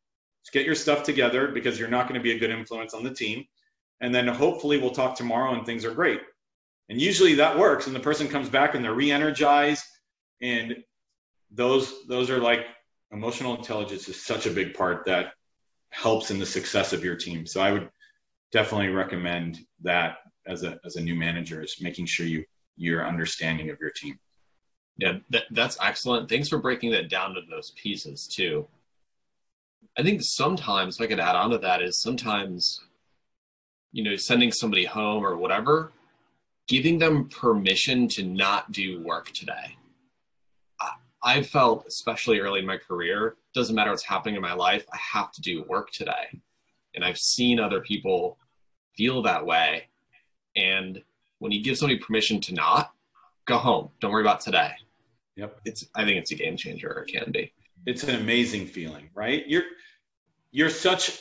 just 0.42 0.52
get 0.52 0.66
your 0.66 0.74
stuff 0.74 1.02
together 1.02 1.48
because 1.48 1.78
you're 1.78 1.88
not 1.88 2.08
going 2.08 2.18
to 2.18 2.22
be 2.22 2.32
a 2.32 2.38
good 2.38 2.50
influence 2.50 2.94
on 2.94 3.02
the 3.02 3.12
team. 3.12 3.44
And 4.00 4.14
then 4.14 4.26
hopefully 4.26 4.78
we'll 4.78 4.90
talk 4.90 5.16
tomorrow 5.16 5.54
and 5.54 5.64
things 5.64 5.84
are 5.84 5.94
great. 5.94 6.20
And 6.88 7.00
usually 7.00 7.34
that 7.34 7.58
works, 7.58 7.86
and 7.86 7.94
the 7.94 8.00
person 8.00 8.28
comes 8.28 8.48
back 8.48 8.74
and 8.74 8.84
they're 8.84 8.94
re-energized. 8.94 9.84
And 10.40 10.76
those 11.50 12.06
those 12.08 12.30
are 12.30 12.38
like 12.38 12.66
emotional 13.12 13.56
intelligence 13.56 14.08
is 14.08 14.20
such 14.20 14.46
a 14.46 14.50
big 14.50 14.74
part 14.74 15.04
that 15.06 15.32
helps 15.90 16.30
in 16.30 16.38
the 16.38 16.46
success 16.46 16.92
of 16.92 17.04
your 17.04 17.14
team. 17.14 17.46
So 17.46 17.60
I 17.60 17.72
would 17.72 17.88
definitely 18.50 18.88
recommend 18.88 19.60
that 19.82 20.16
as 20.46 20.64
a 20.64 20.78
as 20.84 20.96
a 20.96 21.00
new 21.00 21.14
manager 21.14 21.62
is 21.62 21.76
making 21.80 22.06
sure 22.06 22.26
you 22.26 22.44
your 22.76 23.06
understanding 23.06 23.70
of 23.70 23.78
your 23.80 23.90
team. 23.90 24.18
Yeah, 24.98 25.18
that, 25.30 25.44
that's 25.50 25.78
excellent. 25.80 26.28
Thanks 26.28 26.48
for 26.48 26.58
breaking 26.58 26.90
that 26.92 27.08
down 27.08 27.34
to 27.34 27.40
those 27.48 27.70
pieces 27.70 28.26
too. 28.26 28.66
I 29.98 30.02
think 30.02 30.22
sometimes, 30.22 30.96
if 30.96 31.02
I 31.02 31.06
could 31.06 31.20
add 31.20 31.36
on 31.36 31.50
to 31.50 31.58
that, 31.58 31.82
is 31.82 32.00
sometimes, 32.00 32.80
you 33.92 34.02
know, 34.04 34.16
sending 34.16 34.52
somebody 34.52 34.84
home 34.84 35.24
or 35.24 35.36
whatever, 35.36 35.92
giving 36.68 36.98
them 36.98 37.28
permission 37.28 38.08
to 38.08 38.22
not 38.22 38.72
do 38.72 39.02
work 39.02 39.30
today. 39.32 39.76
I, 40.80 40.92
I 41.22 41.42
felt, 41.42 41.86
especially 41.86 42.40
early 42.40 42.60
in 42.60 42.66
my 42.66 42.78
career, 42.78 43.36
doesn't 43.54 43.74
matter 43.74 43.90
what's 43.90 44.04
happening 44.04 44.36
in 44.36 44.42
my 44.42 44.54
life, 44.54 44.86
I 44.92 44.96
have 44.96 45.32
to 45.32 45.40
do 45.42 45.64
work 45.64 45.90
today. 45.90 46.40
And 46.94 47.04
I've 47.04 47.18
seen 47.18 47.58
other 47.58 47.80
people 47.80 48.38
feel 48.96 49.22
that 49.22 49.44
way. 49.44 49.88
And 50.56 51.02
when 51.38 51.52
you 51.52 51.62
give 51.62 51.76
somebody 51.76 51.98
permission 51.98 52.40
to 52.42 52.54
not, 52.54 52.92
go 53.46 53.58
home. 53.58 53.90
Don't 54.00 54.12
worry 54.12 54.22
about 54.22 54.40
today. 54.40 54.72
Yep. 55.36 55.60
It's 55.64 55.86
I 55.94 56.04
think 56.04 56.18
it's 56.18 56.30
a 56.30 56.34
game 56.34 56.56
changer. 56.56 56.92
or 56.92 57.04
It 57.04 57.12
can 57.12 57.32
be. 57.32 57.52
It's 57.86 58.04
an 58.04 58.14
amazing 58.14 58.66
feeling, 58.66 59.10
right? 59.14 59.44
You're 59.46 59.64
you're 60.50 60.70
such 60.70 61.18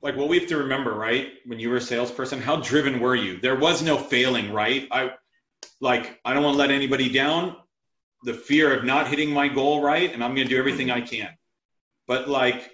like 0.00 0.16
what 0.16 0.28
we 0.28 0.38
have 0.38 0.48
to 0.48 0.58
remember, 0.58 0.94
right? 0.94 1.32
When 1.44 1.58
you 1.58 1.70
were 1.70 1.76
a 1.76 1.80
salesperson, 1.80 2.40
how 2.40 2.56
driven 2.56 3.00
were 3.00 3.16
you? 3.16 3.38
There 3.40 3.56
was 3.56 3.82
no 3.82 3.98
failing, 3.98 4.52
right? 4.52 4.88
I 4.90 5.12
like 5.80 6.18
I 6.24 6.34
don't 6.34 6.42
want 6.42 6.54
to 6.54 6.58
let 6.58 6.70
anybody 6.70 7.10
down. 7.10 7.56
The 8.24 8.34
fear 8.34 8.76
of 8.76 8.84
not 8.84 9.08
hitting 9.08 9.30
my 9.30 9.46
goal, 9.48 9.82
right? 9.82 10.12
And 10.12 10.24
I'm 10.24 10.34
going 10.34 10.48
to 10.48 10.52
do 10.52 10.58
everything 10.58 10.90
I 10.90 11.00
can. 11.00 11.28
But 12.06 12.28
like 12.28 12.70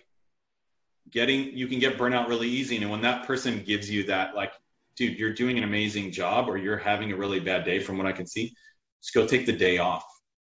getting 1.10 1.56
you 1.56 1.66
can 1.66 1.80
get 1.80 1.98
burnout 1.98 2.28
really 2.28 2.48
easy 2.48 2.76
and 2.78 2.90
when 2.90 3.02
that 3.02 3.26
person 3.26 3.62
gives 3.62 3.90
you 3.90 4.04
that 4.04 4.34
like 4.34 4.52
dude, 4.96 5.18
you're 5.18 5.34
doing 5.34 5.58
an 5.58 5.64
amazing 5.64 6.10
job 6.10 6.48
or 6.48 6.56
you're 6.56 6.78
having 6.78 7.12
a 7.12 7.16
really 7.16 7.40
bad 7.40 7.64
day 7.64 7.78
from 7.78 7.98
what 7.98 8.06
I 8.06 8.12
can 8.12 8.26
see, 8.26 8.54
just 9.02 9.12
go 9.12 9.26
take 9.26 9.44
the 9.44 9.52
day 9.52 9.78
off 9.78 10.04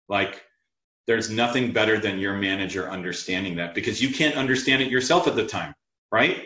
like 0.08 0.44
there's 1.06 1.30
nothing 1.30 1.72
better 1.72 1.98
than 1.98 2.18
your 2.18 2.34
manager 2.34 2.90
understanding 2.90 3.56
that 3.56 3.74
because 3.74 4.00
you 4.02 4.10
can't 4.10 4.36
understand 4.36 4.82
it 4.82 4.90
yourself 4.90 5.26
at 5.26 5.36
the 5.36 5.46
time, 5.46 5.74
right? 6.12 6.44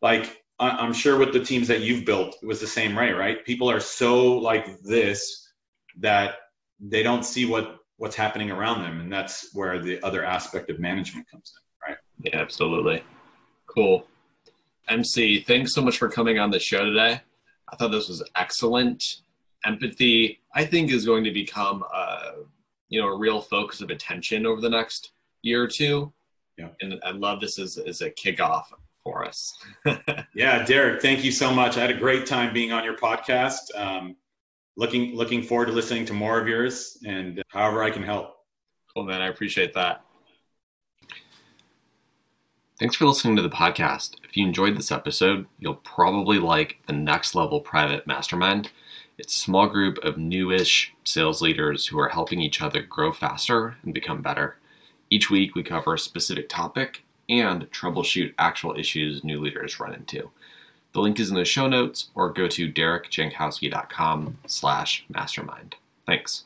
Like 0.00 0.42
I'm 0.58 0.92
sure 0.92 1.18
with 1.18 1.32
the 1.32 1.44
teams 1.44 1.68
that 1.68 1.80
you've 1.80 2.04
built, 2.04 2.36
it 2.42 2.46
was 2.46 2.60
the 2.60 2.66
same 2.66 2.94
way, 2.94 3.10
right? 3.10 3.44
People 3.44 3.70
are 3.70 3.80
so 3.80 4.38
like 4.38 4.80
this 4.80 5.50
that 5.98 6.36
they 6.80 7.02
don't 7.02 7.24
see 7.24 7.44
what 7.44 7.78
what's 7.96 8.16
happening 8.16 8.50
around 8.50 8.82
them, 8.82 9.00
and 9.00 9.12
that's 9.12 9.54
where 9.54 9.78
the 9.78 10.02
other 10.02 10.24
aspect 10.24 10.70
of 10.70 10.80
management 10.80 11.28
comes 11.30 11.52
in, 11.54 11.90
right? 11.90 11.98
Yeah, 12.22 12.40
absolutely. 12.40 13.04
Cool. 13.66 14.06
MC, 14.88 15.42
thanks 15.42 15.74
so 15.74 15.82
much 15.82 15.98
for 15.98 16.08
coming 16.08 16.38
on 16.38 16.50
the 16.50 16.58
show 16.58 16.84
today. 16.84 17.20
I 17.68 17.76
thought 17.76 17.92
this 17.92 18.08
was 18.08 18.22
excellent. 18.36 19.02
Empathy, 19.64 20.40
I 20.54 20.64
think, 20.64 20.90
is 20.90 21.06
going 21.06 21.24
to 21.24 21.30
become 21.30 21.84
a 21.94 22.32
you 22.92 23.00
know 23.00 23.08
a 23.08 23.16
real 23.16 23.40
focus 23.40 23.80
of 23.80 23.90
attention 23.90 24.44
over 24.46 24.60
the 24.60 24.68
next 24.68 25.12
year 25.40 25.62
or 25.62 25.66
two. 25.66 26.12
Yeah. 26.58 26.68
And 26.82 27.00
I 27.02 27.10
love 27.10 27.40
this 27.40 27.58
as, 27.58 27.78
as 27.78 28.02
a 28.02 28.10
kickoff 28.10 28.64
for 29.02 29.24
us. 29.24 29.56
yeah, 30.34 30.64
Derek, 30.64 31.00
thank 31.00 31.24
you 31.24 31.32
so 31.32 31.52
much. 31.52 31.78
I 31.78 31.80
had 31.80 31.90
a 31.90 31.98
great 31.98 32.26
time 32.26 32.52
being 32.52 32.70
on 32.70 32.84
your 32.84 32.96
podcast. 32.96 33.74
Um, 33.74 34.14
looking 34.76 35.16
looking 35.16 35.42
forward 35.42 35.66
to 35.66 35.72
listening 35.72 36.04
to 36.06 36.12
more 36.12 36.38
of 36.38 36.46
yours 36.46 36.98
and 37.06 37.42
however 37.48 37.82
I 37.82 37.90
can 37.90 38.02
help. 38.02 38.36
Cool, 38.94 39.04
man. 39.04 39.22
I 39.22 39.28
appreciate 39.28 39.72
that. 39.72 40.04
Thanks 42.78 42.96
for 42.96 43.06
listening 43.06 43.36
to 43.36 43.42
the 43.42 43.48
podcast. 43.48 44.16
If 44.22 44.36
you 44.36 44.44
enjoyed 44.44 44.76
this 44.76 44.92
episode, 44.92 45.46
you'll 45.58 45.76
probably 45.76 46.38
like 46.38 46.78
the 46.86 46.92
Next 46.92 47.34
Level 47.34 47.60
Private 47.60 48.06
Mastermind. 48.06 48.70
It's 49.22 49.36
a 49.36 49.40
small 49.40 49.68
group 49.68 49.98
of 49.98 50.18
newish 50.18 50.92
sales 51.04 51.40
leaders 51.40 51.86
who 51.86 51.98
are 52.00 52.08
helping 52.08 52.40
each 52.40 52.60
other 52.60 52.82
grow 52.82 53.12
faster 53.12 53.76
and 53.84 53.94
become 53.94 54.20
better. 54.20 54.56
Each 55.10 55.30
week 55.30 55.54
we 55.54 55.62
cover 55.62 55.94
a 55.94 55.98
specific 55.98 56.48
topic 56.48 57.04
and 57.28 57.70
troubleshoot 57.70 58.34
actual 58.36 58.76
issues 58.76 59.22
new 59.22 59.40
leaders 59.40 59.78
run 59.78 59.94
into. 59.94 60.32
The 60.92 61.00
link 61.00 61.20
is 61.20 61.30
in 61.30 61.36
the 61.36 61.44
show 61.44 61.68
notes 61.68 62.10
or 62.16 62.32
go 62.32 62.48
to 62.48 62.72
derekjankowski.com 62.72 64.38
slash 64.48 65.04
mastermind. 65.08 65.76
Thanks. 66.04 66.42